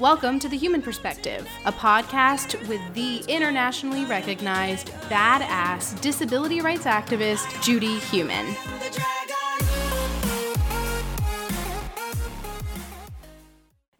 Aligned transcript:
Welcome 0.00 0.40
to 0.40 0.48
The 0.48 0.56
Heumann 0.56 0.82
Perspective, 0.82 1.48
a 1.64 1.70
podcast 1.70 2.66
with 2.66 2.80
the 2.94 3.18
internationally 3.32 4.04
recognized 4.06 4.88
badass 5.08 6.00
disability 6.00 6.60
rights 6.60 6.82
activist, 6.82 7.62
Judy 7.62 8.00
Heumann. 8.00 8.56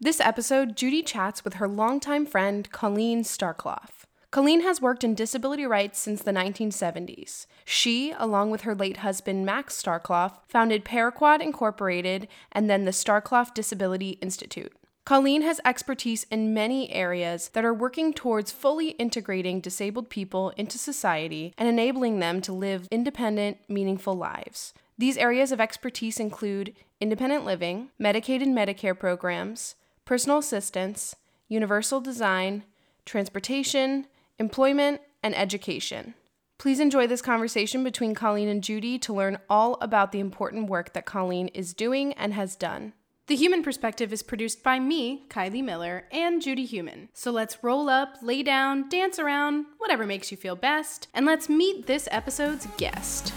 This 0.01 0.19
episode, 0.19 0.75
Judy 0.75 1.01
chats 1.01 1.45
with 1.45 1.53
her 1.55 1.67
longtime 1.69 2.25
friend, 2.25 2.69
Colleen 2.71 3.23
Starkloff. 3.23 4.03
Colleen 4.31 4.63
has 4.63 4.81
worked 4.81 5.05
in 5.05 5.15
disability 5.15 5.65
rights 5.65 5.97
since 5.97 6.21
the 6.21 6.33
1970s. 6.33 7.45
She, 7.63 8.11
along 8.17 8.51
with 8.51 8.61
her 8.63 8.75
late 8.75 8.97
husband 8.97 9.45
Max 9.45 9.81
Starkloff, 9.81 10.39
founded 10.45 10.83
Paraquad 10.83 11.39
Incorporated 11.39 12.27
and 12.51 12.69
then 12.69 12.83
the 12.83 12.91
Starkloff 12.91 13.53
Disability 13.53 14.17
Institute. 14.21 14.73
Colleen 15.05 15.43
has 15.43 15.61
expertise 15.63 16.25
in 16.31 16.51
many 16.51 16.91
areas 16.91 17.49
that 17.49 17.63
are 17.63 17.75
working 17.75 18.11
towards 18.11 18.51
fully 18.51 18.89
integrating 18.91 19.61
disabled 19.61 20.09
people 20.09 20.49
into 20.57 20.79
society 20.79 21.53
and 21.59 21.69
enabling 21.69 22.17
them 22.17 22.41
to 22.41 22.51
live 22.51 22.87
independent, 22.89 23.59
meaningful 23.69 24.15
lives. 24.15 24.73
These 24.97 25.17
areas 25.17 25.51
of 25.51 25.61
expertise 25.61 26.19
include 26.19 26.73
independent 26.99 27.45
living, 27.45 27.89
Medicaid 28.01 28.41
and 28.41 28.57
Medicare 28.57 28.97
programs, 28.97 29.75
personal 30.05 30.39
assistance, 30.39 31.15
universal 31.47 32.01
design, 32.01 32.63
transportation, 33.05 34.07
employment, 34.39 35.01
and 35.21 35.37
education. 35.37 36.15
Please 36.57 36.79
enjoy 36.79 37.05
this 37.05 37.21
conversation 37.21 37.83
between 37.83 38.15
Colleen 38.15 38.47
and 38.47 38.63
Judy 38.63 38.97
to 38.97 39.13
learn 39.13 39.37
all 39.51 39.77
about 39.81 40.11
the 40.11 40.19
important 40.19 40.67
work 40.67 40.93
that 40.93 41.05
Colleen 41.05 41.49
is 41.49 41.75
doing 41.75 42.13
and 42.13 42.33
has 42.33 42.55
done. 42.55 42.93
The 43.27 43.35
Heumann 43.35 43.63
Perspective 43.63 44.13
is 44.13 44.21
produced 44.21 44.61
by 44.61 44.79
me, 44.79 45.25
Kylie 45.29 45.63
Miller, 45.63 46.03
and 46.11 46.39
Judy 46.39 46.63
Heumann. 46.63 47.09
So 47.15 47.31
let's 47.31 47.63
roll 47.63 47.89
up, 47.89 48.17
lay 48.21 48.43
down, 48.43 48.87
dance 48.87 49.17
around, 49.17 49.65
whatever 49.79 50.05
makes 50.05 50.29
you 50.29 50.37
feel 50.37 50.55
best, 50.55 51.07
and 51.11 51.25
let's 51.25 51.49
meet 51.49 51.87
this 51.87 52.07
episode's 52.11 52.67
guest. 52.77 53.33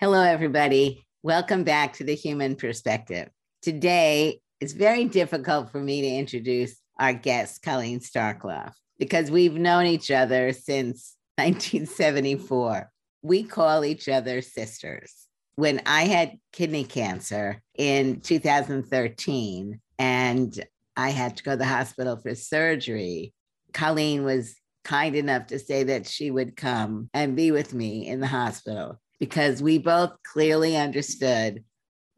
Hello, 0.00 0.22
everybody. 0.22 1.04
Welcome 1.22 1.62
back 1.62 1.92
to 1.98 2.04
the 2.04 2.14
Heumann 2.14 2.56
Perspective. 2.56 3.28
Today, 3.60 4.40
it's 4.62 4.72
very 4.72 5.04
difficult 5.04 5.70
for 5.70 5.78
me 5.78 6.00
to 6.00 6.08
introduce 6.08 6.74
our 6.98 7.12
guest, 7.12 7.62
Colleen 7.62 8.00
Starkloff, 8.00 8.72
because 8.98 9.30
we've 9.30 9.52
known 9.52 9.84
each 9.84 10.10
other 10.10 10.54
since 10.54 11.18
1974. 11.36 12.90
We 13.20 13.42
call 13.42 13.84
each 13.84 14.08
other 14.08 14.40
sisters 14.40 15.28
when 15.56 15.82
I 15.86 16.04
had 16.04 16.38
kidney 16.52 16.84
cancer 16.84 17.62
in 17.76 18.20
2013 18.20 19.80
and 19.98 20.64
I 20.96 21.10
had 21.10 21.36
to 21.36 21.42
go 21.42 21.52
to 21.52 21.56
the 21.56 21.64
hospital 21.64 22.16
for 22.16 22.34
surgery, 22.34 23.32
Colleen 23.72 24.24
was 24.24 24.56
kind 24.84 25.14
enough 25.14 25.46
to 25.48 25.58
say 25.58 25.84
that 25.84 26.06
she 26.06 26.30
would 26.30 26.56
come 26.56 27.08
and 27.14 27.36
be 27.36 27.50
with 27.50 27.72
me 27.72 28.06
in 28.06 28.20
the 28.20 28.26
hospital 28.26 29.00
because 29.18 29.62
we 29.62 29.78
both 29.78 30.12
clearly 30.24 30.76
understood 30.76 31.62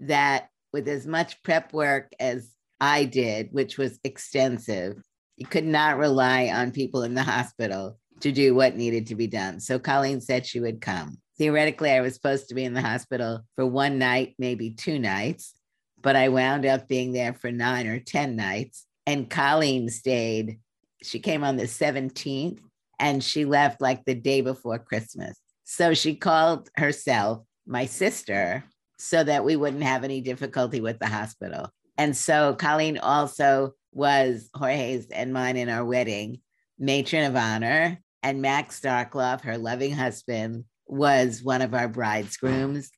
that 0.01 0.49
with 0.73 0.89
as 0.89 1.07
much 1.07 1.43
prep 1.43 1.73
work 1.73 2.13
as 2.19 2.51
I 2.81 3.05
did, 3.05 3.49
which 3.53 3.79
was 3.79 4.01
extensive, 4.05 5.03
you 5.37 5.47
could 5.47 5.65
not 5.65 5.99
rely 5.99 6.49
on 6.49 6.73
people 6.73 7.03
in 7.03 7.15
the 7.15 7.23
hospital 7.23 7.99
to 8.21 8.33
do 8.33 8.55
what 8.55 8.77
needed 8.77 9.09
to 9.09 9.15
be 9.15 9.27
done. 9.27 9.61
So 9.61 9.79
Colleen 9.79 10.21
said 10.21 10.47
she 10.47 10.61
would 10.61 10.81
come 10.81 11.19
theoretically, 11.39 11.91
I 11.91 12.01
was 12.01 12.15
supposed 12.15 12.49
to 12.49 12.55
be 12.55 12.65
in 12.65 12.75
the 12.75 12.83
hospital 12.83 13.41
for 13.57 13.67
one 13.67 13.99
night, 13.99 14.35
maybe 14.39 14.71
two 14.71 14.99
nights, 14.99 15.55
but 16.01 16.17
I 16.17 16.29
wound 16.29 16.67
up 16.67 16.89
being 16.89 17.13
there 17.13 17.35
for 17.35 17.51
nine 17.51 17.87
or 17.87 17.99
10 17.99 18.37
nights. 18.37 18.87
And 19.07 19.29
Colleen 19.29 19.89
stayed. 19.89 20.61
She 21.03 21.19
came 21.19 21.45
on 21.45 21.57
the 21.57 21.65
17th 21.65 22.59
and 22.99 23.23
she 23.23 23.45
left 23.45 23.81
like 23.81 24.05
the 24.05 24.15
day 24.15 24.41
before 24.41 24.79
Christmas. 24.79 25.39
So 25.65 25.95
she 25.95 26.15
called 26.15 26.69
herself 26.77 27.45
my 27.67 27.87
sister 27.87 28.65
so 28.99 29.25
that 29.25 29.45
we 29.45 29.57
wouldn't 29.57 29.83
have 29.83 30.05
any 30.05 30.21
difficulty 30.21 30.81
with 30.81 30.99
the 30.99 31.09
hospital. 31.09 31.69
And 31.99 32.17
so 32.17 32.55
Colleen 32.55 32.99
also 32.99 33.73
was 33.93 34.51
Jorge's 34.55 35.07
and 35.11 35.33
mine 35.33 35.57
in 35.57 35.69
our 35.69 35.85
wedding, 35.85 36.41
matron 36.79 37.25
of 37.25 37.37
honor. 37.37 37.99
And 38.23 38.41
Max 38.41 38.81
Starkloff, 38.81 39.43
her 39.43 39.59
loving 39.59 39.93
husband, 39.93 40.65
was 40.95 41.43
one 41.43 41.61
of 41.61 41.75
our 41.75 41.89
bridegrooms, 41.89 42.91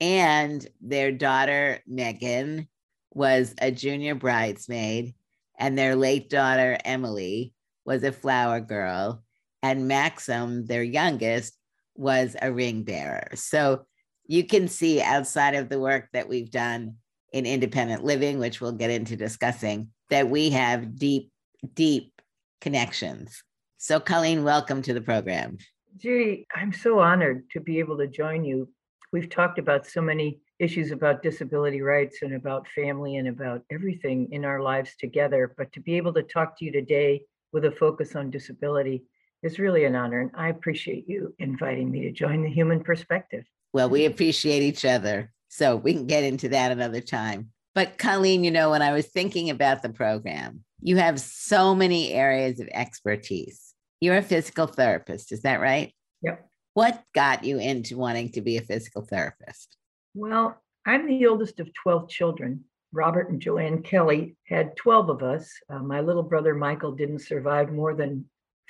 and 0.00 0.64
their 0.80 1.10
daughter, 1.10 1.80
Megan, 1.88 2.68
was 3.10 3.52
a 3.60 3.72
junior 3.72 4.14
bridesmaid, 4.14 5.12
and 5.58 5.76
their 5.76 5.96
late 5.96 6.30
daughter, 6.30 6.78
Emily, 6.84 7.52
was 7.84 8.04
a 8.04 8.12
flower 8.12 8.60
girl, 8.60 9.24
and 9.60 9.88
Maxim, 9.88 10.66
their 10.66 10.84
youngest, 10.84 11.58
was 11.96 12.36
a 12.40 12.52
ring 12.52 12.84
bearer. 12.84 13.28
So 13.34 13.86
you 14.26 14.44
can 14.44 14.68
see 14.68 15.02
outside 15.02 15.54
of 15.56 15.68
the 15.68 15.80
work 15.80 16.08
that 16.12 16.28
we've 16.28 16.50
done 16.50 16.94
in 17.32 17.44
independent 17.44 18.04
living, 18.04 18.38
which 18.38 18.60
we'll 18.60 18.72
get 18.72 18.90
into 18.90 19.16
discussing, 19.16 19.88
that 20.10 20.30
we 20.30 20.50
have 20.50 20.96
deep, 20.96 21.32
deep 21.74 22.12
connections. 22.60 23.42
So, 23.78 23.98
Colleen, 23.98 24.44
welcome 24.44 24.80
to 24.82 24.94
the 24.94 25.00
program. 25.00 25.58
Judy, 25.96 26.46
I'm 26.54 26.72
so 26.72 27.00
honored 27.00 27.48
to 27.50 27.60
be 27.60 27.78
able 27.78 27.98
to 27.98 28.06
join 28.06 28.44
you. 28.44 28.68
We've 29.12 29.28
talked 29.28 29.58
about 29.58 29.86
so 29.86 30.00
many 30.00 30.40
issues 30.58 30.90
about 30.90 31.22
disability 31.22 31.82
rights 31.82 32.18
and 32.22 32.34
about 32.34 32.68
family 32.68 33.16
and 33.16 33.28
about 33.28 33.62
everything 33.70 34.28
in 34.32 34.44
our 34.44 34.62
lives 34.62 34.94
together. 34.98 35.54
But 35.56 35.72
to 35.72 35.80
be 35.80 35.96
able 35.96 36.14
to 36.14 36.22
talk 36.22 36.58
to 36.58 36.64
you 36.64 36.72
today 36.72 37.22
with 37.52 37.66
a 37.66 37.70
focus 37.70 38.16
on 38.16 38.30
disability 38.30 39.04
is 39.42 39.58
really 39.58 39.84
an 39.84 39.96
honor. 39.96 40.20
And 40.20 40.30
I 40.34 40.48
appreciate 40.48 41.08
you 41.08 41.34
inviting 41.38 41.90
me 41.90 42.02
to 42.02 42.12
join 42.12 42.42
the 42.42 42.48
Heumann 42.48 42.84
Perspective. 42.84 43.44
Well, 43.72 43.90
we 43.90 44.06
appreciate 44.06 44.62
each 44.62 44.84
other. 44.84 45.32
So 45.48 45.76
we 45.76 45.92
can 45.92 46.06
get 46.06 46.24
into 46.24 46.48
that 46.50 46.72
another 46.72 47.02
time. 47.02 47.50
But 47.74 47.98
Colleen, 47.98 48.44
you 48.44 48.50
know, 48.50 48.70
when 48.70 48.82
I 48.82 48.92
was 48.92 49.06
thinking 49.06 49.50
about 49.50 49.82
the 49.82 49.90
program, 49.90 50.64
you 50.80 50.96
have 50.96 51.20
so 51.20 51.74
many 51.74 52.12
areas 52.12 52.60
of 52.60 52.68
expertise 52.72 53.71
you're 54.02 54.16
a 54.16 54.22
physical 54.22 54.66
therapist, 54.66 55.30
is 55.30 55.42
that 55.42 55.60
right? 55.60 55.94
Yep. 56.22 56.44
What 56.74 57.04
got 57.14 57.44
you 57.44 57.60
into 57.60 57.96
wanting 57.96 58.32
to 58.32 58.40
be 58.40 58.56
a 58.56 58.62
physical 58.62 59.02
therapist? 59.02 59.76
Well, 60.12 60.60
I'm 60.84 61.06
the 61.06 61.24
oldest 61.26 61.60
of 61.60 61.72
12 61.72 62.08
children. 62.08 62.64
Robert 62.92 63.30
and 63.30 63.40
Joanne 63.40 63.80
Kelly 63.80 64.34
had 64.48 64.76
12 64.76 65.08
of 65.08 65.22
us. 65.22 65.48
Uh, 65.70 65.78
my 65.78 66.00
little 66.00 66.24
brother 66.24 66.52
Michael 66.52 66.90
didn't 66.90 67.20
survive 67.20 67.72
more 67.72 67.94
than 67.94 68.24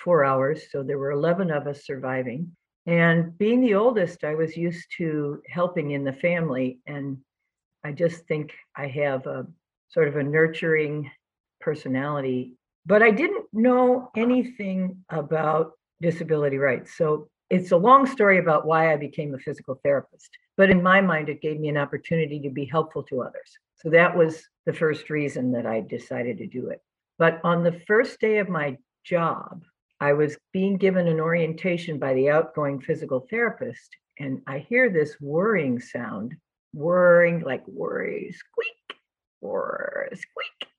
four 0.05 0.23
hours, 0.23 0.65
so 0.71 0.83
there 0.83 0.99
were 0.99 1.13
11 1.13 1.51
of 1.51 1.67
us 1.67 1.87
surviving. 1.87 2.55
And 2.85 3.37
being 3.39 3.63
the 3.63 3.75
oldest, 3.75 4.25
I 4.25 4.35
was 4.35 4.55
used 4.55 4.87
to 4.99 5.41
helping 5.49 5.93
in 5.93 6.05
the 6.05 6.13
family. 6.13 6.81
And 6.87 7.17
I 7.83 7.93
just 7.93 8.27
think 8.27 8.53
I 8.77 8.87
have 8.89 9.27
a 9.27 9.47
sort 9.89 10.09
of 10.09 10.17
a 10.17 10.23
nurturing 10.23 11.11
personality 11.59 12.59
but 12.87 13.03
I 13.03 13.11
didn't 13.11 13.47
know 13.53 14.11
anything 14.17 15.05
about 15.09 15.73
disability 16.01 16.59
rights. 16.59 16.97
So 16.97 17.29
it's 17.51 17.73
a 17.73 17.77
long 17.77 18.07
story 18.07 18.39
about 18.39 18.67
why 18.67 18.93
I 18.93 18.97
became 18.97 19.35
a 19.35 19.39
physical 19.39 19.79
therapist. 19.85 20.31
But 20.57 20.71
in 20.71 20.83
my 20.83 21.01
mind, 21.01 21.29
it 21.29 21.43
gave 21.43 21.61
me 21.61 21.69
an 21.69 21.77
opportunity 21.77 22.41
to 22.41 22.51
be 22.51 22.65
helpful 22.65 23.03
to 23.05 23.23
others. 23.23 23.59
So 23.77 23.91
that 23.91 24.17
was 24.17 24.43
the 24.67 24.73
first 24.73 25.11
reason 25.11 25.53
that 25.53 25.67
I 25.67 25.81
decided 25.81 26.39
to 26.39 26.47
do 26.47 26.69
it. 26.69 26.81
But 27.19 27.41
on 27.45 27.63
the 27.63 27.81
first 27.87 28.21
day 28.21 28.39
of 28.39 28.49
my 28.49 28.77
job, 29.05 29.63
I 30.01 30.13
was 30.15 30.37
being 30.53 30.79
given 30.79 31.07
an 31.07 31.21
orientation 31.21 31.99
by 31.99 32.15
the 32.15 32.31
outgoing 32.31 32.81
physical 32.81 33.27
therapist, 33.31 33.97
and 34.19 34.43
I 34.47 34.59
hear 34.59 34.91
this 34.91 35.15
whirring 35.21 35.79
sound, 35.79 36.35
whirring 36.73 37.41
like 37.41 37.67
worry, 37.69 38.33
squeak, 38.33 38.99
whir, 39.41 40.09
squeak. 40.13 40.71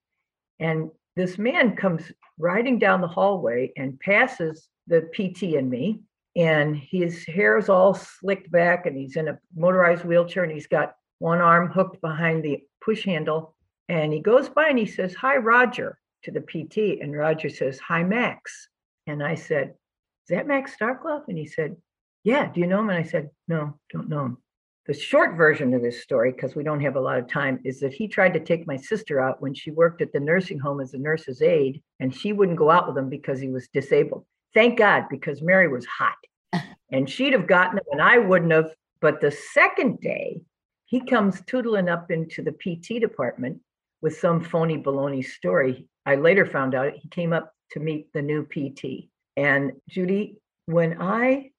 And 0.59 0.91
this 1.15 1.37
man 1.37 1.75
comes 1.75 2.11
riding 2.37 2.79
down 2.79 3.01
the 3.01 3.07
hallway 3.07 3.71
and 3.77 3.99
passes 3.99 4.69
the 4.87 5.01
PT 5.13 5.55
and 5.55 5.69
me. 5.69 6.01
And 6.35 6.75
his 6.75 7.25
hair 7.25 7.57
is 7.57 7.69
all 7.69 7.93
slicked 7.93 8.51
back, 8.51 8.87
and 8.87 8.97
he's 8.97 9.17
in 9.17 9.27
a 9.27 9.39
motorized 9.55 10.03
wheelchair, 10.03 10.43
and 10.43 10.51
he's 10.51 10.65
got 10.65 10.95
one 11.19 11.41
arm 11.41 11.69
hooked 11.69 12.01
behind 12.01 12.43
the 12.43 12.61
push 12.81 13.05
handle. 13.05 13.55
And 13.87 14.11
he 14.11 14.19
goes 14.19 14.49
by 14.49 14.69
and 14.69 14.79
he 14.79 14.85
says, 14.85 15.13
Hi, 15.15 15.37
Roger, 15.37 15.99
to 16.23 16.31
the 16.31 16.41
PT. 16.41 17.01
And 17.01 17.15
Roger 17.15 17.49
says, 17.49 17.79
Hi, 17.79 18.03
Max. 18.03 18.69
And 19.07 19.21
I 19.21 19.35
said, 19.35 19.69
Is 19.69 20.35
that 20.35 20.47
Max 20.47 20.75
Starkloff? 20.75 21.27
And 21.27 21.37
he 21.37 21.45
said, 21.45 21.75
Yeah, 22.23 22.51
do 22.51 22.59
you 22.59 22.67
know 22.67 22.79
him? 22.79 22.89
And 22.89 22.97
I 22.97 23.07
said, 23.07 23.29
No, 23.47 23.79
don't 23.91 24.09
know 24.09 24.25
him. 24.25 24.37
The 24.85 24.93
short 24.93 25.37
version 25.37 25.73
of 25.73 25.81
this 25.81 26.03
story, 26.03 26.33
because 26.33 26.55
we 26.55 26.63
don't 26.63 26.81
have 26.81 26.97
a 26.97 27.01
lot 27.01 27.17
of 27.17 27.29
time, 27.29 27.59
is 27.63 27.79
that 27.79 27.93
he 27.93 28.05
tried 28.05 28.33
to 28.33 28.39
take 28.41 28.67
my 28.67 28.75
sister 28.75 29.21
out 29.21 29.41
when 29.41 29.53
she 29.53 29.71
worked 29.71 30.01
at 30.01 30.11
the 30.11 30.19
nursing 30.19 30.59
home 30.59 30.81
as 30.81 30.93
a 30.93 30.97
nurse's 30.97 31.41
aide, 31.41 31.81
and 32.01 32.13
she 32.13 32.33
wouldn't 32.33 32.57
go 32.57 32.69
out 32.69 32.87
with 32.87 32.97
him 32.97 33.07
because 33.07 33.39
he 33.39 33.47
was 33.47 33.69
disabled. 33.69 34.25
Thank 34.53 34.77
God, 34.77 35.05
because 35.09 35.41
Mary 35.41 35.67
was 35.67 35.85
hot. 35.85 36.17
And 36.91 37.09
she'd 37.09 37.33
have 37.33 37.47
gotten 37.47 37.79
him, 37.79 37.85
and 37.91 38.01
I 38.01 38.19
wouldn't 38.19 38.51
have. 38.51 38.69
But 39.01 39.19
the 39.19 39.31
second 39.31 39.99
day, 39.99 40.41
he 40.85 40.99
comes 40.99 41.41
tootling 41.41 41.91
up 41.91 42.11
into 42.11 42.43
the 42.43 42.51
PT 42.51 43.01
department 43.01 43.59
with 44.03 44.19
some 44.19 44.39
phony 44.39 44.77
baloney 44.77 45.25
story. 45.25 45.87
I 46.05 46.15
later 46.17 46.45
found 46.45 46.75
out 46.75 46.93
he 46.93 47.09
came 47.09 47.33
up 47.33 47.51
to 47.71 47.79
meet 47.79 48.13
the 48.13 48.21
new 48.21 48.43
PT. 48.43 49.09
And 49.37 49.71
Judy, 49.89 50.37
when 50.67 51.01
I 51.01 51.49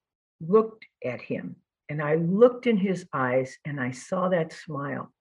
looked 0.41 0.87
at 1.05 1.21
him 1.21 1.57
and 1.89 2.03
I 2.03 2.15
looked 2.17 2.67
in 2.67 2.77
his 2.77 3.07
eyes 3.13 3.57
and 3.65 3.81
I 3.81 3.91
saw 3.91 4.29
that 4.29 4.53
smile, 4.53 5.13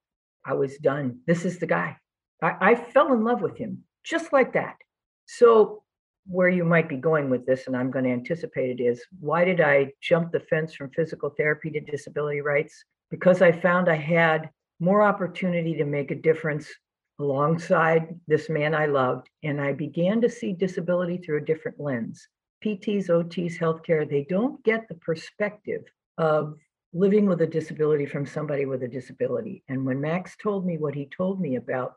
I 0.46 0.54
was 0.54 0.78
done. 0.78 1.20
This 1.28 1.46
is 1.46 1.60
the 1.60 1.68
guy. 1.68 1.98
I, 2.42 2.56
I 2.72 2.76
fell 2.76 3.14
in 3.14 3.24
love 3.24 3.42
with 3.42 3.58
him 3.58 3.84
just 4.04 4.34
like 4.34 4.54
that. 4.54 4.76
So, 5.26 5.84
where 6.26 6.50
you 6.50 6.64
might 6.64 6.88
be 6.88 6.96
going 6.96 7.30
with 7.30 7.46
this, 7.46 7.68
and 7.68 7.76
I'm 7.76 7.92
going 7.92 8.06
to 8.06 8.12
anticipate 8.12 8.80
it, 8.80 8.84
is 8.84 9.04
why 9.20 9.44
did 9.44 9.60
I 9.60 9.92
jump 10.02 10.32
the 10.32 10.40
fence 10.40 10.74
from 10.74 10.90
physical 10.92 11.30
therapy 11.32 11.70
to 11.72 11.82
disability 11.82 12.40
rights? 12.40 12.86
Because 13.12 13.42
I 13.42 13.52
found 13.52 13.90
I 13.90 13.96
had 13.96 14.50
more 14.80 15.02
opportunity 15.02 15.76
to 15.76 15.84
make 15.84 16.12
a 16.12 16.16
difference 16.16 16.70
alongside 17.20 18.18
this 18.28 18.50
man 18.50 18.74
I 18.74 18.86
loved, 18.86 19.30
and 19.44 19.60
I 19.60 19.74
began 19.74 20.22
to 20.22 20.30
see 20.30 20.54
disability 20.54 21.18
through 21.18 21.40
a 21.40 21.46
different 21.46 21.80
lens. 21.80 22.26
PTs, 22.64 23.10
OTs, 23.10 23.58
healthcare, 23.58 24.10
they 24.10 24.26
don't 24.30 24.64
get 24.64 24.88
the 24.88 24.96
perspective 24.96 25.84
of 26.18 26.58
living 26.94 27.26
with 27.26 27.42
a 27.42 27.48
disability 27.48 28.06
from 28.06 28.26
somebody 28.26 28.66
with 28.66 28.84
a 28.84 28.88
disability. 28.88 29.64
And 29.68 29.86
when 29.86 30.00
Max 30.00 30.36
told 30.42 30.66
me 30.66 30.78
what 30.78 30.94
he 30.94 31.10
told 31.16 31.42
me 31.42 31.56
about 31.56 31.96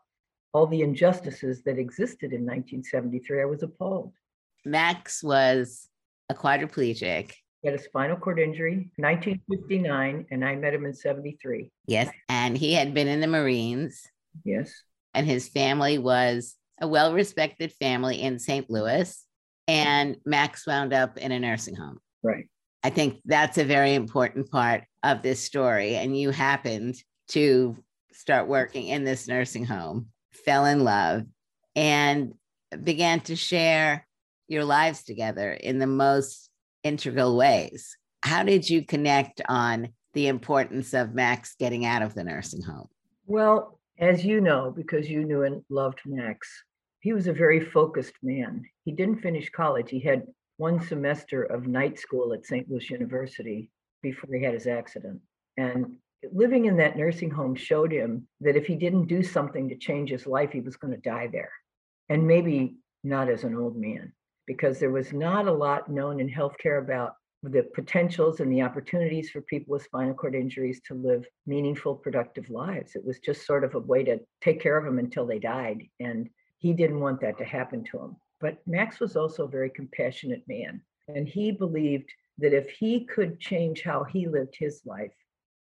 all 0.53 0.65
the 0.65 0.81
injustices 0.81 1.61
that 1.63 1.77
existed 1.77 2.33
in 2.33 2.41
1973, 2.41 3.41
I 3.41 3.45
was 3.45 3.63
appalled. 3.63 4.13
Max 4.65 5.23
was 5.23 5.87
a 6.29 6.33
quadriplegic. 6.33 7.33
He 7.61 7.67
had 7.67 7.79
a 7.79 7.81
spinal 7.81 8.17
cord 8.17 8.39
injury, 8.39 8.91
1959, 8.97 10.25
and 10.31 10.45
I 10.45 10.55
met 10.55 10.73
him 10.73 10.85
in 10.85 10.93
73. 10.93 11.71
Yes. 11.85 12.09
And 12.29 12.57
he 12.57 12.73
had 12.73 12.93
been 12.93 13.07
in 13.07 13.19
the 13.19 13.27
Marines. 13.27 14.03
Yes. 14.43 14.73
And 15.13 15.25
his 15.25 15.47
family 15.47 15.97
was 15.97 16.55
a 16.79 16.87
well 16.87 17.13
respected 17.13 17.71
family 17.73 18.21
in 18.21 18.39
St. 18.39 18.69
Louis. 18.69 19.25
And 19.67 20.17
Max 20.25 20.65
wound 20.65 20.93
up 20.93 21.17
in 21.17 21.31
a 21.31 21.39
nursing 21.39 21.75
home. 21.75 21.99
Right. 22.23 22.45
I 22.83 22.89
think 22.89 23.21
that's 23.25 23.57
a 23.57 23.63
very 23.63 23.93
important 23.95 24.49
part 24.51 24.83
of 25.03 25.21
this 25.21 25.43
story. 25.43 25.95
And 25.95 26.17
you 26.17 26.31
happened 26.31 26.95
to 27.29 27.75
start 28.13 28.47
working 28.47 28.87
in 28.87 29.03
this 29.03 29.27
nursing 29.27 29.65
home, 29.65 30.07
fell 30.31 30.65
in 30.65 30.83
love, 30.83 31.23
and 31.75 32.33
began 32.83 33.19
to 33.21 33.35
share 33.35 34.07
your 34.47 34.63
lives 34.63 35.03
together 35.03 35.51
in 35.51 35.79
the 35.79 35.87
most 35.87 36.49
integral 36.83 37.35
ways. 37.35 37.97
How 38.23 38.43
did 38.43 38.69
you 38.69 38.85
connect 38.85 39.41
on 39.47 39.89
the 40.13 40.27
importance 40.27 40.93
of 40.93 41.13
Max 41.13 41.55
getting 41.59 41.85
out 41.85 42.01
of 42.01 42.15
the 42.15 42.23
nursing 42.23 42.61
home? 42.61 42.87
Well, 43.25 43.79
as 43.99 44.25
you 44.25 44.41
know, 44.41 44.71
because 44.75 45.09
you 45.09 45.23
knew 45.23 45.43
and 45.43 45.63
loved 45.69 45.99
Max, 46.05 46.63
he 46.99 47.13
was 47.13 47.27
a 47.27 47.33
very 47.33 47.59
focused 47.59 48.13
man. 48.23 48.63
He 48.85 48.91
didn't 48.91 49.21
finish 49.21 49.49
college. 49.49 49.89
He 49.89 49.99
had 49.99 50.23
one 50.57 50.81
semester 50.81 51.43
of 51.43 51.67
night 51.67 51.99
school 51.99 52.33
at 52.33 52.45
St. 52.45 52.69
Louis 52.69 52.89
University 52.89 53.71
before 54.01 54.35
he 54.35 54.43
had 54.43 54.53
his 54.53 54.67
accident. 54.67 55.21
And 55.57 55.97
living 56.31 56.65
in 56.65 56.77
that 56.77 56.97
nursing 56.97 57.29
home 57.29 57.55
showed 57.55 57.91
him 57.91 58.27
that 58.41 58.55
if 58.55 58.65
he 58.65 58.75
didn't 58.75 59.07
do 59.07 59.23
something 59.23 59.69
to 59.69 59.75
change 59.75 60.09
his 60.09 60.27
life, 60.27 60.51
he 60.51 60.61
was 60.61 60.75
going 60.75 60.93
to 60.93 60.99
die 60.99 61.27
there. 61.31 61.51
And 62.09 62.27
maybe 62.27 62.75
not 63.03 63.29
as 63.29 63.43
an 63.43 63.55
old 63.55 63.77
man, 63.77 64.13
because 64.45 64.79
there 64.79 64.91
was 64.91 65.13
not 65.13 65.47
a 65.47 65.51
lot 65.51 65.89
known 65.89 66.19
in 66.19 66.29
healthcare 66.29 66.81
about 66.81 67.13
the 67.43 67.63
potentials 67.75 68.39
and 68.39 68.51
the 68.51 68.63
opportunities 68.63 69.29
for 69.29 69.41
people 69.41 69.73
with 69.73 69.83
spinal 69.83 70.13
cord 70.13 70.33
injuries 70.33 70.81
to 70.87 70.95
live 70.95 71.25
meaningful, 71.45 71.95
productive 71.95 72.49
lives. 72.49 72.95
It 72.95 73.05
was 73.05 73.19
just 73.19 73.45
sort 73.45 73.63
of 73.63 73.75
a 73.75 73.79
way 73.79 74.03
to 74.03 74.19
take 74.41 74.59
care 74.59 74.77
of 74.77 74.85
them 74.85 74.97
until 74.97 75.25
they 75.25 75.39
died. 75.39 75.83
And 75.99 76.29
he 76.57 76.73
didn't 76.73 76.99
want 76.99 77.21
that 77.21 77.37
to 77.37 77.45
happen 77.45 77.83
to 77.85 77.99
him. 77.99 78.15
But 78.39 78.59
Max 78.67 78.99
was 78.99 79.15
also 79.15 79.45
a 79.45 79.49
very 79.49 79.69
compassionate 79.69 80.43
man. 80.47 80.81
And 81.07 81.27
he 81.27 81.51
believed 81.51 82.11
that 82.37 82.53
if 82.53 82.69
he 82.69 83.05
could 83.05 83.39
change 83.39 83.81
how 83.83 84.03
he 84.03 84.27
lived 84.27 84.55
his 84.57 84.81
life, 84.85 85.13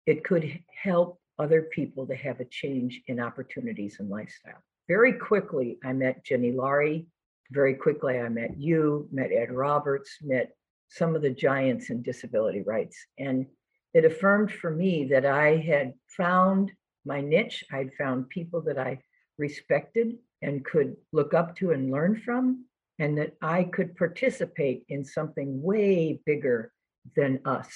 it 0.06 0.24
could 0.24 0.60
help 0.82 1.18
other 1.38 1.62
people 1.62 2.06
to 2.06 2.14
have 2.14 2.40
a 2.40 2.44
change 2.46 3.02
in 3.06 3.20
opportunities 3.20 3.96
and 3.98 4.08
lifestyle. 4.08 4.62
Very 4.88 5.14
quickly, 5.14 5.78
I 5.84 5.92
met 5.92 6.24
Gini 6.24 6.54
Laurie. 6.54 7.06
Very 7.50 7.74
quickly, 7.74 8.18
I 8.18 8.28
met 8.28 8.58
you, 8.58 9.08
met 9.12 9.32
Ed 9.32 9.52
Roberts, 9.52 10.18
met 10.22 10.54
some 10.88 11.14
of 11.14 11.22
the 11.22 11.30
giants 11.30 11.90
in 11.90 12.02
disability 12.02 12.62
rights. 12.62 12.96
And 13.18 13.46
it 13.92 14.04
affirmed 14.04 14.52
for 14.52 14.70
me 14.70 15.06
that 15.06 15.26
I 15.26 15.56
had 15.56 15.94
found 16.16 16.72
my 17.04 17.20
niche. 17.20 17.64
I'd 17.72 17.94
found 17.94 18.28
people 18.28 18.60
that 18.62 18.78
I 18.78 19.00
respected 19.38 20.14
and 20.44 20.64
could 20.64 20.96
look 21.12 21.34
up 21.34 21.56
to 21.56 21.72
and 21.72 21.90
learn 21.90 22.20
from, 22.20 22.66
and 22.98 23.18
that 23.18 23.32
I 23.42 23.64
could 23.64 23.96
participate 23.96 24.84
in 24.88 25.04
something 25.04 25.60
way 25.62 26.20
bigger 26.26 26.70
than 27.16 27.40
us 27.44 27.68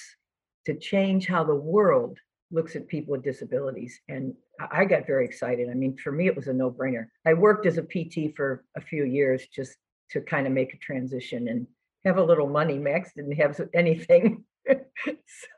to 0.65 0.75
change 0.75 1.27
how 1.27 1.43
the 1.43 1.55
world 1.55 2.17
looks 2.51 2.75
at 2.75 2.87
people 2.87 3.13
with 3.13 3.23
disabilities. 3.23 3.99
And 4.07 4.33
I 4.71 4.85
got 4.85 5.07
very 5.07 5.25
excited. 5.25 5.69
I 5.69 5.73
mean, 5.73 5.97
for 5.97 6.11
me, 6.11 6.27
it 6.27 6.35
was 6.35 6.47
a 6.47 6.53
no 6.53 6.71
brainer. 6.71 7.07
I 7.25 7.33
worked 7.33 7.65
as 7.65 7.77
a 7.77 7.83
PT 7.83 8.35
for 8.35 8.63
a 8.77 8.81
few 8.81 9.03
years 9.03 9.47
just 9.47 9.75
to 10.11 10.21
kind 10.21 10.47
of 10.47 10.53
make 10.53 10.73
a 10.73 10.77
transition 10.77 11.47
and 11.47 11.67
have 12.05 12.17
a 12.17 12.23
little 12.23 12.47
money. 12.47 12.77
Max 12.77 13.11
didn't 13.15 13.33
have 13.33 13.59
anything. 13.73 14.43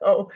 so 0.01 0.29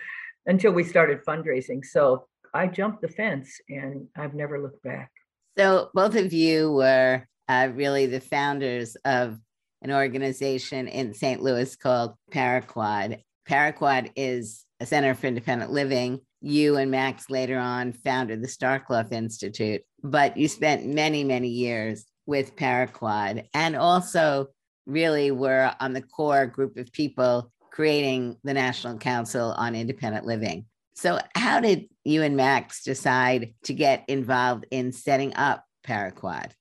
until 0.45 0.72
we 0.72 0.83
started 0.83 1.25
fundraising. 1.25 1.83
So 1.86 2.27
I 2.54 2.68
jumped 2.68 3.01
the 3.01 3.07
fence 3.07 3.60
and 3.69 4.07
I've 4.16 4.33
never 4.33 4.62
looked 4.62 4.83
back. 4.83 5.12
So 5.57 5.89
both 5.93 6.15
of 6.15 6.33
you 6.33 6.71
were 6.71 7.25
uh, 7.47 7.69
really 7.73 8.07
the 8.07 8.19
founders 8.19 8.95
of 9.05 9.39
an 9.81 9.91
organization 9.91 10.87
in 10.87 11.13
St. 11.13 11.41
Louis 11.41 11.75
called 11.75 12.15
Paraquad. 12.31 13.21
Paraquad 13.47 14.11
is 14.15 14.65
a 14.79 14.85
center 14.85 15.13
for 15.13 15.27
independent 15.27 15.71
living. 15.71 16.19
You 16.41 16.77
and 16.77 16.91
Max 16.91 17.29
later 17.29 17.57
on 17.57 17.93
founded 17.93 18.41
the 18.41 18.47
Starkloff 18.47 19.11
Institute, 19.11 19.81
but 20.03 20.35
you 20.37 20.47
spent 20.47 20.85
many, 20.85 21.23
many 21.23 21.47
years 21.47 22.05
with 22.25 22.55
Paraquad 22.55 23.47
and 23.53 23.75
also 23.75 24.47
really 24.85 25.31
were 25.31 25.73
on 25.79 25.93
the 25.93 26.01
core 26.01 26.47
group 26.47 26.77
of 26.77 26.91
people 26.91 27.51
creating 27.71 28.37
the 28.43 28.53
National 28.53 28.97
Council 28.97 29.53
on 29.57 29.75
Independent 29.75 30.25
Living. 30.25 30.65
So, 30.95 31.19
how 31.36 31.59
did 31.59 31.89
you 32.06 32.24
and 32.24 32.38
Max 32.38 32.83
decide 32.83 33.53
to 33.63 33.74
get 33.74 34.06
involved 34.07 34.65
in 34.71 34.94
setting 34.94 35.33
up 35.36 35.65
Paraquad? 35.86 36.51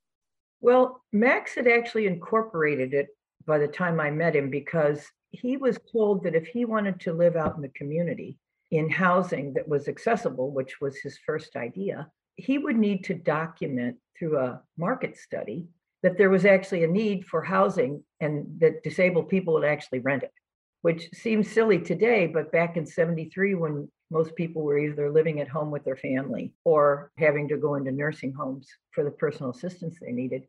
Well, 0.61 1.03
Max 1.13 1.55
had 1.55 1.69
actually 1.69 2.07
incorporated 2.07 2.95
it 2.95 3.09
by 3.47 3.59
the 3.59 3.69
time 3.69 4.01
I 4.01 4.11
met 4.11 4.35
him 4.35 4.51
because 4.51 5.07
he 5.31 5.57
was 5.57 5.79
told 5.93 6.25
that 6.25 6.35
if 6.35 6.47
he 6.47 6.65
wanted 6.65 7.01
to 7.01 7.13
live 7.13 7.37
out 7.37 7.55
in 7.55 7.63
the 7.63 7.69
community 7.69 8.39
in 8.71 8.91
housing 8.91 9.53
that 9.55 9.69
was 9.69 9.89
accessible, 9.89 10.51
which 10.51 10.81
was 10.81 10.97
his 10.99 11.19
first 11.25 11.55
idea, 11.55 12.11
he 12.37 12.59
would 12.59 12.77
need 12.77 13.05
to 13.05 13.15
document 13.15 13.97
through 14.19 14.39
a 14.39 14.61
market 14.77 15.17
study 15.17 15.67
that 16.03 16.19
there 16.19 16.31
was 16.31 16.45
actually 16.45 16.83
a 16.83 16.89
need 16.89 17.25
for 17.25 17.43
housing 17.43 18.03
and 18.21 18.47
that 18.59 18.83
disabled 18.83 19.29
people 19.29 19.55
would 19.55 19.65
actually 19.65 20.01
rent 20.01 20.23
it, 20.23 20.33
which 20.83 21.09
seems 21.15 21.51
silly 21.51 21.79
today, 21.79 22.27
but 22.27 22.53
back 22.53 22.77
in 22.77 22.85
73, 22.85 23.55
when 23.55 23.89
most 24.15 24.37
people 24.37 24.63
were 24.63 24.79
either 24.79 25.11
living 25.11 25.41
at 25.41 25.49
home 25.49 25.73
with 25.73 25.85
their 25.85 25.97
family 25.97 26.55
or 26.65 27.11
having 27.19 27.49
to 27.49 27.57
go 27.57 27.75
into 27.75 27.91
nursing 27.91 28.33
homes 28.33 28.69
for 28.93 29.03
the 29.03 29.11
personal 29.11 29.51
assistance 29.51 29.99
they 30.01 30.13
needed, 30.13 30.45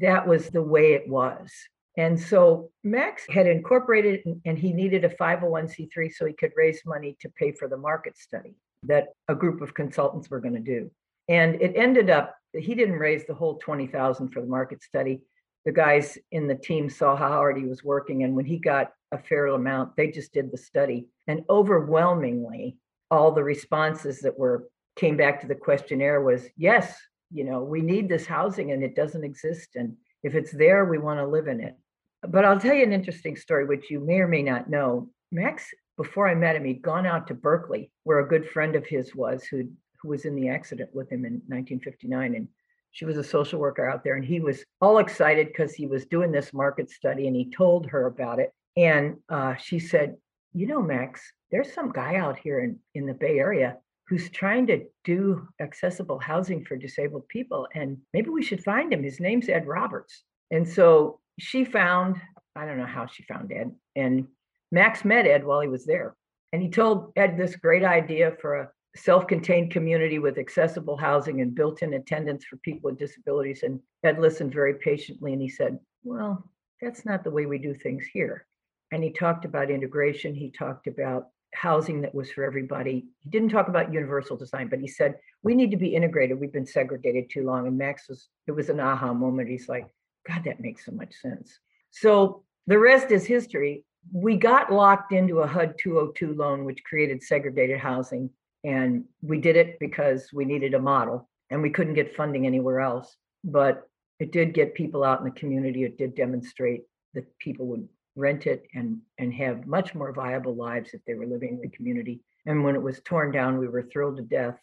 that 0.00 0.26
was 0.26 0.48
the 0.48 0.62
way 0.62 0.94
it 0.94 1.06
was. 1.06 1.52
And 1.98 2.18
so 2.18 2.70
Max 2.82 3.26
had 3.28 3.46
incorporated 3.46 4.22
and 4.46 4.58
he 4.58 4.72
needed 4.72 5.04
a 5.04 5.10
501c3 5.10 6.12
so 6.14 6.24
he 6.24 6.32
could 6.32 6.52
raise 6.56 6.80
money 6.86 7.14
to 7.20 7.28
pay 7.28 7.52
for 7.52 7.68
the 7.68 7.76
market 7.76 8.16
study 8.16 8.54
that 8.84 9.08
a 9.28 9.34
group 9.34 9.60
of 9.60 9.74
consultants 9.74 10.30
were 10.30 10.40
going 10.40 10.54
to 10.54 10.60
do. 10.60 10.90
And 11.28 11.60
it 11.60 11.74
ended 11.76 12.08
up 12.08 12.34
he 12.58 12.74
didn't 12.74 12.98
raise 12.98 13.26
the 13.26 13.34
whole 13.34 13.58
20,000 13.58 14.30
for 14.30 14.40
the 14.40 14.46
market 14.46 14.82
study. 14.82 15.20
The 15.66 15.72
guys 15.72 16.18
in 16.32 16.48
the 16.48 16.56
team 16.56 16.88
saw 16.88 17.14
how 17.14 17.28
hard 17.28 17.58
he 17.58 17.66
was 17.66 17.84
working 17.84 18.24
and 18.24 18.34
when 18.34 18.46
he 18.46 18.58
got 18.58 18.92
a 19.12 19.18
fair 19.18 19.46
amount, 19.48 19.96
they 19.96 20.10
just 20.10 20.32
did 20.32 20.50
the 20.50 20.56
study. 20.56 21.08
And 21.26 21.44
overwhelmingly, 21.50 22.78
all 23.10 23.32
the 23.32 23.44
responses 23.44 24.20
that 24.20 24.38
were 24.38 24.68
came 24.96 25.16
back 25.16 25.40
to 25.40 25.46
the 25.46 25.54
questionnaire 25.54 26.20
was 26.20 26.46
yes, 26.56 26.96
you 27.32 27.44
know, 27.44 27.62
we 27.62 27.80
need 27.80 28.08
this 28.08 28.26
housing 28.26 28.72
and 28.72 28.82
it 28.82 28.94
doesn't 28.94 29.24
exist 29.24 29.76
and 29.76 29.96
if 30.22 30.34
it's 30.34 30.52
there, 30.52 30.84
we 30.84 30.98
want 30.98 31.18
to 31.18 31.26
live 31.26 31.48
in 31.48 31.60
it. 31.60 31.76
But 32.22 32.44
I'll 32.44 32.60
tell 32.60 32.74
you 32.74 32.82
an 32.82 32.92
interesting 32.92 33.36
story, 33.36 33.64
which 33.64 33.90
you 33.90 34.00
may 34.00 34.20
or 34.20 34.28
may 34.28 34.42
not 34.42 34.68
know. 34.68 35.08
Max, 35.32 35.64
before 35.96 36.28
I 36.28 36.34
met 36.34 36.56
him, 36.56 36.64
he'd 36.64 36.82
gone 36.82 37.06
out 37.06 37.26
to 37.28 37.34
Berkeley, 37.34 37.90
where 38.04 38.18
a 38.18 38.28
good 38.28 38.48
friend 38.48 38.76
of 38.76 38.86
his 38.86 39.14
was, 39.14 39.44
who 39.44 39.68
who 40.02 40.08
was 40.08 40.24
in 40.24 40.34
the 40.34 40.48
accident 40.48 40.90
with 40.94 41.10
him 41.10 41.26
in 41.26 41.34
1959, 41.48 42.34
and 42.34 42.48
she 42.90 43.04
was 43.04 43.18
a 43.18 43.24
social 43.24 43.60
worker 43.60 43.88
out 43.88 44.02
there, 44.02 44.16
and 44.16 44.24
he 44.24 44.40
was 44.40 44.64
all 44.80 44.98
excited 44.98 45.48
because 45.48 45.74
he 45.74 45.86
was 45.86 46.06
doing 46.06 46.32
this 46.32 46.52
market 46.52 46.90
study, 46.90 47.26
and 47.26 47.36
he 47.36 47.50
told 47.50 47.86
her 47.86 48.06
about 48.06 48.38
it, 48.38 48.50
and 48.76 49.16
uh, 49.28 49.54
she 49.56 49.78
said, 49.78 50.16
"You 50.52 50.66
know, 50.66 50.82
Max, 50.82 51.32
there's 51.50 51.72
some 51.72 51.92
guy 51.92 52.16
out 52.16 52.38
here 52.38 52.60
in 52.60 52.78
in 52.94 53.06
the 53.06 53.14
Bay 53.14 53.38
Area 53.38 53.78
who's 54.10 54.28
trying 54.28 54.66
to 54.66 54.84
do 55.04 55.46
accessible 55.60 56.18
housing 56.18 56.64
for 56.64 56.76
disabled 56.76 57.28
people. 57.28 57.68
And 57.74 57.96
maybe 58.12 58.28
we 58.28 58.42
should 58.42 58.62
find 58.62 58.92
him. 58.92 59.04
His 59.04 59.20
name's 59.20 59.48
Ed 59.48 59.68
Roberts. 59.68 60.24
And 60.50 60.68
so 60.68 61.20
she 61.38 61.64
found, 61.64 62.16
I 62.56 62.66
don't 62.66 62.76
know 62.76 62.86
how 62.86 63.06
she 63.06 63.22
found 63.22 63.52
Ed, 63.52 63.70
and 63.94 64.26
Max 64.72 65.04
met 65.04 65.26
Ed 65.26 65.44
while 65.44 65.60
he 65.60 65.68
was 65.68 65.86
there. 65.86 66.16
And 66.52 66.60
he 66.60 66.68
told 66.68 67.12
Ed 67.14 67.36
this 67.36 67.54
great 67.54 67.84
idea 67.84 68.36
for 68.40 68.56
a 68.56 68.70
self 68.96 69.28
contained 69.28 69.70
community 69.70 70.18
with 70.18 70.38
accessible 70.38 70.96
housing 70.96 71.40
and 71.40 71.54
built 71.54 71.82
in 71.82 71.94
attendants 71.94 72.44
for 72.44 72.56
people 72.56 72.90
with 72.90 72.98
disabilities. 72.98 73.62
And 73.62 73.80
Ed 74.02 74.18
listened 74.18 74.52
very 74.52 74.74
patiently 74.74 75.32
and 75.32 75.40
he 75.40 75.48
said, 75.48 75.78
Well, 76.02 76.50
that's 76.82 77.04
not 77.06 77.22
the 77.22 77.30
way 77.30 77.46
we 77.46 77.58
do 77.58 77.74
things 77.74 78.04
here. 78.12 78.46
And 78.92 79.02
he 79.02 79.10
talked 79.10 79.44
about 79.44 79.70
integration. 79.70 80.34
He 80.34 80.50
talked 80.50 80.86
about 80.86 81.28
housing 81.54 82.00
that 82.00 82.14
was 82.14 82.30
for 82.30 82.44
everybody. 82.44 83.06
He 83.18 83.30
didn't 83.30 83.50
talk 83.50 83.68
about 83.68 83.92
universal 83.92 84.36
design, 84.36 84.68
but 84.68 84.80
he 84.80 84.88
said, 84.88 85.16
we 85.42 85.54
need 85.54 85.70
to 85.70 85.76
be 85.76 85.94
integrated. 85.94 86.38
We've 86.38 86.52
been 86.52 86.66
segregated 86.66 87.30
too 87.30 87.44
long. 87.44 87.66
And 87.66 87.78
Max 87.78 88.08
was, 88.08 88.28
it 88.46 88.52
was 88.52 88.68
an 88.68 88.80
aha 88.80 89.12
moment. 89.12 89.48
He's 89.48 89.68
like, 89.68 89.86
God, 90.26 90.44
that 90.44 90.60
makes 90.60 90.84
so 90.84 90.92
much 90.92 91.14
sense. 91.14 91.58
So 91.90 92.44
the 92.66 92.78
rest 92.78 93.10
is 93.10 93.26
history. 93.26 93.84
We 94.12 94.36
got 94.36 94.72
locked 94.72 95.12
into 95.12 95.40
a 95.40 95.46
HUD 95.46 95.74
202 95.78 96.34
loan, 96.34 96.64
which 96.64 96.84
created 96.84 97.22
segregated 97.22 97.78
housing. 97.78 98.30
And 98.64 99.04
we 99.22 99.40
did 99.40 99.56
it 99.56 99.78
because 99.80 100.30
we 100.32 100.44
needed 100.44 100.74
a 100.74 100.80
model 100.80 101.28
and 101.50 101.62
we 101.62 101.70
couldn't 101.70 101.94
get 101.94 102.14
funding 102.14 102.46
anywhere 102.46 102.80
else. 102.80 103.16
But 103.42 103.88
it 104.18 104.32
did 104.32 104.54
get 104.54 104.74
people 104.74 105.02
out 105.02 105.18
in 105.18 105.24
the 105.24 105.30
community. 105.30 105.84
It 105.84 105.98
did 105.98 106.14
demonstrate 106.14 106.82
that 107.14 107.38
people 107.38 107.66
would 107.66 107.88
rent 108.16 108.46
it 108.46 108.66
and 108.74 108.98
and 109.18 109.32
have 109.34 109.66
much 109.66 109.94
more 109.94 110.12
viable 110.12 110.54
lives 110.54 110.90
if 110.92 111.00
they 111.06 111.14
were 111.14 111.26
living 111.26 111.54
in 111.54 111.60
the 111.60 111.76
community. 111.76 112.20
And 112.46 112.64
when 112.64 112.74
it 112.74 112.82
was 112.82 113.00
torn 113.04 113.32
down, 113.32 113.58
we 113.58 113.68
were 113.68 113.82
thrilled 113.82 114.16
to 114.16 114.22
death 114.22 114.58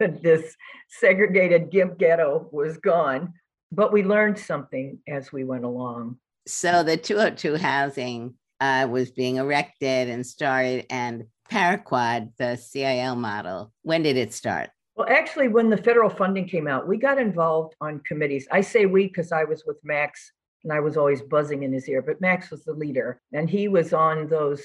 that 0.00 0.22
this 0.22 0.56
segregated 0.88 1.70
GIMP 1.70 1.98
ghetto 1.98 2.48
was 2.52 2.76
gone. 2.78 3.34
But 3.70 3.92
we 3.92 4.02
learned 4.02 4.38
something 4.38 4.98
as 5.06 5.32
we 5.32 5.44
went 5.44 5.64
along. 5.64 6.18
So 6.46 6.82
the 6.82 6.96
202 6.96 7.56
housing 7.56 8.34
uh, 8.60 8.88
was 8.90 9.10
being 9.10 9.36
erected 9.36 10.08
and 10.08 10.26
started, 10.26 10.86
and 10.88 11.24
Paraquad, 11.50 12.32
the 12.38 12.56
CIL 12.56 13.16
model, 13.16 13.72
when 13.82 14.02
did 14.02 14.16
it 14.16 14.32
start? 14.32 14.70
Well, 14.96 15.06
actually, 15.08 15.48
when 15.48 15.70
the 15.70 15.76
federal 15.76 16.10
funding 16.10 16.48
came 16.48 16.66
out, 16.66 16.88
we 16.88 16.96
got 16.96 17.18
involved 17.18 17.74
on 17.80 18.00
committees. 18.00 18.48
I 18.50 18.62
say 18.62 18.86
we 18.86 19.06
because 19.06 19.30
I 19.30 19.44
was 19.44 19.64
with 19.64 19.76
Max 19.84 20.32
and 20.64 20.72
I 20.72 20.80
was 20.80 20.96
always 20.96 21.22
buzzing 21.22 21.62
in 21.62 21.72
his 21.72 21.88
ear, 21.88 22.02
but 22.02 22.20
Max 22.20 22.50
was 22.50 22.64
the 22.64 22.72
leader 22.72 23.20
and 23.32 23.48
he 23.48 23.68
was 23.68 23.92
on 23.92 24.28
those, 24.28 24.62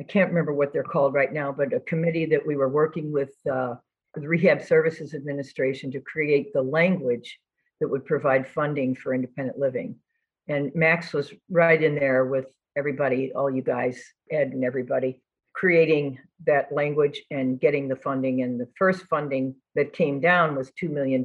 I 0.00 0.04
can't 0.04 0.30
remember 0.30 0.52
what 0.52 0.72
they're 0.72 0.82
called 0.82 1.14
right 1.14 1.32
now, 1.32 1.52
but 1.52 1.72
a 1.72 1.80
committee 1.80 2.26
that 2.26 2.46
we 2.46 2.56
were 2.56 2.68
working 2.68 3.12
with 3.12 3.34
uh, 3.50 3.74
the 4.14 4.28
Rehab 4.28 4.62
Services 4.62 5.14
Administration 5.14 5.90
to 5.92 6.00
create 6.00 6.52
the 6.52 6.62
language 6.62 7.38
that 7.80 7.88
would 7.88 8.04
provide 8.04 8.48
funding 8.48 8.94
for 8.94 9.14
independent 9.14 9.58
living. 9.58 9.96
And 10.48 10.72
Max 10.74 11.12
was 11.12 11.32
right 11.50 11.82
in 11.82 11.94
there 11.94 12.24
with 12.24 12.46
everybody, 12.76 13.32
all 13.34 13.50
you 13.50 13.62
guys, 13.62 14.02
Ed 14.30 14.48
and 14.48 14.64
everybody, 14.64 15.20
creating 15.54 16.18
that 16.46 16.72
language 16.72 17.22
and 17.30 17.60
getting 17.60 17.88
the 17.88 17.96
funding. 17.96 18.42
And 18.42 18.60
the 18.60 18.68
first 18.78 19.04
funding 19.06 19.54
that 19.74 19.92
came 19.92 20.20
down 20.20 20.54
was 20.54 20.72
$2 20.82 20.90
million 20.90 21.24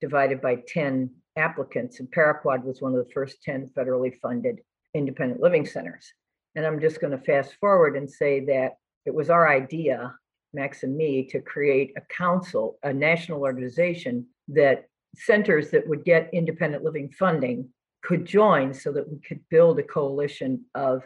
divided 0.00 0.40
by 0.40 0.56
10 0.66 1.10
applicants, 1.38 2.00
and 2.00 2.10
Paraquad 2.10 2.64
was 2.64 2.82
one 2.82 2.94
of 2.94 3.04
the 3.04 3.12
first 3.12 3.42
10 3.42 3.70
federally 3.76 4.18
funded 4.20 4.60
independent 4.94 5.40
living 5.40 5.66
centers. 5.66 6.12
And 6.54 6.66
I'm 6.66 6.80
just 6.80 7.00
going 7.00 7.16
to 7.16 7.24
fast 7.24 7.54
forward 7.60 7.96
and 7.96 8.10
say 8.10 8.40
that 8.46 8.72
it 9.06 9.14
was 9.14 9.30
our 9.30 9.48
idea, 9.48 10.14
Max 10.52 10.82
and 10.82 10.96
me, 10.96 11.24
to 11.30 11.40
create 11.40 11.92
a 11.96 12.02
council, 12.12 12.78
a 12.82 12.92
national 12.92 13.42
organization 13.42 14.26
that 14.48 14.86
centers 15.16 15.70
that 15.70 15.86
would 15.88 16.04
get 16.04 16.30
independent 16.32 16.84
living 16.84 17.10
funding 17.10 17.68
could 18.02 18.24
join 18.24 18.72
so 18.72 18.92
that 18.92 19.10
we 19.10 19.18
could 19.20 19.40
build 19.50 19.78
a 19.78 19.82
coalition 19.82 20.64
of 20.74 21.02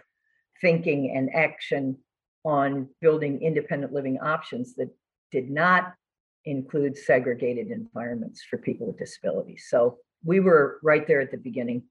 thinking 0.60 1.14
and 1.16 1.30
action 1.34 1.96
on 2.44 2.88
building 3.00 3.40
independent 3.42 3.92
living 3.92 4.18
options 4.20 4.74
that 4.74 4.90
did 5.30 5.50
not 5.50 5.94
include 6.44 6.96
segregated 6.96 7.70
environments 7.70 8.42
for 8.48 8.58
people 8.58 8.86
with 8.86 8.98
disabilities. 8.98 9.66
So 9.68 9.98
we 10.24 10.40
were 10.40 10.78
right 10.82 11.06
there 11.06 11.20
at 11.20 11.30
the 11.30 11.36
beginning. 11.36 11.84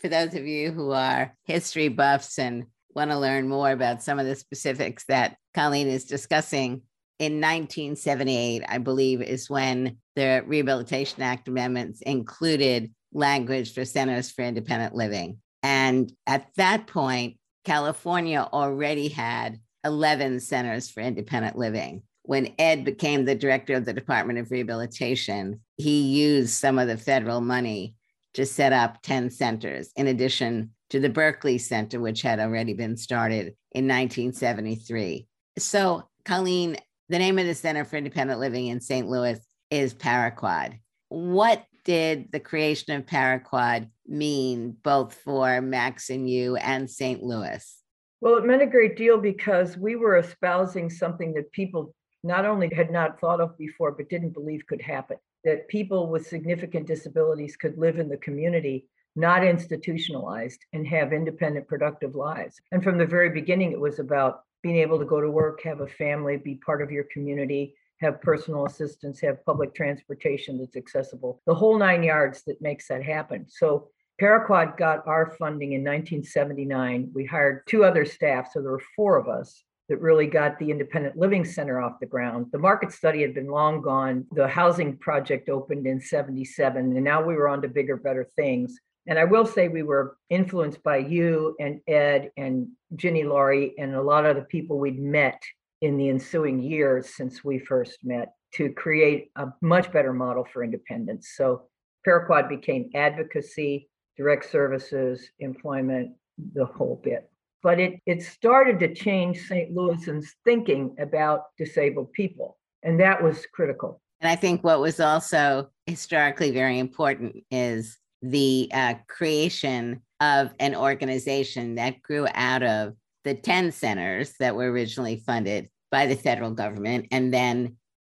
For 0.00 0.08
those 0.08 0.34
of 0.34 0.46
you 0.46 0.70
who 0.70 0.92
are 0.92 1.34
history 1.44 1.88
buffs 1.88 2.38
and 2.38 2.66
want 2.94 3.10
to 3.10 3.18
learn 3.18 3.48
more 3.48 3.70
about 3.70 4.02
some 4.02 4.18
of 4.18 4.26
the 4.26 4.36
specifics 4.36 5.04
that 5.08 5.36
Colleen 5.54 5.88
is 5.88 6.04
discussing, 6.04 6.82
in 7.18 7.40
1978, 7.40 8.62
I 8.68 8.78
believe, 8.78 9.22
is 9.22 9.50
when 9.50 9.96
the 10.14 10.44
Rehabilitation 10.46 11.22
Act 11.22 11.48
amendments 11.48 12.00
included 12.02 12.92
language 13.12 13.74
for 13.74 13.84
centers 13.84 14.30
for 14.30 14.42
independent 14.42 14.94
living. 14.94 15.38
And 15.62 16.12
at 16.26 16.46
that 16.56 16.86
point, 16.86 17.38
California 17.64 18.46
already 18.52 19.08
had 19.08 19.58
11 19.84 20.40
centers 20.40 20.90
for 20.90 21.00
independent 21.00 21.58
living 21.58 22.02
when 22.28 22.52
Ed 22.58 22.84
became 22.84 23.24
the 23.24 23.34
director 23.34 23.72
of 23.72 23.86
the 23.86 23.92
Department 23.94 24.38
of 24.38 24.50
Rehabilitation, 24.50 25.62
he 25.78 26.02
used 26.02 26.50
some 26.50 26.78
of 26.78 26.86
the 26.86 26.98
federal 26.98 27.40
money 27.40 27.94
to 28.34 28.44
set 28.44 28.70
up 28.70 29.00
10 29.00 29.30
centers, 29.30 29.90
in 29.96 30.08
addition 30.08 30.72
to 30.90 31.00
the 31.00 31.08
Berkeley 31.08 31.56
Center, 31.56 32.00
which 32.00 32.20
had 32.20 32.38
already 32.38 32.74
been 32.74 32.98
started 32.98 33.54
in 33.72 33.88
1973. 33.88 35.26
So, 35.56 36.06
Colleen, 36.26 36.76
the 37.08 37.18
name 37.18 37.38
of 37.38 37.46
the 37.46 37.54
Center 37.54 37.86
for 37.86 37.96
Independent 37.96 38.40
Living 38.40 38.66
in 38.66 38.82
St. 38.82 39.08
Louis 39.08 39.40
is 39.70 39.94
Paraquad. 39.94 40.78
What 41.08 41.64
did 41.86 42.30
the 42.30 42.40
creation 42.40 42.94
of 42.94 43.06
Paraquad 43.06 43.88
mean 44.06 44.76
both 44.82 45.14
for 45.14 45.62
Max 45.62 46.10
and 46.10 46.28
you 46.28 46.56
and 46.56 46.90
St. 46.90 47.22
Louis? 47.22 47.74
Well, 48.20 48.36
it 48.36 48.44
meant 48.44 48.60
a 48.60 48.66
great 48.66 48.98
deal 48.98 49.16
because 49.16 49.78
we 49.78 49.96
were 49.96 50.18
espousing 50.18 50.90
something 50.90 51.32
that 51.32 51.50
people 51.52 51.94
not 52.22 52.44
only 52.44 52.68
had 52.74 52.90
not 52.90 53.20
thought 53.20 53.40
of 53.40 53.56
before, 53.56 53.92
but 53.92 54.08
didn't 54.08 54.34
believe 54.34 54.66
could 54.66 54.82
happen 54.82 55.16
that 55.44 55.68
people 55.68 56.08
with 56.08 56.26
significant 56.26 56.86
disabilities 56.86 57.56
could 57.56 57.78
live 57.78 57.98
in 57.98 58.08
the 58.08 58.16
community, 58.18 58.86
not 59.16 59.44
institutionalized, 59.44 60.64
and 60.72 60.86
have 60.86 61.12
independent, 61.12 61.66
productive 61.68 62.14
lives. 62.14 62.60
And 62.72 62.82
from 62.82 62.98
the 62.98 63.06
very 63.06 63.30
beginning, 63.30 63.72
it 63.72 63.80
was 63.80 63.98
about 63.98 64.42
being 64.62 64.76
able 64.76 64.98
to 64.98 65.04
go 65.04 65.20
to 65.20 65.30
work, 65.30 65.62
have 65.62 65.80
a 65.80 65.86
family, 65.86 66.36
be 66.36 66.56
part 66.56 66.82
of 66.82 66.90
your 66.90 67.04
community, 67.04 67.74
have 68.00 68.20
personal 68.20 68.66
assistance, 68.66 69.20
have 69.20 69.44
public 69.44 69.74
transportation 69.74 70.58
that's 70.58 70.76
accessible, 70.76 71.40
the 71.46 71.54
whole 71.54 71.78
nine 71.78 72.02
yards 72.02 72.42
that 72.42 72.60
makes 72.60 72.88
that 72.88 73.02
happen. 73.02 73.46
So 73.48 73.88
Paraquad 74.20 74.76
got 74.76 75.06
our 75.06 75.30
funding 75.38 75.72
in 75.72 75.82
1979. 75.82 77.10
We 77.14 77.24
hired 77.24 77.66
two 77.66 77.84
other 77.84 78.04
staff, 78.04 78.50
so 78.52 78.60
there 78.60 78.72
were 78.72 78.82
four 78.96 79.16
of 79.16 79.28
us 79.28 79.64
that 79.88 80.00
really 80.00 80.26
got 80.26 80.58
the 80.58 80.70
independent 80.70 81.16
living 81.16 81.44
center 81.44 81.80
off 81.80 82.00
the 82.00 82.06
ground. 82.06 82.46
The 82.52 82.58
market 82.58 82.92
study 82.92 83.22
had 83.22 83.34
been 83.34 83.48
long 83.48 83.80
gone. 83.80 84.26
The 84.32 84.46
housing 84.46 84.96
project 84.98 85.48
opened 85.48 85.86
in 85.86 86.00
77, 86.00 86.96
and 86.96 87.04
now 87.04 87.22
we 87.22 87.34
were 87.34 87.48
on 87.48 87.62
to 87.62 87.68
bigger, 87.68 87.96
better 87.96 88.28
things. 88.36 88.78
And 89.06 89.18
I 89.18 89.24
will 89.24 89.46
say 89.46 89.68
we 89.68 89.82
were 89.82 90.16
influenced 90.28 90.82
by 90.82 90.98
you 90.98 91.56
and 91.58 91.80
Ed 91.88 92.30
and 92.36 92.68
Gini 92.96 93.26
Laurie 93.26 93.74
and 93.78 93.94
a 93.94 94.02
lot 94.02 94.26
of 94.26 94.36
the 94.36 94.42
people 94.42 94.78
we'd 94.78 95.00
met 95.00 95.42
in 95.80 95.96
the 95.96 96.10
ensuing 96.10 96.60
years 96.60 97.14
since 97.14 97.42
we 97.42 97.58
first 97.58 97.98
met 98.04 98.34
to 98.54 98.70
create 98.70 99.30
a 99.36 99.46
much 99.62 99.90
better 99.92 100.12
model 100.12 100.46
for 100.52 100.62
independence. 100.62 101.32
So 101.34 101.62
Paraquad 102.06 102.50
became 102.50 102.90
advocacy, 102.94 103.88
direct 104.16 104.50
services, 104.50 105.30
employment, 105.38 106.12
the 106.54 106.66
whole 106.66 107.00
bit 107.02 107.30
but 107.62 107.80
it, 107.80 108.00
it 108.06 108.22
started 108.22 108.78
to 108.80 108.94
change 108.94 109.46
St. 109.46 109.74
Louisans' 109.74 110.26
thinking 110.44 110.94
about 110.98 111.44
disabled 111.56 112.12
people. 112.12 112.56
And 112.82 113.00
that 113.00 113.22
was 113.22 113.46
critical. 113.52 114.00
And 114.20 114.30
I 114.30 114.36
think 114.36 114.62
what 114.62 114.80
was 114.80 115.00
also 115.00 115.70
historically 115.86 116.50
very 116.50 116.78
important 116.78 117.44
is 117.50 117.98
the 118.22 118.68
uh, 118.72 118.94
creation 119.06 120.02
of 120.20 120.52
an 120.58 120.74
organization 120.74 121.76
that 121.76 122.02
grew 122.02 122.26
out 122.34 122.62
of 122.62 122.94
the 123.24 123.34
10 123.34 123.72
centers 123.72 124.34
that 124.40 124.56
were 124.56 124.70
originally 124.70 125.22
funded 125.24 125.68
by 125.90 126.06
the 126.06 126.16
federal 126.16 126.50
government. 126.50 127.06
And 127.12 127.32
then 127.32 127.76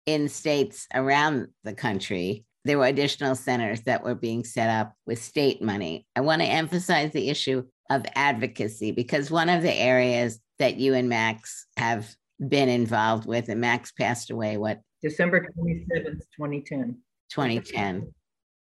in 0.07 0.29
states 0.29 0.87
around 0.95 1.49
the 1.65 1.75
country, 1.75 2.45
there 2.69 2.79
were 2.79 2.85
additional 2.85 3.35
centers 3.35 3.81
that 3.83 4.05
were 4.05 4.15
being 4.15 4.45
set 4.45 4.69
up 4.69 4.93
with 5.07 5.23
state 5.23 5.63
money. 5.63 6.07
I 6.15 6.21
want 6.21 6.43
to 6.43 6.47
emphasize 6.47 7.13
the 7.13 7.31
issue 7.31 7.65
of 7.89 8.05
advocacy 8.15 8.93
because 8.93 9.31
one 9.31 9.49
of 9.49 9.63
the 9.63 9.73
areas 9.73 10.39
that 10.59 10.77
you 10.77 10.93
and 10.93 11.09
Max 11.09 11.67
have 11.79 12.15
been 12.47 12.69
involved 12.69 13.27
with, 13.27 13.49
and 13.49 13.63
Max 13.63 13.91
passed 13.93 14.31
away, 14.31 14.59
what? 14.59 14.81
December 15.03 15.49
27th, 15.59 16.21
2010. 16.37 16.99
2010. 17.31 18.13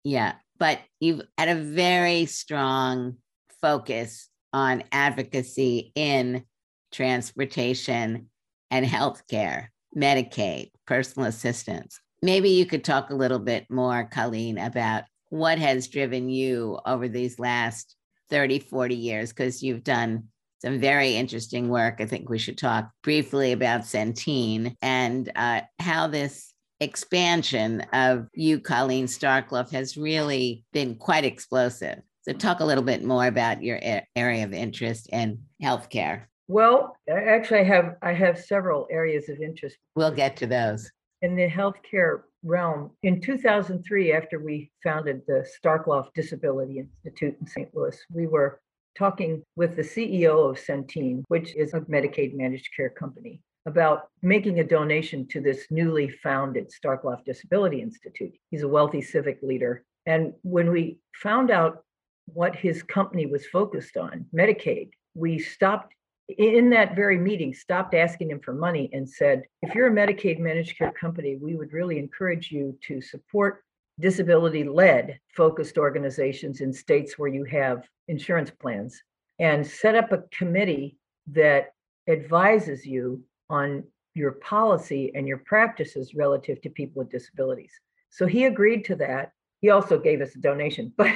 Yeah. 0.03 0.33
But 0.59 0.79
you've 0.99 1.21
had 1.37 1.47
a 1.47 1.55
very 1.55 2.25
strong 2.25 3.17
focus 3.61 4.27
on 4.51 4.83
advocacy 4.91 5.93
in 5.95 6.43
transportation 6.91 8.29
and 8.69 8.85
healthcare. 8.85 9.67
Medicaid, 9.95 10.71
personal 10.87 11.29
assistance. 11.29 12.01
Maybe 12.23 12.51
you 12.51 12.65
could 12.65 12.85
talk 12.85 13.09
a 13.09 13.15
little 13.15 13.37
bit 13.37 13.69
more, 13.69 14.05
Colleen, 14.05 14.57
about 14.57 15.03
what 15.27 15.59
has 15.59 15.89
driven 15.89 16.29
you 16.29 16.79
over 16.85 17.09
these 17.09 17.37
last 17.37 17.97
30, 18.29 18.59
40 18.59 18.95
years, 18.95 19.33
because 19.33 19.61
you've 19.61 19.83
done 19.83 20.29
some 20.59 20.79
very 20.79 21.15
interesting 21.15 21.67
work. 21.67 21.99
I 21.99 22.05
think 22.05 22.29
we 22.29 22.37
should 22.37 22.57
talk 22.57 22.89
briefly 23.03 23.51
about 23.51 23.81
Centene 23.81 24.77
and 24.81 25.29
uh, 25.35 25.63
how 25.79 26.07
this 26.07 26.53
expansion 26.79 27.81
of 27.91 28.29
you, 28.33 28.61
Colleen 28.61 29.07
Starkloff, 29.07 29.69
has 29.71 29.97
really 29.97 30.63
been 30.71 30.95
quite 30.95 31.25
explosive. 31.25 31.99
So, 32.21 32.31
talk 32.31 32.61
a 32.61 32.65
little 32.65 32.85
bit 32.85 33.03
more 33.03 33.27
about 33.27 33.61
your 33.61 33.81
area 34.15 34.45
of 34.45 34.53
interest 34.53 35.09
in 35.11 35.39
healthcare. 35.61 36.23
Well, 36.47 36.95
actually, 37.09 37.59
I 37.59 37.63
have 37.65 37.95
I 38.01 38.13
have 38.13 38.39
several 38.39 38.87
areas 38.89 39.27
of 39.27 39.41
interest. 39.41 39.75
We'll 39.97 40.15
get 40.15 40.37
to 40.37 40.47
those. 40.47 40.89
In 41.23 41.37
the 41.37 41.47
healthcare 41.47 42.23
realm, 42.43 42.91
in 43.03 43.21
2003, 43.21 44.11
after 44.11 44.39
we 44.39 44.69
founded 44.83 45.21
the 45.25 45.47
Starkloff 45.57 46.13
Disability 46.13 46.79
Institute 46.79 47.37
in 47.39 47.47
St. 47.47 47.73
Louis, 47.73 47.97
we 48.13 48.27
were 48.27 48.59
talking 48.97 49.41
with 49.55 49.77
the 49.77 49.83
CEO 49.83 50.49
of 50.49 50.59
Centene, 50.59 51.23
which 51.29 51.55
is 51.55 51.73
a 51.73 51.79
Medicaid 51.79 52.35
managed 52.35 52.75
care 52.75 52.89
company, 52.89 53.39
about 53.65 54.09
making 54.21 54.59
a 54.59 54.65
donation 54.65 55.25
to 55.29 55.39
this 55.39 55.65
newly 55.71 56.09
founded 56.09 56.69
Starkloff 56.69 57.23
Disability 57.23 57.81
Institute. 57.81 58.35
He's 58.51 58.63
a 58.63 58.67
wealthy 58.67 59.01
civic 59.01 59.39
leader. 59.41 59.85
And 60.05 60.33
when 60.41 60.71
we 60.71 60.99
found 61.15 61.51
out 61.51 61.85
what 62.25 62.53
his 62.53 62.83
company 62.83 63.27
was 63.27 63.47
focused 63.47 63.95
on, 63.95 64.25
Medicaid, 64.35 64.89
we 65.15 65.39
stopped 65.39 65.93
in 66.29 66.69
that 66.69 66.95
very 66.95 67.17
meeting, 67.17 67.53
stopped 67.53 67.93
asking 67.93 68.31
him 68.31 68.39
for 68.39 68.53
money 68.53 68.89
and 68.93 69.07
said, 69.09 69.43
if 69.61 69.75
you're 69.75 69.87
a 69.87 69.91
Medicaid 69.91 70.39
managed 70.39 70.77
care 70.77 70.91
company, 70.91 71.37
we 71.41 71.55
would 71.55 71.73
really 71.73 71.99
encourage 71.99 72.51
you 72.51 72.77
to 72.87 73.01
support 73.01 73.63
disability 73.99 74.63
led 74.63 75.19
focused 75.35 75.77
organizations 75.77 76.61
in 76.61 76.73
states 76.73 77.17
where 77.17 77.29
you 77.29 77.43
have 77.43 77.87
insurance 78.07 78.49
plans 78.49 79.01
and 79.39 79.65
set 79.65 79.95
up 79.95 80.11
a 80.11 80.23
committee 80.35 80.97
that 81.27 81.73
advises 82.07 82.85
you 82.85 83.23
on 83.49 83.83
your 84.15 84.33
policy 84.33 85.11
and 85.15 85.27
your 85.27 85.39
practices 85.39 86.15
relative 86.15 86.61
to 86.61 86.69
people 86.69 87.01
with 87.01 87.11
disabilities. 87.11 87.71
So 88.09 88.25
he 88.25 88.45
agreed 88.45 88.85
to 88.85 88.95
that. 88.97 89.31
He 89.61 89.69
also 89.69 89.99
gave 89.99 90.21
us 90.21 90.35
a 90.35 90.39
donation, 90.39 90.93
but 90.97 91.11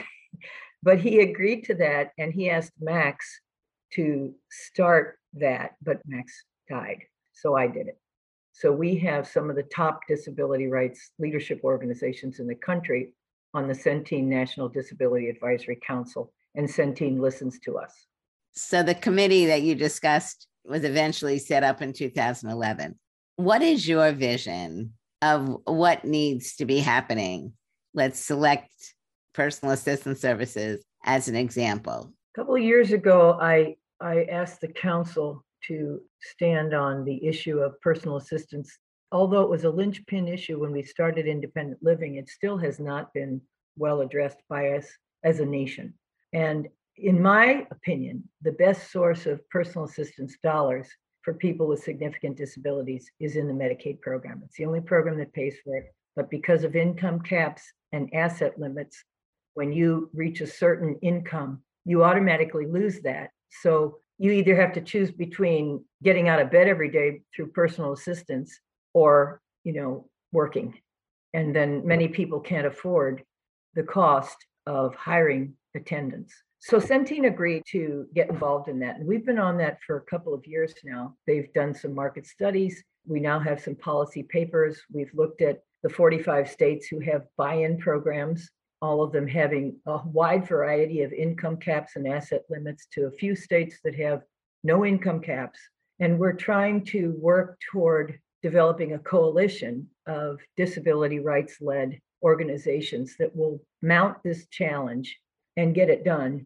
but 0.83 0.99
he 0.99 1.21
agreed 1.21 1.63
to 1.65 1.73
that 1.75 2.11
and 2.17 2.31
he 2.31 2.49
asked 2.49 2.73
Max 2.79 3.41
to 3.93 4.33
start 4.49 5.19
that, 5.33 5.75
but 5.83 6.01
Max 6.05 6.31
died. 6.69 6.99
So 7.33 7.55
I 7.55 7.67
did 7.67 7.87
it. 7.87 7.99
So 8.51 8.71
we 8.71 8.95
have 8.97 9.27
some 9.27 9.49
of 9.49 9.55
the 9.55 9.63
top 9.63 10.01
disability 10.07 10.67
rights 10.67 11.11
leadership 11.19 11.61
organizations 11.63 12.39
in 12.39 12.47
the 12.47 12.55
country 12.55 13.13
on 13.53 13.67
the 13.67 13.73
Centene 13.73 14.25
National 14.25 14.67
Disability 14.67 15.29
Advisory 15.29 15.79
Council, 15.85 16.31
and 16.55 16.67
Centene 16.67 17.19
listens 17.19 17.59
to 17.59 17.77
us. 17.77 17.93
So 18.53 18.81
the 18.81 18.95
committee 18.95 19.45
that 19.45 19.61
you 19.61 19.75
discussed 19.75 20.47
was 20.65 20.83
eventually 20.83 21.39
set 21.39 21.63
up 21.63 21.81
in 21.81 21.93
2011. 21.93 22.97
What 23.35 23.61
is 23.61 23.87
your 23.87 24.11
vision 24.11 24.93
of 25.21 25.57
what 25.65 26.03
needs 26.03 26.55
to 26.55 26.65
be 26.65 26.79
happening? 26.79 27.53
Let's 27.93 28.19
select 28.19 28.71
personal 29.33 29.73
assistance 29.73 30.19
services 30.19 30.83
as 31.05 31.27
an 31.27 31.35
example. 31.35 32.13
A 32.37 32.39
couple 32.39 32.55
of 32.55 32.61
years 32.61 32.91
ago, 32.91 33.35
I, 33.41 33.77
I 33.99 34.25
asked 34.25 34.61
the 34.61 34.67
council 34.67 35.43
to 35.63 35.99
stand 36.21 36.75
on 36.75 37.03
the 37.03 37.25
issue 37.25 37.57
of 37.57 37.81
personal 37.81 38.17
assistance. 38.17 38.77
Although 39.11 39.41
it 39.41 39.49
was 39.49 39.63
a 39.63 39.71
linchpin 39.71 40.27
issue 40.27 40.59
when 40.59 40.71
we 40.71 40.83
started 40.83 41.25
independent 41.25 41.79
living, 41.81 42.17
it 42.17 42.29
still 42.29 42.55
has 42.59 42.79
not 42.79 43.11
been 43.11 43.41
well 43.75 44.01
addressed 44.01 44.37
by 44.49 44.73
us 44.73 44.85
as 45.23 45.39
a 45.39 45.45
nation. 45.47 45.95
And 46.31 46.67
in 46.95 47.19
my 47.19 47.65
opinion, 47.71 48.23
the 48.43 48.51
best 48.51 48.91
source 48.91 49.25
of 49.25 49.41
personal 49.49 49.85
assistance 49.85 50.37
dollars 50.43 50.87
for 51.23 51.33
people 51.33 51.65
with 51.65 51.81
significant 51.81 52.37
disabilities 52.37 53.09
is 53.19 53.35
in 53.35 53.47
the 53.47 53.53
Medicaid 53.53 53.99
program. 53.99 54.43
It's 54.45 54.57
the 54.57 54.65
only 54.67 54.81
program 54.81 55.17
that 55.17 55.33
pays 55.33 55.55
for 55.63 55.75
it. 55.75 55.91
But 56.15 56.29
because 56.29 56.63
of 56.63 56.75
income 56.75 57.19
caps 57.19 57.63
and 57.93 58.13
asset 58.13 58.59
limits, 58.59 59.03
when 59.55 59.73
you 59.73 60.11
reach 60.13 60.41
a 60.41 60.45
certain 60.45 60.99
income, 61.01 61.63
you 61.87 62.03
automatically 62.03 62.67
lose 62.67 62.99
that. 63.01 63.31
So 63.61 63.99
you 64.19 64.31
either 64.31 64.55
have 64.55 64.73
to 64.73 64.81
choose 64.81 65.09
between 65.09 65.83
getting 66.03 66.27
out 66.27 66.41
of 66.41 66.51
bed 66.51 66.67
every 66.67 66.91
day 66.91 67.21
through 67.33 67.47
personal 67.51 67.93
assistance 67.93 68.59
or, 68.93 69.41
you 69.63 69.73
know, 69.73 70.09
working. 70.31 70.77
And 71.33 71.55
then 71.55 71.87
many 71.87 72.09
people 72.09 72.41
can't 72.41 72.67
afford 72.67 73.23
the 73.73 73.83
cost 73.83 74.35
of 74.65 74.95
hiring 74.95 75.53
attendants. 75.75 76.33
So 76.59 76.77
Centene 76.77 77.27
agreed 77.27 77.63
to 77.71 78.07
get 78.13 78.29
involved 78.29 78.67
in 78.67 78.79
that. 78.79 78.97
And 78.97 79.07
we've 79.07 79.25
been 79.25 79.39
on 79.39 79.57
that 79.59 79.77
for 79.85 79.97
a 79.97 80.01
couple 80.01 80.33
of 80.33 80.45
years 80.45 80.73
now. 80.83 81.15
They've 81.25 81.51
done 81.53 81.73
some 81.73 81.95
market 81.95 82.25
studies. 82.25 82.83
We 83.05 83.21
now 83.21 83.39
have 83.39 83.61
some 83.61 83.75
policy 83.75 84.23
papers. 84.23 84.81
We've 84.91 85.13
looked 85.13 85.41
at 85.41 85.61
the 85.83 85.89
45 85.89 86.49
states 86.49 86.87
who 86.87 86.99
have 86.99 87.21
buy 87.37 87.53
in 87.53 87.77
programs 87.77 88.49
all 88.81 89.01
of 89.01 89.11
them 89.11 89.27
having 89.27 89.77
a 89.85 89.99
wide 90.05 90.47
variety 90.47 91.01
of 91.01 91.11
income 91.13 91.57
caps 91.57 91.95
and 91.95 92.07
asset 92.07 92.43
limits 92.49 92.87
to 92.93 93.05
a 93.05 93.11
few 93.11 93.35
states 93.35 93.79
that 93.83 93.95
have 93.95 94.21
no 94.63 94.85
income 94.85 95.19
caps. 95.19 95.59
And 95.99 96.19
we're 96.19 96.33
trying 96.33 96.85
to 96.85 97.15
work 97.19 97.59
toward 97.71 98.19
developing 98.43 98.93
a 98.93 98.99
coalition 98.99 99.87
of 100.05 100.39
disability 100.55 101.19
rights 101.19 101.57
led 101.59 101.99
organizations 102.23 103.15
that 103.17 103.35
will 103.35 103.61
mount 103.81 104.17
this 104.23 104.47
challenge 104.47 105.17
and 105.55 105.75
get 105.75 105.89
it 105.89 106.03
done 106.03 106.45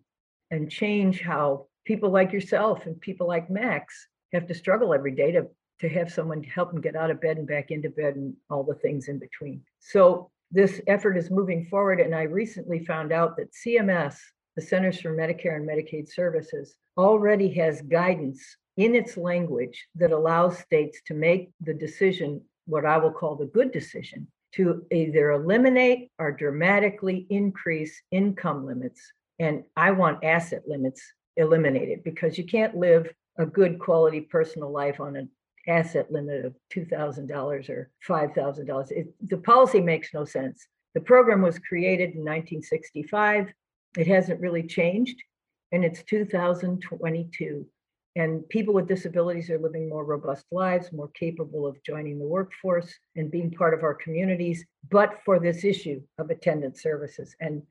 and 0.51 0.71
change 0.71 1.21
how 1.21 1.67
people 1.85 2.09
like 2.09 2.31
yourself 2.31 2.85
and 2.85 2.99
people 2.99 3.27
like 3.27 3.49
Max 3.49 4.07
have 4.33 4.47
to 4.47 4.53
struggle 4.53 4.93
every 4.93 5.13
day 5.13 5.31
to, 5.31 5.47
to 5.79 5.89
have 5.89 6.11
someone 6.11 6.43
help 6.43 6.71
them 6.71 6.81
get 6.81 6.95
out 6.95 7.11
of 7.11 7.21
bed 7.21 7.37
and 7.37 7.47
back 7.47 7.71
into 7.71 7.89
bed 7.89 8.15
and 8.15 8.33
all 8.49 8.63
the 8.63 8.75
things 8.75 9.07
in 9.07 9.19
between. 9.19 9.61
So 9.79 10.29
this 10.51 10.81
effort 10.87 11.17
is 11.17 11.31
moving 11.31 11.65
forward. 11.65 11.99
And 11.99 12.13
I 12.13 12.23
recently 12.23 12.85
found 12.85 13.11
out 13.11 13.37
that 13.37 13.53
CMS, 13.53 14.17
the 14.55 14.61
Centers 14.61 14.99
for 14.99 15.15
Medicare 15.15 15.55
and 15.55 15.67
Medicaid 15.67 16.09
Services, 16.09 16.75
already 16.97 17.49
has 17.53 17.81
guidance 17.81 18.57
in 18.77 18.95
its 18.95 19.17
language 19.17 19.87
that 19.95 20.11
allows 20.11 20.57
states 20.59 20.99
to 21.07 21.13
make 21.13 21.51
the 21.61 21.73
decision, 21.73 22.41
what 22.65 22.85
I 22.85 22.97
will 22.97 23.11
call 23.11 23.35
the 23.35 23.45
good 23.45 23.71
decision, 23.71 24.27
to 24.53 24.85
either 24.91 25.31
eliminate 25.31 26.11
or 26.19 26.31
dramatically 26.31 27.25
increase 27.29 28.01
income 28.11 28.65
limits. 28.65 29.01
And 29.39 29.63
I 29.77 29.91
want 29.91 30.23
asset 30.23 30.63
limits 30.67 31.01
eliminated 31.37 32.03
because 32.03 32.37
you 32.37 32.45
can't 32.45 32.75
live 32.75 33.09
a 33.37 33.45
good 33.45 33.79
quality 33.79 34.21
personal 34.21 34.71
life 34.71 34.99
on 34.99 35.15
a 35.15 35.27
asset 35.67 36.11
limit 36.11 36.45
of 36.45 36.55
$2,000 36.73 37.69
or 37.69 37.89
$5,000. 38.07 39.07
The 39.27 39.37
policy 39.37 39.81
makes 39.81 40.13
no 40.13 40.25
sense. 40.25 40.67
The 40.93 41.01
program 41.01 41.41
was 41.41 41.59
created 41.59 42.11
in 42.11 42.19
1965. 42.19 43.47
It 43.97 44.07
hasn't 44.07 44.41
really 44.41 44.63
changed, 44.63 45.21
and 45.71 45.85
it's 45.85 46.03
2022. 46.03 47.65
And 48.17 48.47
people 48.49 48.73
with 48.73 48.89
disabilities 48.89 49.49
are 49.49 49.59
living 49.59 49.87
more 49.87 50.03
robust 50.03 50.45
lives, 50.51 50.91
more 50.91 51.09
capable 51.09 51.65
of 51.65 51.81
joining 51.83 52.19
the 52.19 52.25
workforce 52.25 52.93
and 53.15 53.31
being 53.31 53.51
part 53.51 53.73
of 53.73 53.83
our 53.83 53.93
communities, 53.93 54.65
but 54.89 55.19
for 55.23 55.39
this 55.39 55.63
issue 55.63 56.01
of 56.17 56.29
attendant 56.29 56.77
services. 56.77 57.35
And 57.39 57.63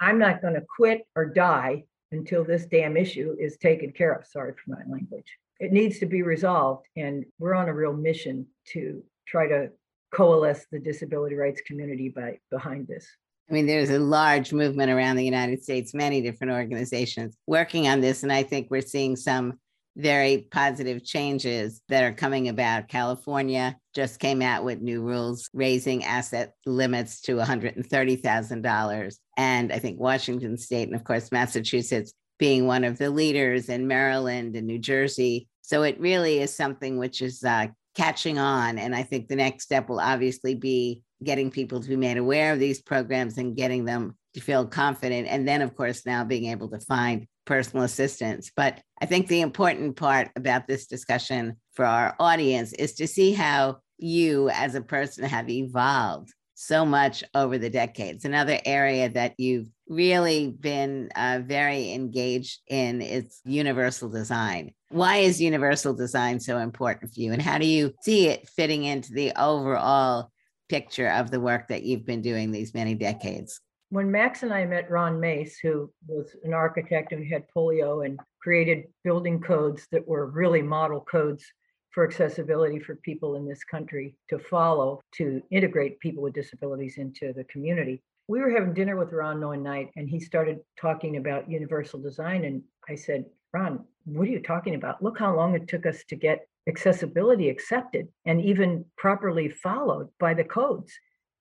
I'm 0.00 0.20
not 0.20 0.40
going 0.40 0.54
to 0.54 0.64
quit 0.76 1.02
or 1.16 1.26
die 1.26 1.84
until 2.12 2.44
this 2.44 2.66
damn 2.66 2.96
issue 2.96 3.34
is 3.40 3.56
taken 3.56 3.90
care 3.90 4.12
of. 4.12 4.24
Sorry 4.24 4.52
for 4.52 4.70
my 4.70 4.82
language 4.88 5.36
it 5.62 5.70
needs 5.70 6.00
to 6.00 6.06
be 6.06 6.22
resolved. 6.22 6.86
And 6.96 7.24
we're 7.38 7.54
on 7.54 7.68
a 7.68 7.72
real 7.72 7.92
mission 7.92 8.46
to 8.72 9.00
try 9.28 9.46
to 9.46 9.70
coalesce 10.12 10.66
the 10.72 10.80
disability 10.80 11.36
rights 11.36 11.62
community 11.64 12.08
by 12.08 12.38
behind 12.50 12.88
this. 12.88 13.06
I 13.48 13.54
mean, 13.54 13.66
there's 13.66 13.90
a 13.90 14.00
large 14.00 14.52
movement 14.52 14.90
around 14.90 15.16
the 15.16 15.24
United 15.24 15.62
States, 15.62 15.94
many 15.94 16.20
different 16.20 16.52
organizations 16.52 17.36
working 17.46 17.86
on 17.86 18.00
this. 18.00 18.24
And 18.24 18.32
I 18.32 18.42
think 18.42 18.70
we're 18.70 18.82
seeing 18.82 19.14
some 19.14 19.60
very 19.96 20.48
positive 20.50 21.04
changes 21.04 21.80
that 21.88 22.02
are 22.02 22.14
coming 22.14 22.48
about. 22.48 22.88
California 22.88 23.76
just 23.94 24.18
came 24.18 24.42
out 24.42 24.64
with 24.64 24.80
new 24.80 25.00
rules 25.00 25.48
raising 25.52 26.02
asset 26.02 26.54
limits 26.66 27.20
to 27.20 27.36
$130,000. 27.36 29.16
And 29.36 29.72
I 29.72 29.78
think 29.78 30.00
Washington 30.00 30.56
State 30.56 30.88
and, 30.88 30.96
of 30.96 31.04
course, 31.04 31.30
Massachusetts 31.30 32.14
being 32.40 32.66
one 32.66 32.82
of 32.82 32.98
the 32.98 33.10
leaders 33.10 33.68
in 33.68 33.86
Maryland 33.86 34.56
and 34.56 34.66
New 34.66 34.78
Jersey 34.80 35.46
so 35.62 35.82
it 35.82 35.98
really 36.00 36.40
is 36.40 36.54
something 36.54 36.98
which 36.98 37.22
is 37.22 37.42
uh, 37.44 37.68
catching 37.94 38.38
on. 38.38 38.78
And 38.78 38.94
I 38.94 39.02
think 39.02 39.28
the 39.28 39.36
next 39.36 39.64
step 39.64 39.88
will 39.88 40.00
obviously 40.00 40.54
be 40.54 41.02
getting 41.22 41.50
people 41.50 41.80
to 41.80 41.88
be 41.88 41.96
made 41.96 42.16
aware 42.16 42.52
of 42.52 42.58
these 42.58 42.82
programs 42.82 43.38
and 43.38 43.56
getting 43.56 43.84
them 43.84 44.16
to 44.34 44.40
feel 44.40 44.66
confident. 44.66 45.28
And 45.28 45.46
then, 45.46 45.62
of 45.62 45.74
course, 45.76 46.04
now 46.04 46.24
being 46.24 46.46
able 46.46 46.68
to 46.70 46.80
find 46.80 47.26
personal 47.44 47.84
assistance. 47.84 48.50
But 48.54 48.80
I 49.00 49.06
think 49.06 49.28
the 49.28 49.40
important 49.40 49.96
part 49.96 50.30
about 50.36 50.66
this 50.66 50.86
discussion 50.86 51.56
for 51.74 51.84
our 51.84 52.16
audience 52.18 52.72
is 52.72 52.94
to 52.94 53.06
see 53.06 53.32
how 53.32 53.78
you 53.98 54.48
as 54.50 54.74
a 54.74 54.80
person 54.80 55.24
have 55.24 55.48
evolved 55.48 56.32
so 56.62 56.84
much 56.86 57.24
over 57.34 57.58
the 57.58 57.70
decades. 57.70 58.24
Another 58.24 58.58
area 58.64 59.08
that 59.08 59.34
you've 59.38 59.68
really 59.88 60.50
been 60.50 61.10
uh, 61.16 61.40
very 61.44 61.92
engaged 61.92 62.60
in 62.68 63.02
is 63.02 63.40
universal 63.44 64.08
design. 64.08 64.72
Why 64.90 65.16
is 65.16 65.40
universal 65.40 65.92
design 65.94 66.38
so 66.38 66.58
important 66.58 67.12
for 67.12 67.20
you? 67.20 67.32
And 67.32 67.42
how 67.42 67.58
do 67.58 67.66
you 67.66 67.92
see 68.02 68.28
it 68.28 68.48
fitting 68.48 68.84
into 68.84 69.12
the 69.12 69.32
overall 69.40 70.30
picture 70.68 71.08
of 71.08 71.30
the 71.30 71.40
work 71.40 71.68
that 71.68 71.82
you've 71.82 72.06
been 72.06 72.22
doing 72.22 72.52
these 72.52 72.74
many 72.74 72.94
decades? 72.94 73.60
When 73.90 74.10
Max 74.10 74.42
and 74.42 74.54
I 74.54 74.64
met 74.64 74.90
Ron 74.90 75.20
Mace, 75.20 75.58
who 75.58 75.92
was 76.06 76.34
an 76.44 76.54
architect 76.54 77.12
and 77.12 77.26
had 77.26 77.44
polio 77.54 78.06
and 78.06 78.18
created 78.40 78.84
building 79.04 79.40
codes 79.40 79.86
that 79.90 80.06
were 80.06 80.26
really 80.26 80.62
model 80.62 81.00
codes 81.00 81.44
for 81.92 82.04
accessibility 82.06 82.78
for 82.78 82.96
people 82.96 83.36
in 83.36 83.46
this 83.46 83.64
country 83.64 84.16
to 84.28 84.38
follow 84.38 85.00
to 85.12 85.42
integrate 85.50 86.00
people 86.00 86.22
with 86.22 86.32
disabilities 86.34 86.98
into 86.98 87.32
the 87.32 87.44
community. 87.44 88.02
We 88.28 88.40
were 88.40 88.50
having 88.50 88.74
dinner 88.74 88.96
with 88.96 89.12
Ron 89.12 89.40
one 89.40 89.62
night 89.62 89.90
and 89.96 90.08
he 90.08 90.18
started 90.18 90.60
talking 90.80 91.16
about 91.16 91.50
universal 91.50 92.00
design. 92.00 92.44
And 92.44 92.62
I 92.88 92.94
said, 92.94 93.26
Ron, 93.52 93.84
what 94.04 94.26
are 94.26 94.30
you 94.30 94.40
talking 94.40 94.74
about? 94.74 95.02
Look 95.02 95.18
how 95.18 95.36
long 95.36 95.54
it 95.54 95.68
took 95.68 95.86
us 95.86 96.02
to 96.08 96.16
get 96.16 96.46
accessibility 96.68 97.48
accepted 97.48 98.08
and 98.24 98.40
even 98.40 98.84
properly 98.96 99.48
followed 99.48 100.08
by 100.18 100.34
the 100.34 100.44
codes. 100.44 100.92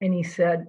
And 0.02 0.14
he 0.14 0.24
said, 0.24 0.66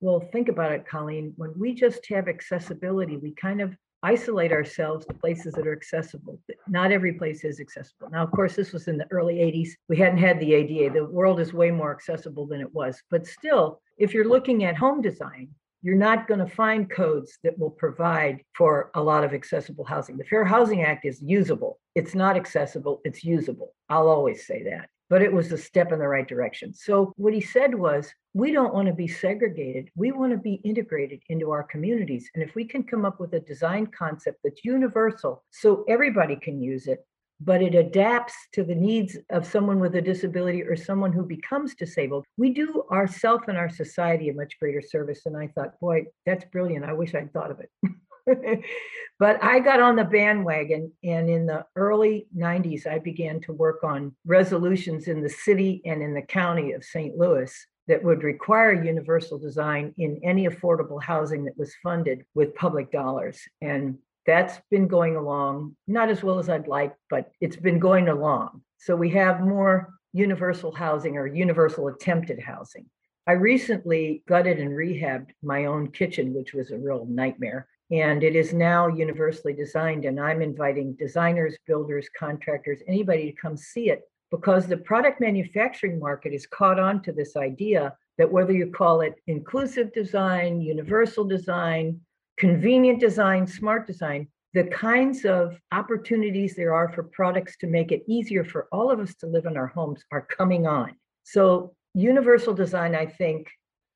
Well, 0.00 0.20
think 0.32 0.48
about 0.48 0.72
it, 0.72 0.88
Colleen. 0.88 1.34
When 1.36 1.52
we 1.56 1.74
just 1.74 2.06
have 2.08 2.28
accessibility, 2.28 3.16
we 3.16 3.32
kind 3.32 3.60
of 3.60 3.76
isolate 4.02 4.52
ourselves 4.52 5.06
to 5.06 5.14
places 5.14 5.54
that 5.54 5.66
are 5.66 5.72
accessible. 5.72 6.38
Not 6.68 6.92
every 6.92 7.14
place 7.14 7.44
is 7.44 7.60
accessible. 7.60 8.08
Now, 8.10 8.22
of 8.22 8.30
course, 8.30 8.56
this 8.56 8.72
was 8.72 8.88
in 8.88 8.96
the 8.96 9.06
early 9.10 9.36
80s. 9.36 9.70
We 9.88 9.96
hadn't 9.96 10.18
had 10.18 10.40
the 10.40 10.54
ADA. 10.54 10.94
The 10.94 11.04
world 11.04 11.40
is 11.40 11.52
way 11.52 11.70
more 11.70 11.92
accessible 11.92 12.46
than 12.46 12.60
it 12.60 12.74
was. 12.74 13.02
But 13.10 13.26
still, 13.26 13.80
if 13.98 14.14
you're 14.14 14.28
looking 14.28 14.64
at 14.64 14.76
home 14.76 15.02
design, 15.02 15.48
you're 15.82 15.96
not 15.96 16.28
going 16.28 16.40
to 16.40 16.54
find 16.54 16.90
codes 16.90 17.38
that 17.42 17.58
will 17.58 17.70
provide 17.70 18.42
for 18.54 18.90
a 18.94 19.02
lot 19.02 19.24
of 19.24 19.32
accessible 19.32 19.84
housing. 19.84 20.18
The 20.18 20.24
Fair 20.24 20.44
Housing 20.44 20.82
Act 20.82 21.06
is 21.06 21.22
usable. 21.22 21.78
It's 21.94 22.14
not 22.14 22.36
accessible, 22.36 23.00
it's 23.04 23.24
usable. 23.24 23.74
I'll 23.88 24.08
always 24.08 24.46
say 24.46 24.62
that 24.64 24.88
but 25.10 25.20
it 25.20 25.32
was 25.32 25.50
a 25.52 25.58
step 25.58 25.92
in 25.92 25.98
the 25.98 26.08
right 26.08 26.26
direction. 26.26 26.72
So, 26.72 27.12
what 27.16 27.34
he 27.34 27.40
said 27.40 27.74
was, 27.74 28.10
we 28.32 28.52
don't 28.52 28.72
want 28.72 28.86
to 28.86 28.94
be 28.94 29.08
segregated. 29.08 29.90
We 29.96 30.12
want 30.12 30.30
to 30.30 30.38
be 30.38 30.54
integrated 30.64 31.20
into 31.28 31.50
our 31.50 31.64
communities. 31.64 32.30
And 32.34 32.44
if 32.44 32.54
we 32.54 32.64
can 32.64 32.84
come 32.84 33.04
up 33.04 33.18
with 33.18 33.34
a 33.34 33.40
design 33.40 33.88
concept 33.88 34.38
that's 34.44 34.64
universal 34.64 35.44
so 35.50 35.84
everybody 35.88 36.36
can 36.36 36.62
use 36.62 36.86
it, 36.86 37.04
but 37.40 37.60
it 37.60 37.74
adapts 37.74 38.34
to 38.52 38.62
the 38.62 38.74
needs 38.74 39.16
of 39.30 39.46
someone 39.46 39.80
with 39.80 39.96
a 39.96 40.00
disability 40.00 40.62
or 40.62 40.76
someone 40.76 41.12
who 41.12 41.24
becomes 41.24 41.74
disabled, 41.74 42.24
we 42.36 42.50
do 42.50 42.84
ourself 42.92 43.48
and 43.48 43.58
our 43.58 43.70
society 43.70 44.28
a 44.28 44.34
much 44.34 44.58
greater 44.60 44.82
service. 44.82 45.22
And 45.26 45.36
I 45.36 45.48
thought, 45.48 45.80
boy, 45.80 46.04
that's 46.24 46.44
brilliant. 46.44 46.84
I 46.84 46.92
wish 46.92 47.14
I'd 47.14 47.32
thought 47.32 47.50
of 47.50 47.60
it. 47.60 47.70
but 49.18 49.42
I 49.42 49.60
got 49.60 49.80
on 49.80 49.96
the 49.96 50.04
bandwagon, 50.04 50.92
and 51.02 51.28
in 51.28 51.46
the 51.46 51.64
early 51.76 52.26
90s, 52.36 52.86
I 52.86 52.98
began 52.98 53.40
to 53.42 53.52
work 53.52 53.84
on 53.84 54.14
resolutions 54.24 55.08
in 55.08 55.22
the 55.22 55.28
city 55.28 55.82
and 55.84 56.02
in 56.02 56.14
the 56.14 56.22
county 56.22 56.72
of 56.72 56.84
St. 56.84 57.16
Louis 57.16 57.52
that 57.88 58.04
would 58.04 58.22
require 58.22 58.84
universal 58.84 59.38
design 59.38 59.92
in 59.98 60.20
any 60.22 60.46
affordable 60.46 61.02
housing 61.02 61.44
that 61.44 61.58
was 61.58 61.74
funded 61.82 62.24
with 62.34 62.54
public 62.54 62.92
dollars. 62.92 63.40
And 63.60 63.98
that's 64.26 64.60
been 64.70 64.86
going 64.86 65.16
along, 65.16 65.76
not 65.88 66.08
as 66.08 66.22
well 66.22 66.38
as 66.38 66.48
I'd 66.48 66.68
like, 66.68 66.94
but 67.08 67.32
it's 67.40 67.56
been 67.56 67.80
going 67.80 68.08
along. 68.08 68.62
So 68.78 68.94
we 68.94 69.10
have 69.10 69.40
more 69.40 69.88
universal 70.12 70.72
housing 70.72 71.16
or 71.16 71.26
universal 71.26 71.88
attempted 71.88 72.40
housing. 72.40 72.86
I 73.26 73.32
recently 73.32 74.22
gutted 74.26 74.58
and 74.58 74.70
rehabbed 74.70 75.30
my 75.42 75.66
own 75.66 75.90
kitchen, 75.90 76.34
which 76.34 76.52
was 76.52 76.70
a 76.70 76.78
real 76.78 77.06
nightmare. 77.06 77.66
And 77.90 78.22
it 78.22 78.36
is 78.36 78.52
now 78.52 78.86
universally 78.86 79.52
designed. 79.52 80.04
And 80.04 80.20
I'm 80.20 80.42
inviting 80.42 80.94
designers, 80.94 81.56
builders, 81.66 82.08
contractors, 82.16 82.80
anybody 82.86 83.32
to 83.32 83.40
come 83.40 83.56
see 83.56 83.90
it 83.90 84.02
because 84.30 84.66
the 84.66 84.76
product 84.76 85.20
manufacturing 85.20 85.98
market 85.98 86.32
is 86.32 86.46
caught 86.46 86.78
on 86.78 87.02
to 87.02 87.12
this 87.12 87.36
idea 87.36 87.94
that 88.16 88.30
whether 88.30 88.52
you 88.52 88.70
call 88.70 89.00
it 89.00 89.14
inclusive 89.26 89.92
design, 89.92 90.60
universal 90.60 91.24
design, 91.24 92.00
convenient 92.36 93.00
design, 93.00 93.46
smart 93.46 93.86
design, 93.86 94.28
the 94.54 94.64
kinds 94.64 95.24
of 95.24 95.58
opportunities 95.72 96.54
there 96.54 96.74
are 96.74 96.92
for 96.92 97.04
products 97.04 97.56
to 97.58 97.66
make 97.66 97.92
it 97.92 98.02
easier 98.08 98.44
for 98.44 98.68
all 98.72 98.90
of 98.90 99.00
us 99.00 99.14
to 99.16 99.26
live 99.26 99.46
in 99.46 99.56
our 99.56 99.68
homes 99.68 100.04
are 100.12 100.22
coming 100.22 100.66
on. 100.66 100.94
So, 101.22 101.74
universal 101.94 102.54
design, 102.54 102.94
I 102.94 103.06
think, 103.06 103.48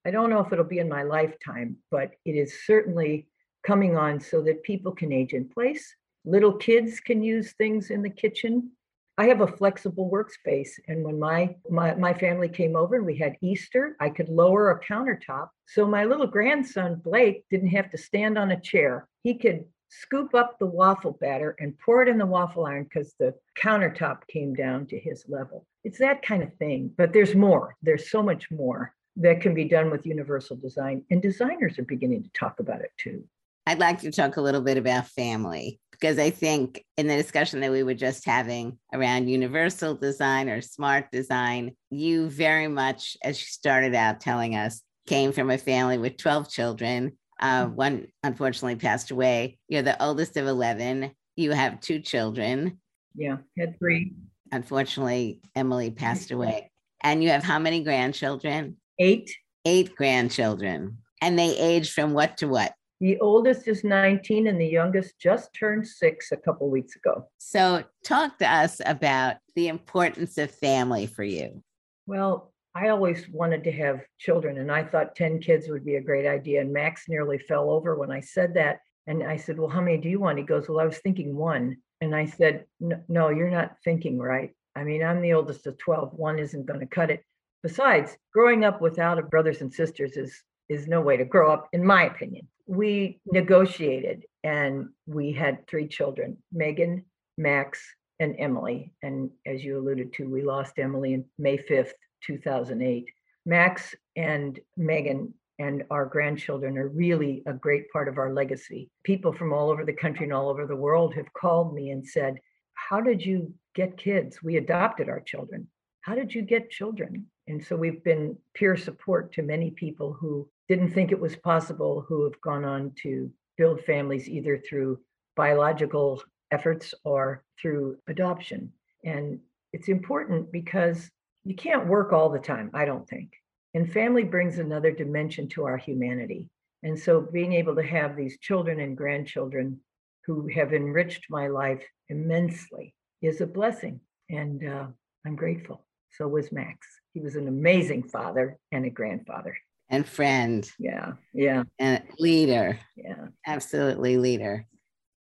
I 0.05 0.11
don't 0.11 0.31
know 0.31 0.41
if 0.41 0.53
it'll 0.53 0.65
be 0.65 0.79
in 0.79 0.89
my 0.89 1.03
lifetime, 1.03 1.77
but 1.91 2.13
it 2.25 2.33
is 2.33 2.65
certainly 2.67 3.27
coming 3.67 3.97
on 3.97 4.21
so 4.21 4.43
that 4.43 4.63
people 4.63 4.93
can 4.93 5.13
age 5.13 5.33
in 5.33 5.49
place. 5.49 5.95
Little 6.25 6.53
kids 6.53 7.01
can 7.01 7.23
use 7.23 7.53
things 7.53 7.91
in 7.91 8.03
the 8.03 8.11
kitchen. 8.11 8.71
I 9.17 9.27
have 9.27 9.43
a 9.43 9.47
flexible 9.47 10.11
workspace. 10.11 10.71
And 10.89 11.05
when 11.05 11.19
my, 11.19 11.55
my, 11.71 11.95
my 11.95 12.15
family 12.15 12.49
came 12.49 12.75
over 12.75 12.97
and 12.97 13.07
we 13.07 13.17
had 13.17 13.37
Easter, 13.41 13.97
I 14.01 14.11
could 14.11 14.29
lower 14.29 14.71
a 14.71 14.81
countertop. 14.81 15.49
So 15.67 15.87
my 15.87 16.05
little 16.05 16.27
grandson, 16.27 16.97
Blake, 16.97 17.45
didn't 17.51 17.69
have 17.69 17.91
to 17.91 17.99
stand 17.99 18.37
on 18.39 18.51
a 18.51 18.61
chair. 18.61 19.07
He 19.23 19.35
could 19.35 19.65
scoop 19.89 20.35
up 20.35 20.59
the 20.59 20.67
waffle 20.67 21.17
batter 21.21 21.55
and 21.61 21.79
pour 21.79 22.03
it 22.03 22.09
in 22.09 22.19
the 22.19 22.27
waffle 22.27 22.67
iron 22.67 22.85
because 22.85 23.15
the 23.19 23.35
countertop 23.57 24.27
came 24.27 24.55
down 24.55 24.87
to 24.87 24.99
his 24.99 25.25
level. 25.29 25.67
It's 25.85 25.99
that 25.99 26.23
kind 26.23 26.43
of 26.43 26.53
thing. 26.55 26.91
But 26.97 27.13
there's 27.13 27.35
more. 27.37 27.77
There's 27.83 28.11
so 28.11 28.23
much 28.23 28.51
more 28.51 28.95
that 29.17 29.41
can 29.41 29.55
be 29.55 29.65
done 29.67 29.91
with 29.91 30.07
universal 30.07 30.57
design. 30.57 31.05
And 31.11 31.23
designers 31.23 31.79
are 31.79 31.85
beginning 31.85 32.25
to 32.25 32.31
talk 32.31 32.59
about 32.59 32.81
it 32.81 32.91
too. 32.97 33.25
I'd 33.67 33.79
like 33.79 34.01
to 34.01 34.11
talk 34.11 34.37
a 34.37 34.43
little 34.43 34.61
bit 34.61 34.77
about 34.77 35.09
family 35.09 35.81
because 35.91 36.19
I 36.19 36.31
think 36.31 36.85
in 36.99 37.07
the 37.07 37.17
discussion 37.17 37.61
that 37.61 37.71
we 37.71 37.83
were 37.83 37.95
just 37.95 38.27
having 38.27 38.79
around 38.93 39.29
universal 39.29 39.95
design 39.95 40.49
or 40.49 40.61
smart 40.61 41.11
design, 41.11 41.75
you 41.91 42.29
very 42.29 42.69
much, 42.69 43.17
as 43.23 43.41
you 43.41 43.47
started 43.47 43.95
out 43.95 44.21
telling 44.21 44.55
us, 44.55 44.83
came 45.07 45.33
from 45.33 45.51
a 45.51 45.59
family 45.59 45.99
with 45.99 46.19
12 46.19 46.51
children. 46.51 47.17
Uh, 47.41 47.65
mm-hmm. 47.65 47.75
one 47.75 48.07
unfortunately 48.23 48.77
passed 48.77 49.11
away. 49.11 49.59
You're 49.69 49.83
the 49.83 50.03
oldest 50.03 50.37
of 50.37 50.47
11. 50.47 51.13
You 51.37 51.53
have 51.53 51.81
two 51.81 52.01
children. 52.01 52.81
Yeah, 53.15 53.39
had 53.59 53.79
three. 53.79 54.13
Unfortunately, 54.53 55.41
Emily 55.55 55.91
passed 55.91 56.31
away. 56.31 56.71
And 57.03 57.23
you 57.23 57.31
have 57.31 57.43
how 57.43 57.59
many 57.59 57.83
grandchildren? 57.83 58.77
Eight. 58.99 59.31
Eight 59.65 59.97
grandchildren. 59.97 60.99
And 61.21 61.39
they 61.39 61.57
age 61.57 61.93
from 61.93 62.13
what 62.13 62.37
to 62.39 62.47
what? 62.47 62.75
The 63.05 63.19
oldest 63.21 63.69
is 63.69 63.85
19 63.85 64.47
and 64.47 64.59
the 64.59 64.67
youngest 64.67 65.19
just 65.19 65.53
turned 65.53 65.87
six 65.87 66.33
a 66.33 66.39
couple 66.39 66.71
weeks 66.71 66.97
ago. 66.97 67.29
So, 67.37 67.85
talk 68.03 68.39
to 68.39 68.51
us 68.51 68.81
about 68.87 69.37
the 69.55 69.69
importance 69.69 70.39
of 70.39 70.51
family 70.51 71.07
for 71.07 71.23
you. 71.23 71.63
Well, 72.07 72.55
I 72.75 72.89
always 72.89 73.29
wanted 73.29 73.63
to 73.65 73.73
have 73.73 74.01
children, 74.17 74.57
and 74.57 74.73
I 74.73 74.85
thought 74.85 75.17
10 75.17 75.41
kids 75.41 75.69
would 75.69 75.85
be 75.85 75.97
a 75.97 76.01
great 76.01 76.27
idea. 76.27 76.63
And 76.63 76.73
Max 76.73 77.05
nearly 77.07 77.37
fell 77.37 77.69
over 77.69 77.95
when 77.95 78.11
I 78.11 78.21
said 78.21 78.55
that. 78.55 78.79
And 79.07 79.23
I 79.23 79.37
said, 79.37 79.59
Well, 79.59 79.69
how 79.69 79.83
many 79.83 79.99
do 79.99 80.09
you 80.09 80.21
want? 80.21 80.39
He 80.39 80.45
goes, 80.45 80.67
Well, 80.67 80.81
I 80.81 80.87
was 80.87 80.97
thinking 80.97 81.37
one. 81.37 81.77
And 82.01 82.17
I 82.17 82.25
said, 82.25 82.65
No, 82.81 83.29
you're 83.29 83.51
not 83.51 83.77
thinking 83.85 84.19
right. 84.19 84.57
I 84.75 84.83
mean, 84.83 85.05
I'm 85.05 85.21
the 85.21 85.35
oldest 85.35 85.67
of 85.67 85.77
12. 85.77 86.15
One 86.15 86.39
isn't 86.39 86.65
going 86.65 86.81
to 86.81 86.87
cut 86.87 87.11
it. 87.11 87.23
Besides, 87.63 88.17
growing 88.33 88.65
up 88.65 88.81
without 88.81 89.31
brothers 89.31 89.61
and 89.61 89.71
sisters 89.71 90.17
is 90.17 90.43
is 90.71 90.89
no 90.89 91.03
way 91.03 91.19
to 91.19 91.27
grow 91.27 91.53
up, 91.53 91.69
in 91.75 91.85
my 91.85 92.05
opinion 92.05 92.49
we 92.67 93.21
negotiated 93.27 94.25
and 94.43 94.89
we 95.07 95.33
had 95.33 95.67
three 95.67 95.87
children 95.89 96.37
Megan, 96.53 97.05
Max, 97.37 97.83
and 98.21 98.35
Emily. 98.39 98.93
And 99.03 99.31
as 99.47 99.65
you 99.65 99.79
alluded 99.79 100.13
to, 100.15 100.25
we 100.25 100.43
lost 100.43 100.79
Emily 100.79 101.15
in 101.15 101.25
May 101.39 101.59
5th, 101.59 101.93
2008. 102.25 103.07
Max 103.47 103.95
and 104.17 104.59
Megan 104.77 105.35
and 105.59 105.85
our 105.91 106.07
grandchildren 106.07 106.79
are 106.79 106.89
really 106.89 107.43
a 107.47 107.53
great 107.53 107.91
part 107.93 108.09
of 108.09 108.19
our 108.19 108.33
legacy. 108.33 108.91
People 109.05 109.33
from 109.33 109.53
all 109.53 109.71
over 109.71 109.85
the 109.85 109.93
country 109.93 110.25
and 110.25 110.33
all 110.33 110.49
over 110.49 110.67
the 110.67 110.75
world 110.75 111.15
have 111.15 111.33
called 111.33 111.75
me 111.75 111.91
and 111.91 112.07
said, 112.07 112.37
How 112.75 113.01
did 113.01 113.25
you 113.25 113.53
get 113.75 113.99
kids? 113.99 114.43
We 114.43 114.57
adopted 114.57 115.09
our 115.09 115.21
children. 115.21 115.69
How 116.01 116.15
did 116.15 116.35
you 116.35 116.43
get 116.43 116.71
children? 116.71 117.27
And 117.47 117.65
so 117.65 117.77
we've 117.77 118.03
been 118.03 118.37
peer 118.55 118.77
support 118.77 119.33
to 119.35 119.43
many 119.43 119.71
people 119.71 120.13
who 120.13 120.49
didn't 120.69 120.93
think 120.93 121.13
it 121.13 121.21
was 121.21 121.37
possible 121.37 122.05
who 122.09 122.25
have 122.25 122.41
gone 122.41 122.65
on 122.65 122.93
to 123.03 123.31
build 123.57 123.81
families 123.83 124.29
either 124.29 124.59
through 124.59 124.99
biological 125.37 126.23
efforts 126.51 126.95
or 127.05 127.43
through 127.61 127.97
adoption. 128.09 128.73
And 129.05 129.41
it's 129.73 129.89
important 129.89 130.53
because 130.53 131.11
you 131.45 131.55
can't 131.55 131.87
work 131.87 132.13
all 132.13 132.31
the 132.31 132.39
time, 132.39 132.71
I 132.75 132.85
don't 132.85 133.09
think. 133.09 133.33
And 133.75 133.93
family 133.93 134.25
brings 134.25 134.59
another 134.59 134.93
dimension 134.93 135.49
to 135.51 135.65
our 135.65 135.77
humanity. 135.77 136.49
And 136.83 136.99
so 136.99 137.21
being 137.21 137.53
able 137.53 137.75
to 137.77 137.83
have 137.83 138.17
these 138.17 138.39
children 138.39 138.81
and 138.81 138.97
grandchildren 138.97 139.81
who 140.27 140.49
have 140.49 140.73
enriched 140.73 141.25
my 141.29 141.49
life 141.49 141.83
immensely 142.09 142.95
is 143.21 143.41
a 143.41 143.47
blessing. 143.47 144.01
And 144.31 144.67
uh, 144.67 144.87
I'm 145.27 145.37
grateful. 145.37 145.87
So 146.17 146.29
was 146.29 146.53
Max. 146.53 146.87
He 147.13 147.21
was 147.21 147.37
an 147.37 147.49
amazing 147.49 148.05
father 148.05 148.59
and 148.71 148.87
a 148.87 148.91
grandfather. 148.91 149.57
And 149.91 150.07
friend. 150.07 150.69
Yeah. 150.79 151.13
Yeah. 151.33 151.65
And 151.79 152.03
leader. 152.19 152.79
Yeah. 152.97 153.27
Absolutely 153.47 154.17
leader. 154.17 154.67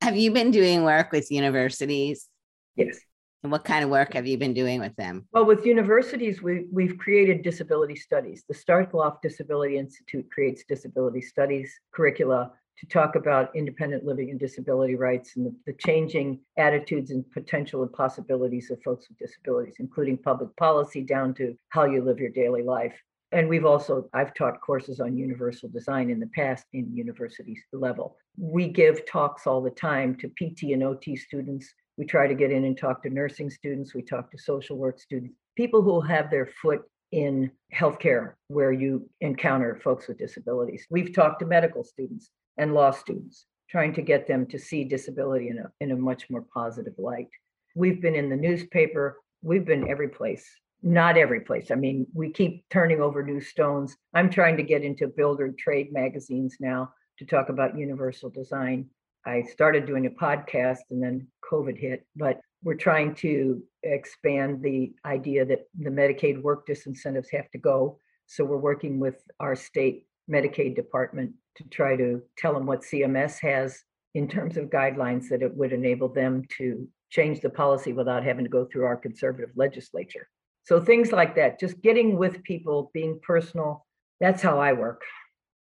Have 0.00 0.16
you 0.16 0.32
been 0.32 0.50
doing 0.50 0.84
work 0.84 1.12
with 1.12 1.30
universities? 1.30 2.28
Yes. 2.76 2.98
And 3.42 3.50
what 3.50 3.64
kind 3.64 3.82
of 3.82 3.90
work 3.90 4.14
have 4.14 4.26
you 4.26 4.38
been 4.38 4.54
doing 4.54 4.80
with 4.80 4.94
them? 4.94 5.26
Well, 5.32 5.44
with 5.44 5.66
universities, 5.66 6.42
we, 6.42 6.66
we've 6.70 6.96
created 6.96 7.42
disability 7.42 7.96
studies. 7.96 8.44
The 8.48 8.54
Starkloff 8.54 9.20
Disability 9.20 9.78
Institute 9.78 10.30
creates 10.30 10.62
disability 10.68 11.20
studies 11.20 11.72
curricula 11.92 12.52
to 12.78 12.86
talk 12.86 13.16
about 13.16 13.54
independent 13.54 14.04
living 14.04 14.30
and 14.30 14.40
disability 14.40 14.94
rights 14.94 15.36
and 15.36 15.46
the, 15.46 15.54
the, 15.66 15.72
changing 15.74 16.40
attitudes 16.56 17.10
and 17.10 17.28
potential 17.32 17.82
and 17.82 17.92
possibilities 17.92 18.70
of 18.70 18.82
folks 18.82 19.08
with 19.08 19.18
disabilities, 19.18 19.74
including 19.78 20.16
public 20.16 20.54
policy 20.56 21.02
down 21.02 21.34
to 21.34 21.54
how 21.68 21.84
you 21.84 22.02
live 22.02 22.18
your 22.18 22.30
daily 22.30 22.62
life. 22.62 22.94
And 23.32 23.48
we've 23.48 23.64
also, 23.64 24.08
I've 24.12 24.34
taught 24.34 24.60
courses 24.60 25.00
on 25.00 25.16
universal 25.16 25.68
design 25.70 26.10
in 26.10 26.20
the 26.20 26.26
past 26.28 26.66
in 26.74 26.94
university 26.94 27.58
level. 27.72 28.16
We 28.36 28.68
give 28.68 29.06
talks 29.06 29.46
all 29.46 29.62
the 29.62 29.70
time 29.70 30.16
to 30.16 30.28
PT 30.28 30.72
and 30.72 30.82
OT 30.82 31.16
students. 31.16 31.72
We 31.96 32.04
try 32.04 32.26
to 32.26 32.34
get 32.34 32.50
in 32.50 32.64
and 32.64 32.76
talk 32.76 33.02
to 33.02 33.10
nursing 33.10 33.48
students. 33.48 33.94
We 33.94 34.02
talk 34.02 34.30
to 34.30 34.38
social 34.38 34.76
work 34.76 35.00
students, 35.00 35.34
people 35.56 35.82
who 35.82 36.00
have 36.02 36.30
their 36.30 36.46
foot 36.46 36.82
in 37.10 37.50
healthcare 37.74 38.34
where 38.48 38.72
you 38.72 39.08
encounter 39.20 39.80
folks 39.82 40.08
with 40.08 40.18
disabilities. 40.18 40.86
We've 40.90 41.14
talked 41.14 41.40
to 41.40 41.46
medical 41.46 41.84
students 41.84 42.30
and 42.58 42.74
law 42.74 42.90
students, 42.90 43.46
trying 43.70 43.94
to 43.94 44.02
get 44.02 44.26
them 44.26 44.46
to 44.46 44.58
see 44.58 44.84
disability 44.84 45.48
in 45.48 45.58
a, 45.58 45.70
in 45.80 45.92
a 45.92 45.96
much 45.96 46.28
more 46.30 46.44
positive 46.52 46.94
light. 46.98 47.28
We've 47.74 48.00
been 48.00 48.14
in 48.14 48.28
the 48.28 48.36
newspaper, 48.36 49.18
we've 49.42 49.64
been 49.64 49.88
every 49.88 50.08
place. 50.08 50.46
Not 50.82 51.16
every 51.16 51.40
place. 51.40 51.70
I 51.70 51.76
mean, 51.76 52.06
we 52.12 52.30
keep 52.30 52.68
turning 52.68 53.00
over 53.00 53.22
new 53.22 53.40
stones. 53.40 53.96
I'm 54.14 54.28
trying 54.28 54.56
to 54.56 54.64
get 54.64 54.82
into 54.82 55.06
builder 55.06 55.54
trade 55.56 55.92
magazines 55.92 56.56
now 56.58 56.92
to 57.18 57.24
talk 57.24 57.48
about 57.48 57.78
universal 57.78 58.30
design. 58.30 58.88
I 59.24 59.42
started 59.42 59.86
doing 59.86 60.06
a 60.06 60.10
podcast 60.10 60.80
and 60.90 61.00
then 61.00 61.28
COVID 61.48 61.78
hit, 61.78 62.04
but 62.16 62.40
we're 62.64 62.74
trying 62.74 63.14
to 63.16 63.62
expand 63.84 64.60
the 64.60 64.92
idea 65.04 65.44
that 65.44 65.66
the 65.78 65.90
Medicaid 65.90 66.42
work 66.42 66.66
disincentives 66.66 67.30
have 67.32 67.48
to 67.52 67.58
go. 67.58 67.98
So 68.26 68.44
we're 68.44 68.56
working 68.56 68.98
with 68.98 69.22
our 69.38 69.54
state 69.54 70.06
Medicaid 70.28 70.74
department 70.74 71.32
to 71.56 71.64
try 71.64 71.94
to 71.94 72.22
tell 72.36 72.54
them 72.54 72.66
what 72.66 72.82
CMS 72.82 73.38
has 73.40 73.80
in 74.14 74.26
terms 74.26 74.56
of 74.56 74.70
guidelines 74.70 75.28
that 75.28 75.42
it 75.42 75.54
would 75.54 75.72
enable 75.72 76.08
them 76.08 76.42
to 76.58 76.88
change 77.10 77.40
the 77.40 77.50
policy 77.50 77.92
without 77.92 78.24
having 78.24 78.44
to 78.44 78.50
go 78.50 78.64
through 78.64 78.84
our 78.84 78.96
conservative 78.96 79.50
legislature. 79.54 80.28
So 80.64 80.80
things 80.80 81.12
like 81.12 81.34
that, 81.36 81.58
just 81.58 81.80
getting 81.82 82.16
with 82.16 82.42
people, 82.44 82.90
being 82.94 83.18
personal, 83.22 83.84
that's 84.20 84.42
how 84.42 84.60
I 84.60 84.72
work. 84.72 85.02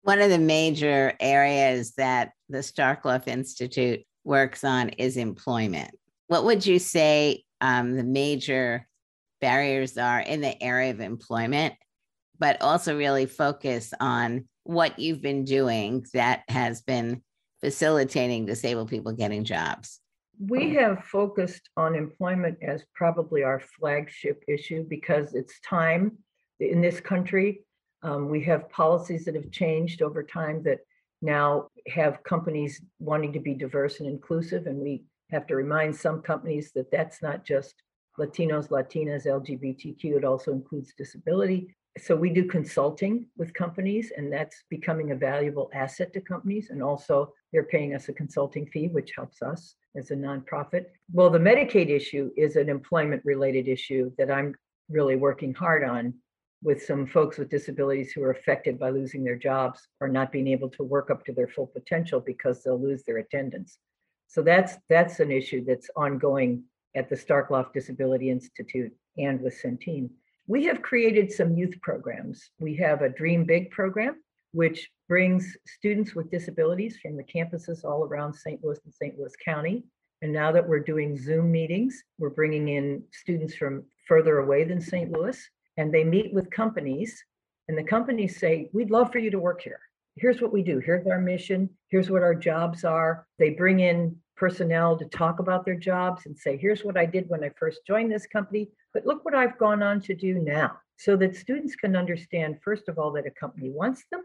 One 0.03 0.21
of 0.21 0.31
the 0.31 0.39
major 0.39 1.13
areas 1.21 1.93
that 1.97 2.33
the 2.49 2.59
Starkloff 2.59 3.29
Institute 3.29 4.01
works 4.25 4.65
on 4.65 4.91
is 4.91 5.17
employment. 5.17 5.91
What 6.29 6.45
would 6.45 6.65
you 6.65 6.79
say 6.79 7.45
um, 7.61 7.97
the 7.97 8.05
major 8.05 8.87
barriers 9.41 9.99
are 9.99 10.21
in 10.21 10.41
the 10.41 10.61
area 10.63 10.91
of 10.91 11.01
employment, 11.01 11.75
but 12.39 12.61
also 12.63 12.97
really 12.97 13.27
focus 13.27 13.93
on 14.01 14.49
what 14.65 14.99
you've 14.99 15.23
been 15.23 15.45
doing 15.45 16.07
that 16.15 16.43
has 16.49 16.83
been 16.83 17.23
facilitating 17.61 18.47
disabled 18.47 18.89
people 18.89 19.13
getting 19.13 19.45
jobs? 19.45 20.01
We 20.41 20.75
have 20.75 21.05
focused 21.05 21.69
on 21.77 21.95
employment 21.95 22.59
as 22.63 22.85
probably 22.95 23.43
our 23.43 23.61
flagship 23.61 24.45
issue 24.47 24.85
because 24.89 25.35
it's 25.35 25.59
time 25.61 26.19
in 26.61 26.81
this 26.81 27.01
country. 27.01 27.63
Um, 28.03 28.29
we 28.29 28.43
have 28.45 28.71
policies 28.71 29.25
that 29.25 29.35
have 29.35 29.51
changed 29.51 30.03
over 30.03 30.23
time 30.23 30.63
that 30.63 30.79
now 31.21 31.69
have 31.89 32.23
companies 32.23 32.81
wanting 33.01 33.33
to 33.33 33.41
be 33.41 33.55
diverse 33.55 33.99
and 33.99 34.09
inclusive. 34.09 34.67
And 34.67 34.79
we 34.79 35.05
have 35.31 35.47
to 35.49 35.57
remind 35.57 35.97
some 35.97 36.23
companies 36.23 36.71
that 36.75 36.91
that's 36.93 37.21
not 37.21 37.45
just 37.45 37.75
Latinos, 38.19 38.69
Latinas, 38.69 39.27
LGBTQ, 39.27 40.17
it 40.17 40.25
also 40.25 40.53
includes 40.53 40.93
disability 40.97 41.75
so 42.01 42.15
we 42.15 42.31
do 42.31 42.45
consulting 42.45 43.27
with 43.37 43.55
companies 43.55 44.13
and 44.17 44.33
that's 44.33 44.65
becoming 44.71 45.11
a 45.11 45.17
valuable 45.17 45.71
asset 45.75 46.13
to 46.13 46.21
companies 46.21 46.71
and 46.71 46.83
also 46.83 47.33
they're 47.53 47.65
paying 47.65 47.95
us 47.95 48.09
a 48.09 48.13
consulting 48.13 48.67
fee 48.67 48.89
which 48.89 49.13
helps 49.15 49.43
us 49.43 49.77
as 49.97 50.11
a 50.11 50.15
nonprofit. 50.15 50.87
Well 51.13 51.31
the 51.31 51.39
medicaid 51.39 51.89
issue 51.89 52.31
is 52.37 52.57
an 52.57 52.69
employment 52.69 53.23
related 53.25 53.69
issue 53.69 54.13
that 54.19 54.31
i'm 54.31 54.55
really 54.89 55.17
working 55.17 55.53
hard 55.53 55.85
on 55.85 56.15
with 56.63 56.83
some 56.83 57.07
folks 57.07 57.39
with 57.39 57.51
disabilities 57.51 58.11
who 58.13 58.23
are 58.23 58.33
affected 58.33 58.79
by 58.79 58.91
losing 58.91 59.23
their 59.23 59.37
jobs 59.37 59.89
or 60.01 60.09
not 60.09 60.33
being 60.33 60.49
able 60.49 60.69
to 60.71 60.83
work 60.83 61.11
up 61.11 61.25
to 61.25 61.33
their 61.33 61.47
full 61.47 61.67
potential 61.67 62.21
because 62.21 62.63
they'll 62.63 62.81
lose 62.81 63.05
their 63.05 63.19
attendants. 63.19 63.79
So 64.27 64.43
that's 64.43 64.77
that's 64.89 65.21
an 65.21 65.31
issue 65.31 65.65
that's 65.65 65.91
ongoing 65.97 66.65
at 66.97 67.09
the 67.09 67.17
starkloff 67.17 67.73
disability 67.73 68.31
institute 68.31 68.93
and 69.17 69.41
with 69.41 69.61
centene. 69.63 70.11
We 70.47 70.65
have 70.65 70.83
created 70.83 71.31
some 71.31 71.57
youth 71.57 71.81
programs. 71.81 72.51
We 72.59 72.75
have 72.77 73.03
a 73.03 73.09
Dream 73.09 73.45
Big 73.45 73.71
program, 73.71 74.17
which 74.53 74.89
brings 75.09 75.57
students 75.67 76.15
with 76.15 76.31
disabilities 76.31 76.99
from 77.01 77.17
the 77.17 77.25
campuses 77.25 77.85
all 77.85 78.05
around 78.05 78.35
St. 78.35 78.63
Louis 78.63 78.79
and 78.85 78.95
St. 78.95 79.19
Louis 79.19 79.33
County. 79.45 79.85
And 80.23 80.33
now 80.33 80.51
that 80.53 80.69
we're 80.69 80.81
doing 80.81 81.17
Zoom 81.17 81.51
meetings, 81.51 82.03
we're 82.19 82.31
bringing 82.31 82.69
in 82.69 83.03
students 83.13 83.55
from 83.55 83.85
further 84.07 84.39
away 84.39 84.65
than 84.65 84.81
St. 84.81 85.13
Louis, 85.13 85.39
and 85.77 85.93
they 85.93 86.05
meet 86.05 86.35
with 86.35 86.51
companies. 86.51 87.23
And 87.69 87.79
the 87.79 87.85
companies 87.85 88.39
say, 88.39 88.71
We'd 88.73 88.91
love 88.91 89.13
for 89.13 89.19
you 89.19 89.31
to 89.31 89.39
work 89.39 89.63
here. 89.63 89.81
Here's 90.17 90.41
what 90.41 90.53
we 90.53 90.63
do. 90.63 90.81
Here's 90.81 91.07
our 91.07 91.21
mission. 91.21 91.71
Here's 91.89 92.11
what 92.11 92.23
our 92.23 92.35
jobs 92.35 92.85
are. 92.85 93.27
They 93.39 93.51
bring 93.51 93.81
in 93.81 94.17
personnel 94.37 94.97
to 94.99 95.05
talk 95.05 95.39
about 95.39 95.65
their 95.65 95.77
jobs 95.77 96.27
and 96.27 96.37
say, 96.37 96.57
Here's 96.57 96.83
what 96.83 96.97
I 96.97 97.07
did 97.07 97.29
when 97.29 97.45
I 97.45 97.51
first 97.59 97.81
joined 97.87 98.11
this 98.11 98.27
company 98.27 98.71
but 98.95 99.07
look 99.07 99.25
what 99.25 99.35
I've 99.35 99.59
gone 99.59 99.83
on 99.83 100.01
to 100.03 100.15
do 100.15 100.35
now. 100.35 100.79
So 100.97 101.17
that 101.19 101.37
students 101.37 101.77
can 101.77 101.95
understand, 101.95 102.59
first 102.65 102.89
of 102.89 102.99
all, 102.99 103.13
that 103.13 103.27
a 103.27 103.31
company 103.31 103.71
wants 103.71 104.05
them. 104.11 104.23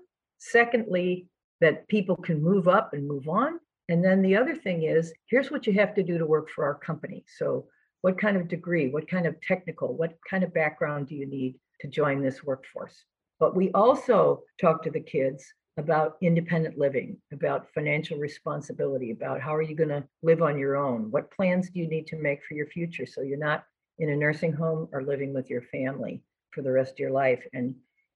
Secondly, 0.51 1.27
that 1.61 1.87
people 1.87 2.17
can 2.17 2.43
move 2.43 2.67
up 2.67 2.93
and 2.93 3.07
move 3.07 3.29
on. 3.29 3.59
And 3.87 4.03
then 4.03 4.21
the 4.21 4.35
other 4.35 4.55
thing 4.55 4.83
is, 4.83 5.13
here's 5.27 5.49
what 5.49 5.65
you 5.65 5.73
have 5.73 5.95
to 5.95 6.03
do 6.03 6.17
to 6.17 6.25
work 6.25 6.49
for 6.49 6.65
our 6.65 6.75
company. 6.75 7.23
So, 7.37 7.67
what 8.01 8.19
kind 8.19 8.35
of 8.35 8.49
degree, 8.49 8.89
what 8.89 9.07
kind 9.07 9.25
of 9.25 9.39
technical, 9.39 9.95
what 9.95 10.17
kind 10.29 10.43
of 10.43 10.53
background 10.53 11.07
do 11.07 11.15
you 11.15 11.25
need 11.25 11.55
to 11.79 11.87
join 11.87 12.21
this 12.21 12.43
workforce? 12.43 13.05
But 13.39 13.55
we 13.55 13.71
also 13.71 14.43
talk 14.59 14.83
to 14.83 14.91
the 14.91 14.99
kids 14.99 15.45
about 15.77 16.17
independent 16.21 16.77
living, 16.77 17.17
about 17.31 17.71
financial 17.73 18.17
responsibility, 18.19 19.11
about 19.11 19.39
how 19.39 19.55
are 19.55 19.61
you 19.61 19.75
going 19.75 19.89
to 19.89 20.03
live 20.21 20.41
on 20.41 20.59
your 20.59 20.75
own? 20.75 21.09
What 21.09 21.31
plans 21.31 21.69
do 21.69 21.79
you 21.79 21.87
need 21.87 22.07
to 22.07 22.21
make 22.21 22.43
for 22.43 22.55
your 22.55 22.67
future 22.67 23.05
so 23.05 23.21
you're 23.21 23.37
not 23.37 23.63
in 23.99 24.09
a 24.09 24.15
nursing 24.15 24.51
home 24.51 24.89
or 24.91 25.03
living 25.03 25.33
with 25.33 25.49
your 25.49 25.61
family 25.61 26.21
for 26.51 26.61
the 26.61 26.71
rest 26.71 26.93
of 26.93 26.99
your 26.99 27.11
life 27.11 27.43
and 27.53 27.73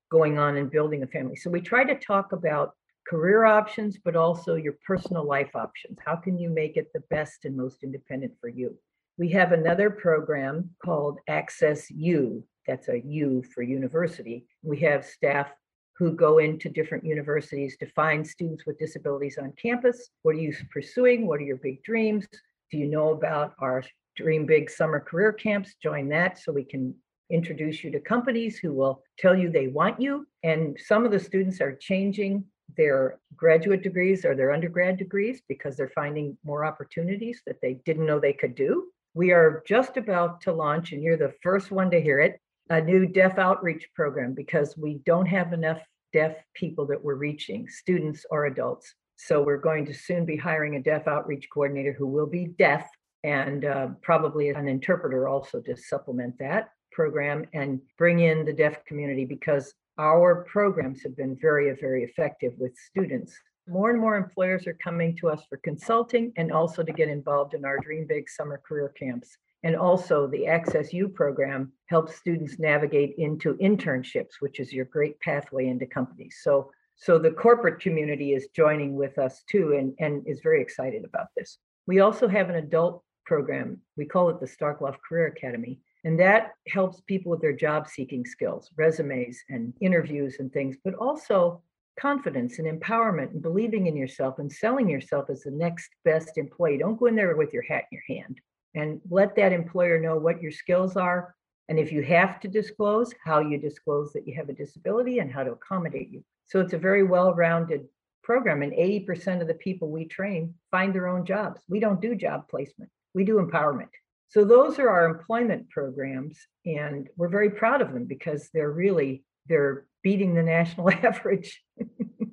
going 0.09 0.37
on 0.37 0.57
and 0.57 0.71
building 0.71 1.03
a 1.03 1.07
family. 1.07 1.35
So 1.35 1.49
we 1.49 1.61
try 1.61 1.83
to 1.83 1.95
talk 1.95 2.31
about 2.31 2.73
career 3.07 3.45
options, 3.45 3.97
but 3.97 4.15
also 4.15 4.55
your 4.55 4.75
personal 4.85 5.25
life 5.25 5.55
options. 5.55 5.97
How 6.05 6.15
can 6.15 6.37
you 6.37 6.49
make 6.49 6.77
it 6.77 6.91
the 6.93 7.03
best 7.09 7.45
and 7.45 7.55
most 7.55 7.83
independent 7.83 8.33
for 8.39 8.49
you? 8.49 8.77
We 9.17 9.29
have 9.29 9.51
another 9.51 9.89
program 9.89 10.69
called 10.83 11.19
Access 11.27 11.89
U. 11.91 12.43
That's 12.67 12.89
a 12.89 13.01
U 13.05 13.43
for 13.53 13.63
university. 13.63 14.45
We 14.61 14.79
have 14.81 15.05
staff 15.05 15.49
who 15.97 16.11
go 16.11 16.37
into 16.37 16.69
different 16.69 17.03
universities 17.03 17.77
to 17.77 17.87
find 17.87 18.27
students 18.27 18.65
with 18.65 18.77
disabilities 18.77 19.39
on 19.39 19.53
campus. 19.59 20.09
What 20.21 20.35
are 20.35 20.39
you 20.39 20.53
pursuing? 20.71 21.25
What 21.25 21.39
are 21.39 21.45
your 21.45 21.57
big 21.57 21.81
dreams? 21.83 22.27
Do 22.71 22.77
you 22.77 22.87
know 22.87 23.09
about 23.09 23.53
our 23.59 23.83
Dream 24.17 24.47
Big 24.47 24.69
Summer 24.69 24.99
Career 24.99 25.31
Camps. 25.31 25.75
Join 25.81 26.09
that 26.09 26.39
so 26.39 26.51
we 26.51 26.63
can 26.63 26.93
introduce 27.29 27.83
you 27.83 27.91
to 27.91 27.99
companies 27.99 28.57
who 28.57 28.73
will 28.73 29.03
tell 29.17 29.35
you 29.35 29.49
they 29.49 29.67
want 29.67 29.99
you. 29.99 30.25
And 30.43 30.77
some 30.79 31.05
of 31.05 31.11
the 31.11 31.19
students 31.19 31.61
are 31.61 31.75
changing 31.75 32.45
their 32.75 33.19
graduate 33.35 33.83
degrees 33.83 34.25
or 34.25 34.35
their 34.35 34.51
undergrad 34.51 34.97
degrees 34.97 35.41
because 35.47 35.75
they're 35.75 35.91
finding 35.95 36.37
more 36.43 36.65
opportunities 36.65 37.41
that 37.45 37.61
they 37.61 37.75
didn't 37.85 38.05
know 38.05 38.19
they 38.19 38.33
could 38.33 38.55
do. 38.55 38.87
We 39.13 39.31
are 39.31 39.63
just 39.67 39.97
about 39.97 40.41
to 40.41 40.53
launch, 40.53 40.91
and 40.91 41.01
you're 41.01 41.17
the 41.17 41.33
first 41.41 41.71
one 41.71 41.89
to 41.91 42.01
hear 42.01 42.19
it, 42.19 42.39
a 42.69 42.81
new 42.81 43.07
deaf 43.07 43.39
outreach 43.39 43.87
program 43.95 44.33
because 44.33 44.77
we 44.77 44.99
don't 45.05 45.25
have 45.25 45.53
enough 45.53 45.79
deaf 46.13 46.35
people 46.53 46.85
that 46.87 47.03
we're 47.03 47.15
reaching, 47.15 47.67
students 47.67 48.25
or 48.29 48.45
adults. 48.45 48.93
So 49.15 49.41
we're 49.41 49.57
going 49.57 49.85
to 49.87 49.93
soon 49.93 50.25
be 50.25 50.37
hiring 50.37 50.75
a 50.75 50.83
deaf 50.83 51.07
outreach 51.07 51.47
coordinator 51.51 51.93
who 51.93 52.05
will 52.05 52.27
be 52.27 52.53
deaf 52.59 52.87
and 53.23 53.65
uh, 53.65 53.87
probably 54.03 54.49
an 54.49 54.67
interpreter 54.67 55.27
also 55.27 55.59
to 55.61 55.75
supplement 55.75 56.37
that 56.39 56.69
program 56.97 57.45
and 57.53 57.79
bring 57.99 58.21
in 58.21 58.43
the 58.43 58.51
deaf 58.51 58.83
community 58.85 59.23
because 59.23 59.71
our 59.99 60.43
programs 60.45 61.03
have 61.03 61.15
been 61.15 61.37
very, 61.39 61.71
very 61.79 62.03
effective 62.03 62.53
with 62.57 62.75
students. 62.89 63.39
More 63.67 63.91
and 63.91 64.01
more 64.01 64.17
employers 64.17 64.65
are 64.65 64.83
coming 64.83 65.15
to 65.17 65.29
us 65.29 65.43
for 65.47 65.57
consulting 65.57 66.33
and 66.37 66.51
also 66.51 66.81
to 66.81 66.91
get 66.91 67.07
involved 67.07 67.53
in 67.53 67.65
our 67.65 67.77
Dream 67.77 68.07
Big 68.09 68.27
summer 68.27 68.59
career 68.67 68.91
camps. 68.99 69.37
And 69.61 69.75
also, 69.75 70.25
the 70.25 70.47
Access 70.47 70.91
U 70.91 71.07
program 71.07 71.71
helps 71.85 72.15
students 72.15 72.57
navigate 72.57 73.13
into 73.19 73.53
internships, 73.69 74.33
which 74.39 74.59
is 74.59 74.73
your 74.73 74.85
great 74.85 75.19
pathway 75.19 75.67
into 75.67 75.85
companies. 75.85 76.37
So, 76.41 76.71
so 76.95 77.19
the 77.19 77.37
corporate 77.45 77.79
community 77.79 78.33
is 78.33 78.55
joining 78.55 78.95
with 78.95 79.19
us 79.19 79.43
too 79.51 79.73
and, 79.77 79.93
and 79.99 80.27
is 80.27 80.39
very 80.41 80.63
excited 80.63 81.05
about 81.05 81.27
this. 81.37 81.59
We 81.85 81.99
also 81.99 82.27
have 82.27 82.49
an 82.49 82.55
adult 82.55 83.03
program. 83.27 83.81
We 83.97 84.05
call 84.05 84.29
it 84.29 84.39
the 84.39 84.47
Starkloff 84.47 84.95
Career 85.07 85.27
Academy. 85.27 85.79
And 86.03 86.19
that 86.19 86.51
helps 86.67 87.01
people 87.01 87.31
with 87.31 87.41
their 87.41 87.55
job 87.55 87.87
seeking 87.87 88.25
skills, 88.25 88.69
resumes 88.77 89.39
and 89.49 89.73
interviews 89.81 90.37
and 90.39 90.51
things, 90.51 90.77
but 90.83 90.93
also 90.95 91.61
confidence 91.99 92.59
and 92.59 92.67
empowerment 92.67 93.31
and 93.31 93.41
believing 93.41 93.87
in 93.87 93.97
yourself 93.97 94.39
and 94.39 94.51
selling 94.51 94.87
yourself 94.87 95.29
as 95.29 95.41
the 95.41 95.51
next 95.51 95.89
best 96.05 96.37
employee. 96.37 96.77
Don't 96.77 96.99
go 96.99 97.07
in 97.07 97.15
there 97.15 97.35
with 97.35 97.53
your 97.53 97.63
hat 97.63 97.85
in 97.91 97.99
your 97.99 98.19
hand 98.19 98.39
and 98.75 99.01
let 99.09 99.35
that 99.35 99.51
employer 99.51 99.99
know 99.99 100.17
what 100.17 100.41
your 100.41 100.51
skills 100.51 100.95
are. 100.95 101.35
And 101.69 101.79
if 101.79 101.91
you 101.91 102.03
have 102.03 102.39
to 102.41 102.47
disclose, 102.47 103.13
how 103.25 103.39
you 103.39 103.57
disclose 103.57 104.13
that 104.13 104.27
you 104.27 104.35
have 104.35 104.49
a 104.49 104.53
disability 104.53 105.19
and 105.19 105.31
how 105.31 105.43
to 105.43 105.51
accommodate 105.51 106.09
you. 106.09 106.23
So 106.45 106.61
it's 106.61 106.73
a 106.73 106.77
very 106.77 107.03
well 107.03 107.33
rounded 107.33 107.85
program. 108.23 108.61
And 108.61 108.71
80% 108.71 109.41
of 109.41 109.47
the 109.47 109.55
people 109.55 109.89
we 109.89 110.05
train 110.05 110.53
find 110.71 110.93
their 110.93 111.07
own 111.07 111.25
jobs. 111.25 111.61
We 111.67 111.79
don't 111.79 112.01
do 112.01 112.15
job 112.15 112.47
placement, 112.47 112.91
we 113.13 113.25
do 113.25 113.37
empowerment. 113.37 113.89
So 114.29 114.43
those 114.43 114.77
are 114.79 114.89
our 114.89 115.05
employment 115.05 115.69
programs. 115.69 116.37
And 116.65 117.07
we're 117.15 117.29
very 117.29 117.49
proud 117.49 117.81
of 117.81 117.93
them 117.93 118.05
because 118.05 118.49
they're 118.53 118.71
really 118.71 119.23
they're 119.47 119.85
beating 120.03 120.33
the 120.33 120.43
national 120.43 120.91
average, 121.03 121.63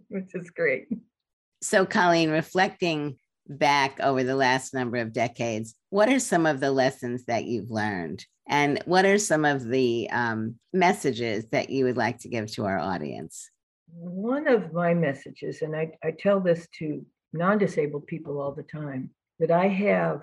which 0.09 0.35
is 0.35 0.51
great. 0.51 0.89
So, 1.63 1.87
Colleen, 1.87 2.31
reflecting 2.31 3.17
back 3.47 3.99
over 4.01 4.25
the 4.25 4.37
last 4.37 4.75
number 4.75 4.97
of 4.99 5.13
decades, 5.13 5.75
what 5.91 6.09
are 6.09 6.19
some 6.19 6.47
of 6.47 6.61
the 6.61 6.71
lessons 6.71 7.25
that 7.27 7.45
you've 7.45 7.71
learned? 7.71 8.25
And 8.47 8.83
what 8.85 9.07
are 9.07 9.19
some 9.19 9.45
of 9.45 9.65
the 9.65 10.09
um, 10.11 10.57
messages 10.73 11.47
that 11.53 11.71
you 11.71 11.85
would 11.85 11.97
like 11.97 12.19
to 12.21 12.29
give 12.29 12.51
to 12.53 12.67
our 12.67 12.79
audience? 12.79 13.51
One 13.89 14.49
of 14.49 14.73
my 14.73 14.93
messages, 14.93 15.63
and 15.63 15.75
I, 15.75 15.93
I 16.03 16.11
tell 16.11 16.41
this 16.41 16.69
to 16.79 17.05
non 17.33 17.59
disabled 17.59 18.07
people 18.07 18.41
all 18.41 18.53
the 18.53 18.63
time, 18.63 19.11
that 19.39 19.51
I 19.51 19.69
have 19.69 20.23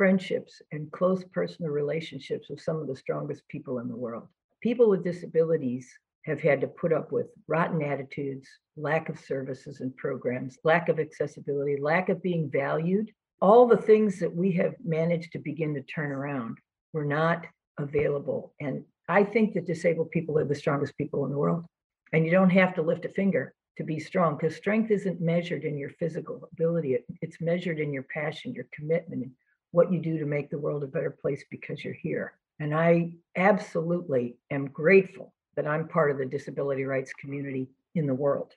friendships 0.00 0.62
and 0.72 0.90
close 0.92 1.24
personal 1.24 1.70
relationships 1.70 2.48
with 2.48 2.58
some 2.58 2.76
of 2.76 2.86
the 2.86 2.96
strongest 2.96 3.46
people 3.48 3.80
in 3.80 3.88
the 3.88 3.94
world. 3.94 4.26
People 4.62 4.88
with 4.88 5.04
disabilities 5.04 5.86
have 6.24 6.40
had 6.40 6.58
to 6.62 6.66
put 6.66 6.90
up 6.90 7.12
with 7.12 7.26
rotten 7.48 7.82
attitudes, 7.82 8.48
lack 8.78 9.10
of 9.10 9.20
services 9.20 9.82
and 9.82 9.94
programs, 9.98 10.56
lack 10.64 10.88
of 10.88 10.98
accessibility, 10.98 11.76
lack 11.78 12.08
of 12.08 12.22
being 12.22 12.48
valued. 12.50 13.10
All 13.42 13.66
the 13.66 13.76
things 13.76 14.18
that 14.20 14.34
we 14.34 14.50
have 14.52 14.74
managed 14.82 15.32
to 15.32 15.38
begin 15.38 15.74
to 15.74 15.82
turn 15.82 16.12
around 16.12 16.56
were 16.94 17.04
not 17.04 17.44
available. 17.78 18.54
And 18.58 18.82
I 19.06 19.22
think 19.22 19.52
that 19.52 19.66
disabled 19.66 20.12
people 20.12 20.38
are 20.38 20.46
the 20.46 20.54
strongest 20.54 20.96
people 20.96 21.26
in 21.26 21.30
the 21.30 21.36
world. 21.36 21.66
And 22.14 22.24
you 22.24 22.30
don't 22.30 22.48
have 22.48 22.72
to 22.76 22.82
lift 22.82 23.04
a 23.04 23.10
finger 23.10 23.52
to 23.76 23.84
be 23.84 24.00
strong 24.00 24.38
because 24.38 24.56
strength 24.56 24.90
isn't 24.90 25.20
measured 25.20 25.64
in 25.64 25.76
your 25.76 25.90
physical 25.90 26.48
ability, 26.54 26.96
it's 27.20 27.38
measured 27.42 27.78
in 27.78 27.92
your 27.92 28.04
passion, 28.04 28.54
your 28.54 28.66
commitment, 28.72 29.30
what 29.72 29.92
you 29.92 30.00
do 30.00 30.18
to 30.18 30.26
make 30.26 30.50
the 30.50 30.58
world 30.58 30.82
a 30.82 30.88
better 30.88 31.10
place 31.10 31.44
because 31.50 31.84
you're 31.84 31.94
here. 31.94 32.34
And 32.58 32.74
I 32.74 33.12
absolutely 33.36 34.36
am 34.50 34.66
grateful 34.66 35.32
that 35.56 35.66
I'm 35.66 35.88
part 35.88 36.10
of 36.10 36.18
the 36.18 36.26
disability 36.26 36.84
rights 36.84 37.12
community 37.12 37.68
in 37.94 38.06
the 38.06 38.14
world. 38.14 38.52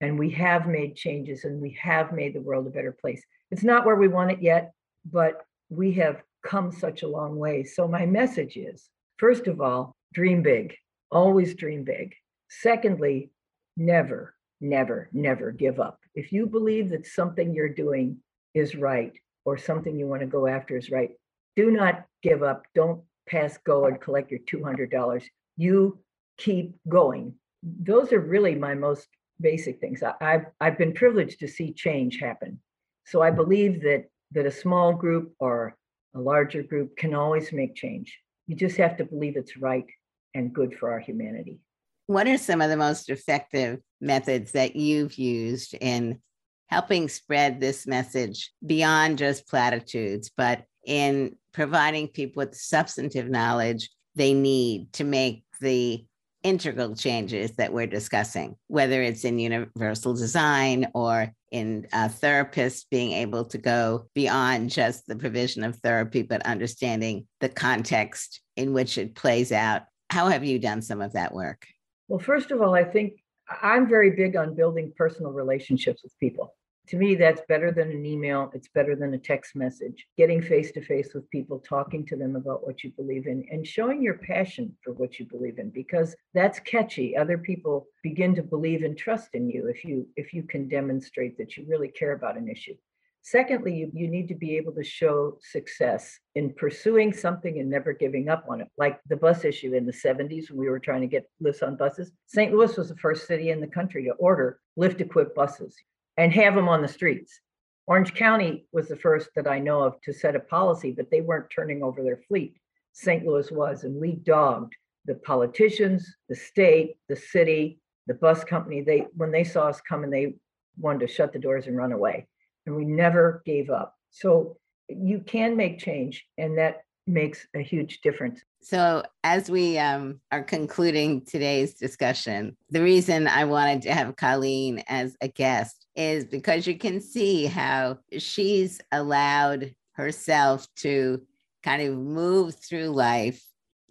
And 0.00 0.18
we 0.18 0.30
have 0.30 0.68
made 0.68 0.94
changes 0.94 1.44
and 1.44 1.60
we 1.60 1.76
have 1.80 2.12
made 2.12 2.34
the 2.34 2.40
world 2.40 2.66
a 2.66 2.70
better 2.70 2.92
place. 2.92 3.22
It's 3.50 3.64
not 3.64 3.84
where 3.84 3.96
we 3.96 4.08
want 4.08 4.30
it 4.30 4.40
yet, 4.40 4.72
but 5.10 5.44
we 5.70 5.92
have 5.94 6.22
come 6.44 6.70
such 6.70 7.02
a 7.02 7.08
long 7.08 7.36
way. 7.36 7.64
So, 7.64 7.88
my 7.88 8.06
message 8.06 8.56
is 8.56 8.88
first 9.16 9.48
of 9.48 9.60
all, 9.60 9.96
dream 10.14 10.42
big, 10.42 10.74
always 11.10 11.54
dream 11.54 11.82
big. 11.82 12.14
Secondly, 12.48 13.30
never, 13.76 14.34
never, 14.60 15.08
never 15.12 15.50
give 15.50 15.80
up. 15.80 15.98
If 16.14 16.32
you 16.32 16.46
believe 16.46 16.90
that 16.90 17.06
something 17.06 17.52
you're 17.52 17.68
doing 17.68 18.18
is 18.54 18.74
right 18.74 19.12
or 19.48 19.56
something 19.56 19.98
you 19.98 20.06
want 20.06 20.20
to 20.20 20.26
go 20.26 20.46
after 20.46 20.76
is 20.76 20.90
right, 20.90 21.10
do 21.56 21.70
not 21.70 22.04
give 22.22 22.42
up. 22.42 22.64
Don't 22.74 23.02
pass 23.28 23.58
go 23.64 23.86
and 23.86 24.00
collect 24.00 24.30
your 24.30 24.40
$200. 24.40 25.24
You 25.56 25.98
keep 26.38 26.74
going. 26.88 27.34
Those 27.62 28.12
are 28.12 28.20
really 28.20 28.54
my 28.54 28.74
most 28.74 29.08
basic 29.40 29.80
things. 29.80 30.02
I, 30.02 30.14
have 30.20 30.46
I've 30.60 30.78
been 30.78 30.92
privileged 30.92 31.40
to 31.40 31.48
see 31.48 31.72
change 31.72 32.18
happen. 32.20 32.60
So 33.06 33.22
I 33.22 33.30
believe 33.30 33.82
that 33.82 34.04
that 34.32 34.46
a 34.46 34.50
small 34.50 34.92
group 34.92 35.32
or 35.40 35.76
a 36.14 36.20
larger 36.20 36.62
group 36.62 36.96
can 36.96 37.14
always 37.14 37.52
make 37.52 37.74
change. 37.74 38.18
You 38.46 38.56
just 38.56 38.76
have 38.76 38.96
to 38.98 39.04
believe 39.04 39.36
it's 39.36 39.56
right 39.56 39.86
and 40.34 40.52
good 40.52 40.74
for 40.74 40.92
our 40.92 41.00
humanity. 41.00 41.60
What 42.06 42.28
are 42.28 42.38
some 42.38 42.60
of 42.60 42.70
the 42.70 42.76
most 42.76 43.08
effective 43.08 43.80
methods 44.00 44.52
that 44.52 44.76
you've 44.76 45.14
used 45.14 45.74
in 45.74 46.20
helping 46.68 47.08
spread 47.08 47.60
this 47.60 47.86
message 47.86 48.52
beyond 48.64 49.18
just 49.18 49.48
platitudes, 49.48 50.30
but 50.36 50.64
in 50.86 51.36
providing 51.52 52.08
people 52.08 52.40
with 52.40 52.54
substantive 52.54 53.28
knowledge 53.28 53.90
they 54.18 54.34
need 54.34 54.92
to 54.92 55.04
make 55.04 55.44
the 55.60 56.04
integral 56.42 56.94
changes 56.94 57.52
that 57.52 57.72
we're 57.72 57.86
discussing, 57.86 58.56
whether 58.66 59.02
it's 59.02 59.24
in 59.24 59.38
universal 59.38 60.12
design 60.12 60.88
or 60.94 61.32
in 61.50 61.86
uh, 61.92 62.08
therapists 62.08 62.84
being 62.90 63.12
able 63.12 63.44
to 63.44 63.58
go 63.58 64.06
beyond 64.14 64.70
just 64.70 65.06
the 65.06 65.16
provision 65.16 65.64
of 65.64 65.76
therapy, 65.76 66.22
but 66.22 66.44
understanding 66.46 67.26
the 67.40 67.48
context 67.48 68.40
in 68.56 68.72
which 68.72 68.98
it 68.98 69.14
plays 69.14 69.50
out. 69.50 69.82
How 70.10 70.28
have 70.28 70.44
you 70.44 70.58
done 70.58 70.82
some 70.82 71.00
of 71.00 71.12
that 71.14 71.32
work? 71.32 71.66
Well, 72.08 72.20
first 72.20 72.50
of 72.50 72.60
all, 72.60 72.74
I 72.74 72.84
think 72.84 73.14
I'm 73.62 73.88
very 73.88 74.10
big 74.10 74.36
on 74.36 74.54
building 74.54 74.92
personal 74.96 75.32
relationships 75.32 76.02
with 76.02 76.18
people 76.18 76.54
to 76.88 76.96
me 76.96 77.14
that's 77.14 77.42
better 77.48 77.70
than 77.70 77.90
an 77.90 78.04
email 78.04 78.50
it's 78.54 78.68
better 78.68 78.96
than 78.96 79.14
a 79.14 79.18
text 79.18 79.54
message 79.54 80.06
getting 80.16 80.42
face 80.42 80.72
to 80.72 80.80
face 80.80 81.12
with 81.14 81.28
people 81.30 81.58
talking 81.60 82.04
to 82.06 82.16
them 82.16 82.36
about 82.36 82.66
what 82.66 82.82
you 82.82 82.90
believe 82.96 83.26
in 83.26 83.44
and 83.50 83.66
showing 83.66 84.02
your 84.02 84.18
passion 84.18 84.74
for 84.82 84.92
what 84.94 85.18
you 85.18 85.26
believe 85.26 85.58
in 85.58 85.70
because 85.70 86.16
that's 86.34 86.58
catchy 86.60 87.16
other 87.16 87.38
people 87.38 87.86
begin 88.02 88.34
to 88.34 88.42
believe 88.42 88.82
and 88.82 88.96
trust 88.96 89.34
in 89.34 89.48
you 89.48 89.66
if 89.66 89.84
you 89.84 90.06
if 90.16 90.32
you 90.32 90.42
can 90.42 90.68
demonstrate 90.68 91.36
that 91.38 91.56
you 91.56 91.64
really 91.68 91.88
care 91.88 92.12
about 92.12 92.36
an 92.36 92.48
issue. 92.48 92.74
Secondly 93.22 93.74
you, 93.74 93.90
you 93.92 94.08
need 94.08 94.28
to 94.28 94.34
be 94.34 94.56
able 94.56 94.72
to 94.72 94.84
show 94.84 95.36
success 95.42 96.18
in 96.36 96.54
pursuing 96.54 97.12
something 97.12 97.58
and 97.58 97.68
never 97.68 97.92
giving 97.92 98.28
up 98.28 98.44
on 98.48 98.60
it 98.60 98.68
like 98.78 99.00
the 99.08 99.16
bus 99.16 99.44
issue 99.44 99.74
in 99.74 99.84
the 99.84 99.92
70s 99.92 100.50
when 100.50 100.58
we 100.58 100.70
were 100.70 100.78
trying 100.78 101.02
to 101.02 101.06
get 101.06 101.28
lifts 101.40 101.62
on 101.62 101.76
buses. 101.76 102.12
St 102.26 102.52
louis 102.52 102.76
was 102.76 102.88
the 102.88 102.96
first 102.96 103.26
city 103.26 103.50
in 103.50 103.60
the 103.60 103.66
country 103.66 104.04
to 104.04 104.12
order 104.12 104.60
lift 104.76 105.00
equipped 105.00 105.34
buses 105.34 105.76
and 106.18 106.32
have 106.32 106.54
them 106.54 106.68
on 106.68 106.82
the 106.82 106.88
streets. 106.88 107.40
Orange 107.86 108.12
County 108.12 108.66
was 108.72 108.88
the 108.88 108.96
first 108.96 109.30
that 109.34 109.48
I 109.48 109.60
know 109.60 109.80
of 109.82 109.98
to 110.02 110.12
set 110.12 110.36
a 110.36 110.40
policy, 110.40 110.92
but 110.92 111.10
they 111.10 111.22
weren't 111.22 111.48
turning 111.48 111.82
over 111.82 112.02
their 112.02 112.18
fleet. 112.28 112.60
St. 112.92 113.24
Louis 113.24 113.50
was, 113.50 113.84
and 113.84 113.98
we 113.98 114.12
dogged 114.12 114.74
the 115.06 115.14
politicians, 115.14 116.06
the 116.28 116.34
state, 116.34 116.96
the 117.08 117.16
city, 117.16 117.80
the 118.06 118.14
bus 118.14 118.44
company. 118.44 118.82
They 118.82 119.06
when 119.14 119.30
they 119.30 119.44
saw 119.44 119.68
us 119.68 119.80
coming, 119.80 120.10
they 120.10 120.34
wanted 120.76 121.06
to 121.06 121.14
shut 121.14 121.32
the 121.32 121.38
doors 121.38 121.66
and 121.66 121.76
run 121.76 121.92
away. 121.92 122.26
And 122.66 122.76
we 122.76 122.84
never 122.84 123.42
gave 123.46 123.70
up. 123.70 123.94
So 124.10 124.58
you 124.88 125.20
can 125.20 125.56
make 125.56 125.78
change, 125.78 126.26
and 126.36 126.58
that 126.58 126.82
makes 127.06 127.46
a 127.54 127.60
huge 127.60 128.00
difference. 128.02 128.42
So, 128.60 129.02
as 129.24 129.50
we 129.50 129.78
um, 129.78 130.20
are 130.30 130.42
concluding 130.42 131.24
today's 131.24 131.74
discussion, 131.74 132.56
the 132.70 132.82
reason 132.82 133.26
I 133.26 133.44
wanted 133.44 133.82
to 133.82 133.94
have 133.94 134.16
Colleen 134.16 134.82
as 134.88 135.16
a 135.20 135.28
guest 135.28 135.86
is 135.98 136.24
because 136.24 136.66
you 136.66 136.78
can 136.78 137.00
see 137.00 137.46
how 137.46 137.98
she's 138.16 138.80
allowed 138.92 139.74
herself 139.92 140.66
to 140.76 141.20
kind 141.64 141.82
of 141.82 141.98
move 141.98 142.54
through 142.54 142.86
life, 142.86 143.44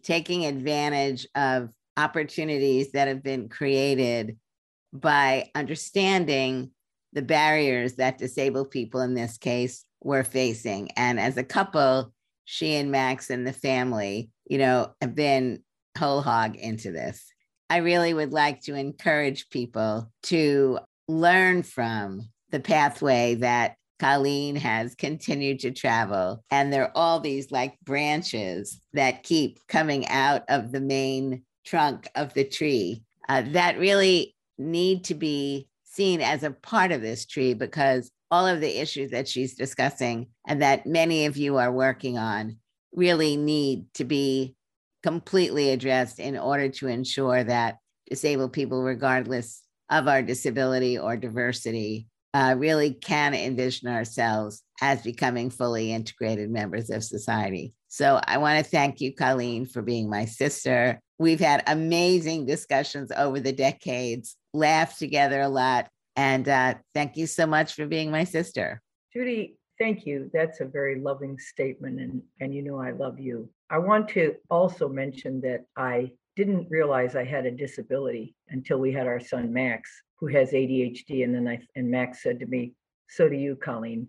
taking 0.04 0.46
advantage 0.46 1.28
of 1.36 1.70
opportunities 1.98 2.94
that 2.94 3.10
have 3.10 3.22
been 3.22 3.50
created 3.50 4.38
by 4.94 5.52
understanding 5.54 6.72
the 7.12 7.22
barriers 7.22 7.96
that 7.96 8.18
disabled 8.18 8.72
people 8.72 9.02
in 9.02 9.14
this 9.14 9.38
case 9.38 9.84
were 10.02 10.24
facing. 10.24 10.90
And 10.92 11.20
as 11.20 11.36
a 11.36 11.44
couple, 11.44 12.14
she 12.46 12.76
and 12.76 12.90
Max 12.90 13.30
and 13.30 13.46
the 13.46 13.52
family, 13.52 14.32
you 14.46 14.58
know, 14.58 14.94
have 15.02 15.14
been 15.14 15.62
whole 15.98 16.22
hog 16.22 16.56
into 16.56 16.92
this. 16.92 17.26
I 17.70 17.78
really 17.78 18.14
would 18.14 18.32
like 18.32 18.62
to 18.62 18.76
encourage 18.76 19.50
people 19.50 20.10
to 20.24 20.80
learn 21.08 21.64
from 21.64 22.30
the 22.52 22.60
pathway 22.60 23.36
that 23.36 23.76
Colleen 24.00 24.56
has 24.56 24.96
continued 24.96 25.60
to 25.62 25.72
travel. 25.72 26.44
And 26.52 26.72
there 26.72 26.84
are 26.84 26.92
all 26.96 27.20
these 27.20 27.52
like 27.52 27.80
branches 27.82 28.80
that 28.94 29.24
keep 29.24 29.60
coming 29.68 30.08
out 30.08 30.44
of 30.50 30.72
the 30.72 30.82
main 30.82 31.44
trunk 31.66 32.08
of 32.16 32.34
the 32.34 32.44
tree 32.44 33.04
uh, 33.28 33.44
that 33.48 33.80
really 33.80 34.36
need 34.58 35.04
to 35.06 35.16
be 35.16 35.68
seen 35.84 36.22
as 36.22 36.44
a 36.44 36.52
part 36.52 36.92
of 36.92 37.02
this 37.02 37.26
tree 37.26 37.54
because 37.54 38.12
all 38.30 38.46
of 38.46 38.62
the 38.62 38.80
issues 38.80 39.12
that 39.12 39.28
she's 39.28 39.56
discussing 39.56 40.28
and 40.48 40.62
that 40.62 40.86
many 40.86 41.26
of 41.26 41.38
you 41.38 41.58
are 41.58 41.72
working 41.72 42.18
on 42.18 42.58
really 42.94 43.36
need 43.36 43.86
to 43.94 44.04
be 44.04 44.56
completely 45.04 45.72
addressed 45.72 46.20
in 46.20 46.38
order 46.38 46.70
to 46.70 46.88
ensure 46.88 47.44
that 47.44 47.78
disabled 48.10 48.54
people, 48.54 48.84
regardless 48.84 49.62
of 49.90 50.08
our 50.08 50.22
disability 50.22 50.98
or 50.98 51.18
diversity, 51.18 52.08
uh, 52.34 52.56
really 52.58 52.94
can 52.94 53.34
envision 53.34 53.88
ourselves 53.88 54.64
as 54.82 55.02
becoming 55.02 55.50
fully 55.50 55.92
integrated 55.92 56.50
members 56.50 56.90
of 56.90 57.04
society. 57.04 57.74
So 57.88 58.20
I 58.26 58.38
want 58.38 58.64
to 58.64 58.70
thank 58.70 59.02
you, 59.02 59.14
Colleen, 59.16 59.66
for 59.66 59.82
being 59.82 60.10
my 60.10 60.26
sister. 60.26 61.00
We've 61.20 61.40
had 61.40 61.64
amazing 61.68 62.46
discussions 62.46 63.12
over 63.16 63.40
the 63.40 63.54
decades, 63.54 64.36
laughed 64.54 65.00
together 65.00 65.42
a 65.42 65.50
lot, 65.50 65.88
and 66.16 66.48
uh, 66.48 66.76
thank 66.94 67.18
you 67.18 67.26
so 67.28 67.48
much 67.48 67.74
for 67.74 67.88
being 67.88 68.12
my 68.12 68.24
sister. 68.24 68.82
Judy, 69.14 69.56
thank 69.80 70.06
you. 70.06 70.30
That's 70.34 70.60
a 70.60 70.66
very 70.66 71.00
loving 71.00 71.40
statement, 71.40 72.00
and, 72.00 72.22
and 72.40 72.54
you 72.54 72.62
know 72.62 72.80
I 72.80 72.92
love 72.92 73.20
you. 73.20 73.50
I 73.70 73.78
want 73.80 74.10
to 74.10 74.36
also 74.50 74.88
mention 74.88 75.42
that 75.42 75.66
I 75.76 76.12
didn't 76.38 76.70
realize 76.70 77.16
I 77.16 77.26
had 77.26 77.48
a 77.48 77.52
disability 77.52 78.36
until 78.50 78.78
we 78.78 78.94
had 78.94 79.08
our 79.08 79.20
son 79.20 79.52
Max, 79.52 79.90
who 80.20 80.28
has 80.28 80.52
ADHD. 80.52 81.24
And 81.24 81.34
then 81.34 81.48
I 81.48 81.60
and 81.76 81.90
Max 81.90 82.22
said 82.22 82.40
to 82.40 82.46
me, 82.46 82.74
So 83.10 83.28
do 83.28 83.36
you, 83.36 83.56
Colleen. 83.56 84.08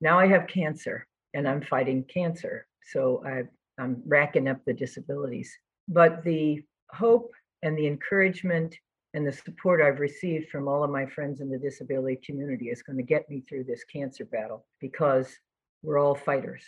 Now 0.00 0.18
I 0.18 0.26
have 0.26 0.48
cancer 0.48 1.06
and 1.32 1.48
I'm 1.48 1.62
fighting 1.62 2.04
cancer. 2.12 2.66
So 2.92 3.22
I, 3.24 3.44
I'm 3.80 4.02
racking 4.04 4.48
up 4.48 4.58
the 4.66 4.74
disabilities. 4.74 5.56
But 5.86 6.24
the 6.24 6.62
hope 6.90 7.30
and 7.62 7.78
the 7.78 7.86
encouragement 7.86 8.76
and 9.14 9.24
the 9.24 9.32
support 9.32 9.80
I've 9.80 10.00
received 10.00 10.50
from 10.50 10.66
all 10.66 10.82
of 10.82 10.90
my 10.90 11.06
friends 11.06 11.40
in 11.40 11.50
the 11.50 11.58
disability 11.58 12.18
community 12.24 12.66
is 12.66 12.82
going 12.82 12.96
to 12.96 13.04
get 13.04 13.30
me 13.30 13.44
through 13.48 13.64
this 13.64 13.84
cancer 13.84 14.24
battle 14.24 14.66
because 14.80 15.36
we're 15.82 15.98
all 15.98 16.16
fighters. 16.16 16.64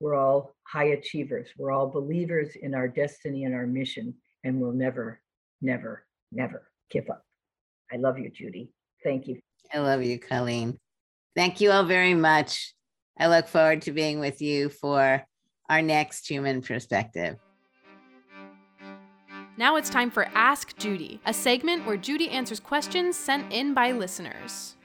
We're 0.00 0.14
all 0.14 0.54
high 0.62 0.90
achievers. 0.90 1.48
We're 1.56 1.72
all 1.72 1.88
believers 1.88 2.50
in 2.54 2.74
our 2.74 2.86
destiny 2.86 3.44
and 3.44 3.54
our 3.54 3.66
mission, 3.66 4.14
and 4.44 4.60
we'll 4.60 4.72
never, 4.72 5.20
never, 5.60 6.04
never 6.32 6.70
give 6.90 7.08
up. 7.10 7.24
I 7.92 7.96
love 7.96 8.18
you, 8.18 8.30
Judy. 8.30 8.70
Thank 9.02 9.26
you. 9.26 9.40
I 9.72 9.78
love 9.78 10.02
you, 10.02 10.18
Colleen. 10.18 10.78
Thank 11.34 11.60
you 11.60 11.70
all 11.70 11.84
very 11.84 12.14
much. 12.14 12.74
I 13.18 13.28
look 13.28 13.48
forward 13.48 13.82
to 13.82 13.92
being 13.92 14.20
with 14.20 14.40
you 14.40 14.68
for 14.68 15.24
our 15.68 15.82
next 15.82 16.26
Heumann 16.28 16.62
Perspective. 16.62 17.36
Now 19.56 19.74
it's 19.74 19.90
time 19.90 20.10
for 20.10 20.28
Ask 20.34 20.76
Judy, 20.76 21.20
a 21.26 21.34
segment 21.34 21.84
where 21.84 21.96
Judy 21.96 22.30
answers 22.30 22.60
questions 22.60 23.16
sent 23.16 23.52
in 23.52 23.74
by 23.74 23.90
listeners. 23.90 24.76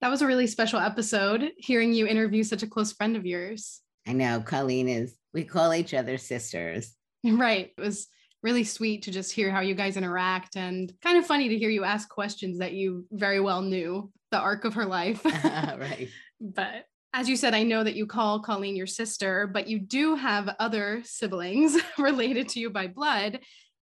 That 0.00 0.10
was 0.10 0.22
a 0.22 0.26
really 0.26 0.46
special 0.46 0.78
episode, 0.78 1.50
hearing 1.56 1.92
you 1.92 2.06
interview 2.06 2.44
such 2.44 2.62
a 2.62 2.66
close 2.66 2.92
friend 2.92 3.16
of 3.16 3.26
yours. 3.26 3.82
I 4.06 4.12
know 4.12 4.40
Colleen 4.40 4.88
is, 4.88 5.16
we 5.32 5.44
call 5.44 5.74
each 5.74 5.94
other 5.94 6.16
sisters. 6.16 6.94
Right. 7.38 7.72
It 7.76 7.80
was 7.80 8.08
really 8.42 8.64
sweet 8.64 9.02
to 9.02 9.12
just 9.12 9.32
hear 9.32 9.50
how 9.50 9.60
you 9.60 9.74
guys 9.74 9.96
interact 9.96 10.56
and 10.56 10.92
kind 11.02 11.16
of 11.18 11.26
funny 11.26 11.48
to 11.48 11.58
hear 11.58 11.70
you 11.70 11.84
ask 11.84 12.08
questions 12.08 12.58
that 12.58 12.72
you 12.72 13.06
very 13.12 13.38
well 13.38 13.62
knew 13.62 14.10
the 14.32 14.38
arc 14.38 14.64
of 14.64 14.74
her 14.74 14.86
life. 14.86 15.24
right. 15.44 16.08
But 16.40 16.86
as 17.14 17.28
you 17.28 17.36
said, 17.36 17.54
I 17.54 17.62
know 17.62 17.84
that 17.84 17.94
you 17.94 18.06
call 18.06 18.40
Colleen 18.40 18.74
your 18.74 18.86
sister, 18.86 19.46
but 19.46 19.68
you 19.68 19.78
do 19.78 20.16
have 20.16 20.56
other 20.58 21.02
siblings 21.04 21.76
related 21.98 22.48
to 22.50 22.60
you 22.60 22.70
by 22.70 22.88
blood. 22.88 23.40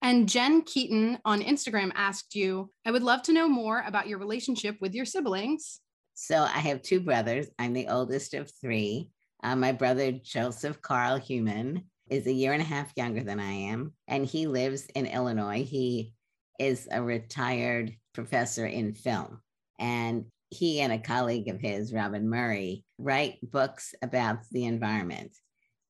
And 0.02 0.28
Jen 0.28 0.62
Keaton 0.62 1.18
on 1.24 1.40
Instagram 1.40 1.90
asked 1.94 2.34
you, 2.34 2.70
I 2.84 2.90
would 2.90 3.02
love 3.02 3.22
to 3.22 3.32
know 3.32 3.48
more 3.48 3.82
about 3.86 4.06
your 4.06 4.18
relationship 4.18 4.76
with 4.80 4.94
your 4.94 5.06
siblings. 5.06 5.80
So 6.12 6.42
I 6.42 6.58
have 6.58 6.82
two 6.82 7.00
brothers. 7.00 7.46
I'm 7.58 7.72
the 7.72 7.88
oldest 7.88 8.34
of 8.34 8.52
three. 8.60 9.08
Uh, 9.42 9.56
my 9.56 9.72
brother, 9.72 10.12
Joseph 10.12 10.80
Carl 10.80 11.16
Heumann, 11.16 11.84
is 12.08 12.26
a 12.26 12.32
year 12.32 12.52
and 12.52 12.62
a 12.62 12.66
half 12.66 12.92
younger 12.96 13.22
than 13.22 13.40
I 13.40 13.52
am, 13.52 13.92
and 14.08 14.26
he 14.26 14.46
lives 14.46 14.86
in 14.94 15.06
Illinois. 15.06 15.64
He 15.64 16.12
is 16.58 16.88
a 16.90 17.02
retired 17.02 17.94
professor 18.12 18.66
in 18.66 18.94
film. 18.94 19.40
And 19.78 20.26
he 20.50 20.80
and 20.80 20.92
a 20.92 20.98
colleague 20.98 21.48
of 21.48 21.60
his, 21.60 21.92
Robin 21.92 22.28
Murray, 22.28 22.84
write 22.98 23.38
books 23.42 23.94
about 24.02 24.38
the 24.52 24.66
environment 24.66 25.32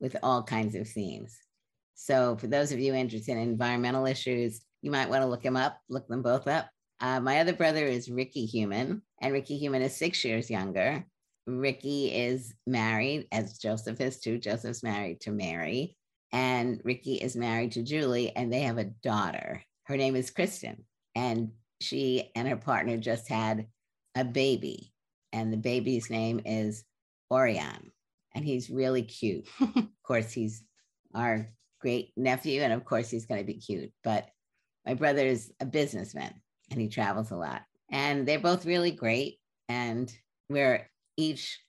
with 0.01 0.17
all 0.23 0.43
kinds 0.43 0.75
of 0.75 0.89
themes. 0.89 1.37
So, 1.95 2.37
for 2.37 2.47
those 2.47 2.73
of 2.73 2.81
you 2.81 2.95
interested 2.95 3.33
in 3.33 3.39
environmental 3.39 4.07
issues, 4.07 4.63
you 4.83 4.91
might 4.91 5.09
want 5.09 5.23
to 5.23 5.29
look 5.29 5.45
him 5.45 5.57
up, 5.57 5.79
look 5.89 6.09
them 6.09 6.23
both 6.23 6.49
up. 6.49 6.69
Uh, 7.01 7.21
my 7.21 7.41
other 7.41 7.53
brother 7.53 7.85
is 7.85 8.11
Ricky 8.11 8.47
Heumann, 8.47 9.03
and 9.21 9.33
Ricky 9.33 9.59
Heumann 9.59 9.83
is 9.83 9.97
six 9.97 10.25
years 10.25 10.51
younger. 10.51 11.05
Ricky 11.47 12.15
is 12.15 12.55
married, 12.67 13.29
as 13.31 13.59
Joseph 13.59 14.01
is 14.01 14.19
too. 14.19 14.39
Joseph's 14.39 14.83
married 14.83 15.21
to 15.23 15.31
Mary, 15.31 15.97
and 16.35 16.81
Ricky 16.83 17.15
is 17.15 17.37
married 17.37 17.73
to 17.73 17.83
Julie, 17.83 18.35
and 18.35 18.53
they 18.53 18.63
have 18.63 18.77
a 18.77 18.91
daughter. 19.05 19.63
Her 19.85 19.97
name 19.97 20.17
is 20.17 20.33
Kristen, 20.33 20.85
and 21.15 21.53
she 21.81 22.33
and 22.35 22.49
her 22.49 22.57
partner 22.57 22.97
just 22.97 23.29
had 23.29 23.69
a 24.17 24.25
baby, 24.25 24.93
and 25.33 25.53
the 25.53 25.57
baby's 25.57 26.11
name 26.11 26.41
is 26.45 26.85
Orion, 27.31 27.93
and 28.35 28.45
he's 28.45 28.69
really 28.69 29.03
cute. 29.03 29.47
of 29.61 29.87
course, 30.03 30.33
he's 30.33 30.65
our 31.15 31.49
great 31.81 32.11
nephew, 32.17 32.63
and 32.63 32.73
of 32.73 32.85
course, 32.85 33.09
he's 33.11 33.27
going 33.27 33.41
to 33.41 33.47
be 33.47 33.61
cute. 33.61 33.93
But 34.03 34.27
my 34.85 34.95
brother 34.95 35.25
is 35.25 35.53
a 35.61 35.65
businessman, 35.65 36.35
and 36.73 36.81
he 36.81 36.89
travels 36.89 37.31
a 37.31 37.37
lot, 37.37 37.63
and 37.93 38.27
they're 38.27 38.41
both 38.41 38.67
really 38.67 38.91
great, 38.91 39.39
and 39.69 40.13
we're 40.49 40.91
each 41.17 41.61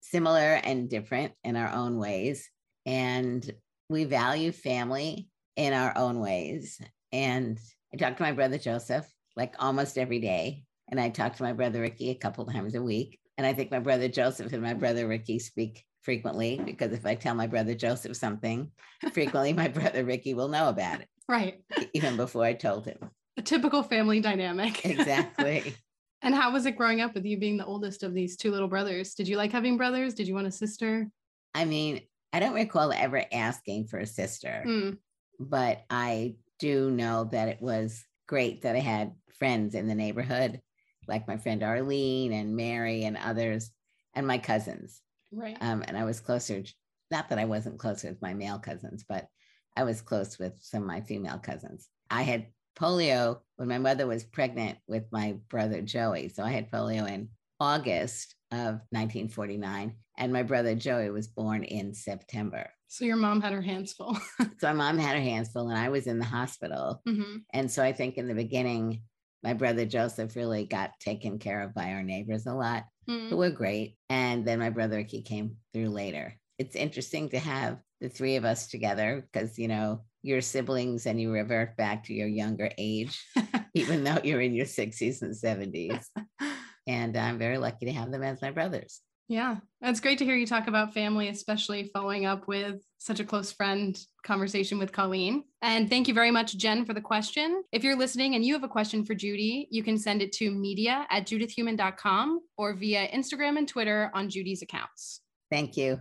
similar 0.00 0.54
and 0.64 0.88
different 0.88 1.34
in 1.44 1.56
our 1.56 1.70
own 1.74 1.98
ways, 1.98 2.48
and 2.86 3.52
we 3.88 4.04
value 4.04 4.52
family 4.52 5.28
in 5.56 5.72
our 5.72 5.96
own 5.96 6.20
ways. 6.20 6.80
And 7.12 7.58
I 7.92 7.96
talk 7.96 8.16
to 8.16 8.22
my 8.22 8.32
brother 8.32 8.58
Joseph 8.58 9.06
like 9.36 9.54
almost 9.58 9.98
every 9.98 10.20
day. 10.20 10.64
And 10.90 11.00
I 11.00 11.10
talk 11.10 11.36
to 11.36 11.42
my 11.42 11.52
brother 11.52 11.80
Ricky 11.80 12.10
a 12.10 12.14
couple 12.14 12.44
times 12.46 12.74
a 12.74 12.82
week. 12.82 13.18
And 13.36 13.46
I 13.46 13.52
think 13.52 13.70
my 13.70 13.78
brother 13.78 14.08
Joseph 14.08 14.52
and 14.52 14.62
my 14.62 14.74
brother 14.74 15.08
Ricky 15.08 15.38
speak 15.38 15.84
frequently 16.02 16.60
because 16.64 16.92
if 16.92 17.06
I 17.06 17.14
tell 17.14 17.34
my 17.34 17.46
brother 17.46 17.74
Joseph 17.74 18.16
something 18.16 18.70
frequently, 19.12 19.52
my 19.52 19.68
brother 19.78 20.04
Ricky 20.04 20.34
will 20.34 20.48
know 20.48 20.68
about 20.68 21.00
it. 21.00 21.08
Right. 21.28 21.62
Even 21.94 22.16
before 22.16 22.44
I 22.44 22.52
told 22.52 22.84
him. 22.84 22.98
A 23.36 23.42
typical 23.42 23.82
family 23.82 24.20
dynamic. 24.20 24.84
Exactly. 24.84 25.74
and 26.22 26.34
how 26.34 26.52
was 26.52 26.66
it 26.66 26.76
growing 26.76 27.00
up 27.00 27.14
with 27.14 27.24
you 27.24 27.38
being 27.38 27.56
the 27.56 27.66
oldest 27.66 28.02
of 28.02 28.14
these 28.14 28.36
two 28.36 28.50
little 28.50 28.68
brothers? 28.68 29.14
Did 29.14 29.26
you 29.26 29.36
like 29.36 29.52
having 29.52 29.76
brothers? 29.76 30.14
Did 30.14 30.28
you 30.28 30.34
want 30.34 30.46
a 30.46 30.52
sister? 30.52 31.08
I 31.54 31.64
mean, 31.64 32.02
I 32.34 32.40
don't 32.40 32.54
recall 32.54 32.92
ever 32.92 33.24
asking 33.32 33.86
for 33.86 34.00
a 34.00 34.06
sister, 34.06 34.64
Mm, 34.66 34.98
but 35.38 35.84
I 35.88 36.34
do 36.58 36.90
know 36.90 37.28
that 37.30 37.46
it 37.46 37.62
was 37.62 38.04
great 38.26 38.62
that 38.62 38.74
I 38.74 38.80
had 38.80 39.12
friends 39.38 39.76
in 39.76 39.86
the 39.86 39.94
neighborhood, 39.94 40.60
like 41.06 41.28
my 41.28 41.36
friend 41.36 41.62
Arlene 41.62 42.32
and 42.32 42.56
Mary 42.56 43.04
and 43.04 43.16
others, 43.16 43.70
and 44.14 44.26
my 44.26 44.38
cousins. 44.38 45.00
right. 45.30 45.56
Um, 45.60 45.84
and 45.86 45.96
I 45.96 46.02
was 46.04 46.18
closer, 46.18 46.64
not 47.08 47.28
that 47.28 47.38
I 47.38 47.44
wasn't 47.44 47.78
close 47.78 48.02
with 48.02 48.20
my 48.20 48.34
male 48.34 48.58
cousins, 48.58 49.04
but 49.08 49.28
I 49.76 49.84
was 49.84 50.02
close 50.02 50.36
with 50.36 50.58
some 50.60 50.82
of 50.82 50.88
my 50.88 51.02
female 51.02 51.38
cousins. 51.38 51.88
I 52.10 52.22
had 52.22 52.48
polio 52.76 53.42
when 53.56 53.68
my 53.68 53.78
mother 53.78 54.08
was 54.08 54.24
pregnant 54.24 54.78
with 54.88 55.04
my 55.12 55.36
brother 55.48 55.82
Joey. 55.82 56.30
So 56.30 56.42
I 56.42 56.50
had 56.50 56.68
polio 56.68 57.08
in 57.08 57.28
August 57.60 58.34
of 58.54 58.80
1949, 58.90 59.94
and 60.18 60.32
my 60.32 60.42
brother 60.42 60.74
Joey 60.74 61.10
was 61.10 61.28
born 61.28 61.64
in 61.64 61.92
September. 61.94 62.70
so 62.88 63.04
your 63.04 63.16
mom 63.16 63.40
had 63.40 63.52
her 63.52 63.60
hands 63.62 63.92
full. 63.92 64.16
So 64.60 64.68
my 64.68 64.72
mom 64.72 64.98
had 64.98 65.16
her 65.16 65.22
hands 65.22 65.50
full, 65.52 65.68
and 65.68 65.78
I 65.78 65.88
was 65.88 66.06
in 66.06 66.18
the 66.20 66.24
hospital. 66.24 67.02
Mhm. 67.08 67.42
And 67.52 67.70
so 67.70 67.82
I 67.82 67.92
think 67.92 68.16
in 68.16 68.28
the 68.28 68.34
beginning, 68.34 69.02
my 69.42 69.52
brother 69.52 69.84
Joseph 69.84 70.36
really 70.36 70.64
got 70.64 70.92
taken 71.00 71.38
care 71.38 71.60
of 71.62 71.74
by 71.74 71.90
our 71.92 72.02
neighbors 72.02 72.46
a 72.46 72.54
lot 72.54 72.84
Mm. 73.08 73.28
who 73.28 73.36
were 73.36 73.50
great. 73.50 73.98
And 74.08 74.46
then 74.46 74.58
my 74.58 74.70
brother 74.70 74.96
Ricky 74.96 75.20
came 75.22 75.56
through 75.74 75.90
later. 75.90 76.34
It's 76.58 76.74
interesting 76.76 77.28
to 77.30 77.38
have 77.38 77.78
the 78.00 78.08
three 78.08 78.36
of 78.36 78.44
us 78.46 78.68
together 78.68 79.28
because, 79.30 79.58
you 79.58 79.68
know, 79.68 80.04
you're 80.22 80.40
siblings 80.40 81.04
and 81.04 81.20
you 81.20 81.30
revert 81.30 81.76
back 81.76 82.04
to 82.04 82.14
your 82.14 82.28
younger 82.28 82.70
age, 82.78 83.22
even 83.74 84.04
though 84.04 84.20
you're 84.24 84.40
in 84.40 84.54
your 84.54 84.64
60s 84.66 85.20
and 85.20 85.34
70s. 85.34 86.06
And 86.86 87.16
I'm 87.16 87.38
very 87.38 87.58
lucky 87.58 87.86
to 87.86 87.92
have 87.92 88.10
them 88.10 88.22
as 88.22 88.42
my 88.42 88.50
brothers. 88.50 89.00
Yeah, 89.26 89.56
it's 89.80 90.00
great 90.00 90.18
to 90.18 90.24
hear 90.24 90.36
you 90.36 90.46
talk 90.46 90.68
about 90.68 90.92
family, 90.92 91.28
especially 91.28 91.90
following 91.94 92.26
up 92.26 92.46
with 92.46 92.82
such 92.98 93.20
a 93.20 93.24
close 93.24 93.50
friend 93.50 93.98
conversation 94.22 94.78
with 94.78 94.92
Colleen. 94.92 95.44
And 95.62 95.88
thank 95.88 96.08
you 96.08 96.14
very 96.14 96.30
much, 96.30 96.58
Jen, 96.58 96.84
for 96.84 96.92
the 96.92 97.00
question. 97.00 97.62
If 97.72 97.84
you're 97.84 97.96
listening 97.96 98.34
and 98.34 98.44
you 98.44 98.52
have 98.52 98.64
a 98.64 98.68
question 98.68 99.02
for 99.04 99.14
Judy, 99.14 99.66
you 99.70 99.82
can 99.82 99.96
send 99.96 100.20
it 100.20 100.32
to 100.32 100.50
media 100.50 101.06
at 101.10 101.26
judithheumann.com 101.26 102.40
or 102.58 102.74
via 102.74 103.08
Instagram 103.08 103.56
and 103.56 103.66
Twitter 103.66 104.10
on 104.12 104.28
Judy's 104.28 104.60
accounts. 104.60 105.22
Thank 105.50 105.78
you. 105.78 106.00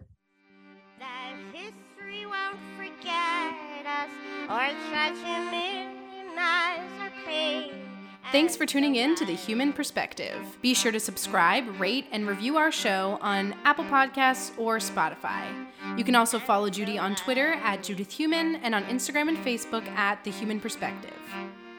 that 0.99 1.36
history 1.53 2.25
won't 2.25 2.59
forget 2.75 3.86
us 3.86 4.09
or 4.49 4.89
try 4.89 5.11
to 5.11 5.51
minimize 5.51 7.01
our 7.01 7.11
pain. 7.25 7.82
Thanks 8.32 8.55
for 8.55 8.65
tuning 8.65 8.95
in 8.95 9.15
to 9.15 9.26
The 9.26 9.36
Heumann 9.36 9.74
Perspective. 9.74 10.57
Be 10.61 10.74
sure 10.74 10.91
to 10.91 10.99
subscribe, 10.99 11.80
rate, 11.80 12.05
and 12.11 12.28
review 12.28 12.57
our 12.57 12.71
show 12.71 13.19
on 13.21 13.53
Apple 13.63 13.86
Podcasts 13.86 14.57
or 14.57 14.78
Spotify. 14.78 15.67
You 15.97 16.03
can 16.03 16.15
also 16.15 16.39
follow 16.39 16.69
Judy 16.69 16.97
on 16.97 17.15
Twitter 17.15 17.53
at 17.63 17.84
Judith 17.84 18.11
Heumann 18.11 18.55
and 18.57 18.74
on 18.74 18.86
Instagram 18.86 19.28
and 19.28 19.38
Facebook 19.38 19.88
at 19.89 20.24
The 20.24 20.32
Heumann 20.32 20.59
Perspective. 20.59 21.13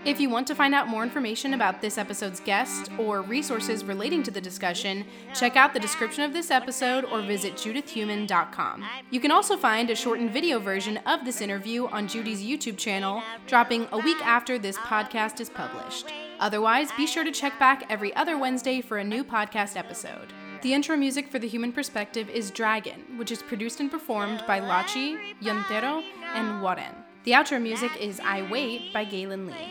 If 0.05 0.21
you 0.21 0.29
want 0.29 0.47
to 0.49 0.55
find 0.55 0.75
out 0.75 0.87
more 0.87 1.03
information 1.03 1.55
about 1.55 1.81
this 1.81 1.97
episode's 1.97 2.39
guest 2.39 2.91
or 2.99 3.23
resources 3.23 3.83
relating 3.85 4.23
to 4.25 4.31
the 4.31 4.41
discussion, 4.41 5.07
check 5.35 5.57
out 5.57 5.73
the 5.73 5.81
description 5.81 6.25
of 6.25 6.35
this 6.35 6.51
episode 6.51 7.07
or 7.07 7.23
visit 7.23 7.55
judithheumann.com. 7.55 8.85
You 9.11 9.19
can 9.19 9.31
also 9.31 9.57
find 9.57 9.89
a 9.89 9.97
shortened 9.97 10.31
video 10.31 10.59
version 10.59 10.99
of 11.07 11.25
this 11.25 11.41
interview 11.41 11.87
on 11.87 12.07
Judy's 12.07 12.43
YouTube 12.43 12.77
channel, 12.77 13.23
dropping 13.47 13.89
a 13.93 13.99
week 13.99 14.21
after 14.23 14.59
this 14.59 14.77
podcast 14.77 15.41
is 15.41 15.49
published. 15.49 16.13
Otherwise, 16.45 16.93
be 16.93 17.07
sure 17.07 17.25
to 17.25 17.33
check 17.33 17.59
back 17.59 17.87
every 17.89 18.15
other 18.15 18.37
Wednesday 18.37 18.83
for 18.83 18.99
a 18.99 19.03
new 19.03 19.25
podcast 19.25 19.79
episode. 19.79 20.31
The 20.61 20.75
intro 20.75 20.95
music 20.95 21.31
for 21.31 21.39
The 21.39 21.49
Heumann 21.49 21.73
Perspective 21.73 22.29
is 22.29 22.51
Dragon, 22.51 23.17
which 23.17 23.31
is 23.31 23.43
produced 23.43 23.81
and 23.81 23.91
performed 23.91 24.45
by 24.47 24.61
Lachi, 24.61 25.35
Yontero, 25.41 26.05
and 26.35 26.61
Warren. 26.61 26.95
The 27.23 27.33
outro 27.33 27.63
music 27.63 27.93
is 27.99 28.21
I 28.21 28.47
Wait 28.51 28.93
by 28.93 29.07
Galen 29.07 29.47
Lee. 29.47 29.71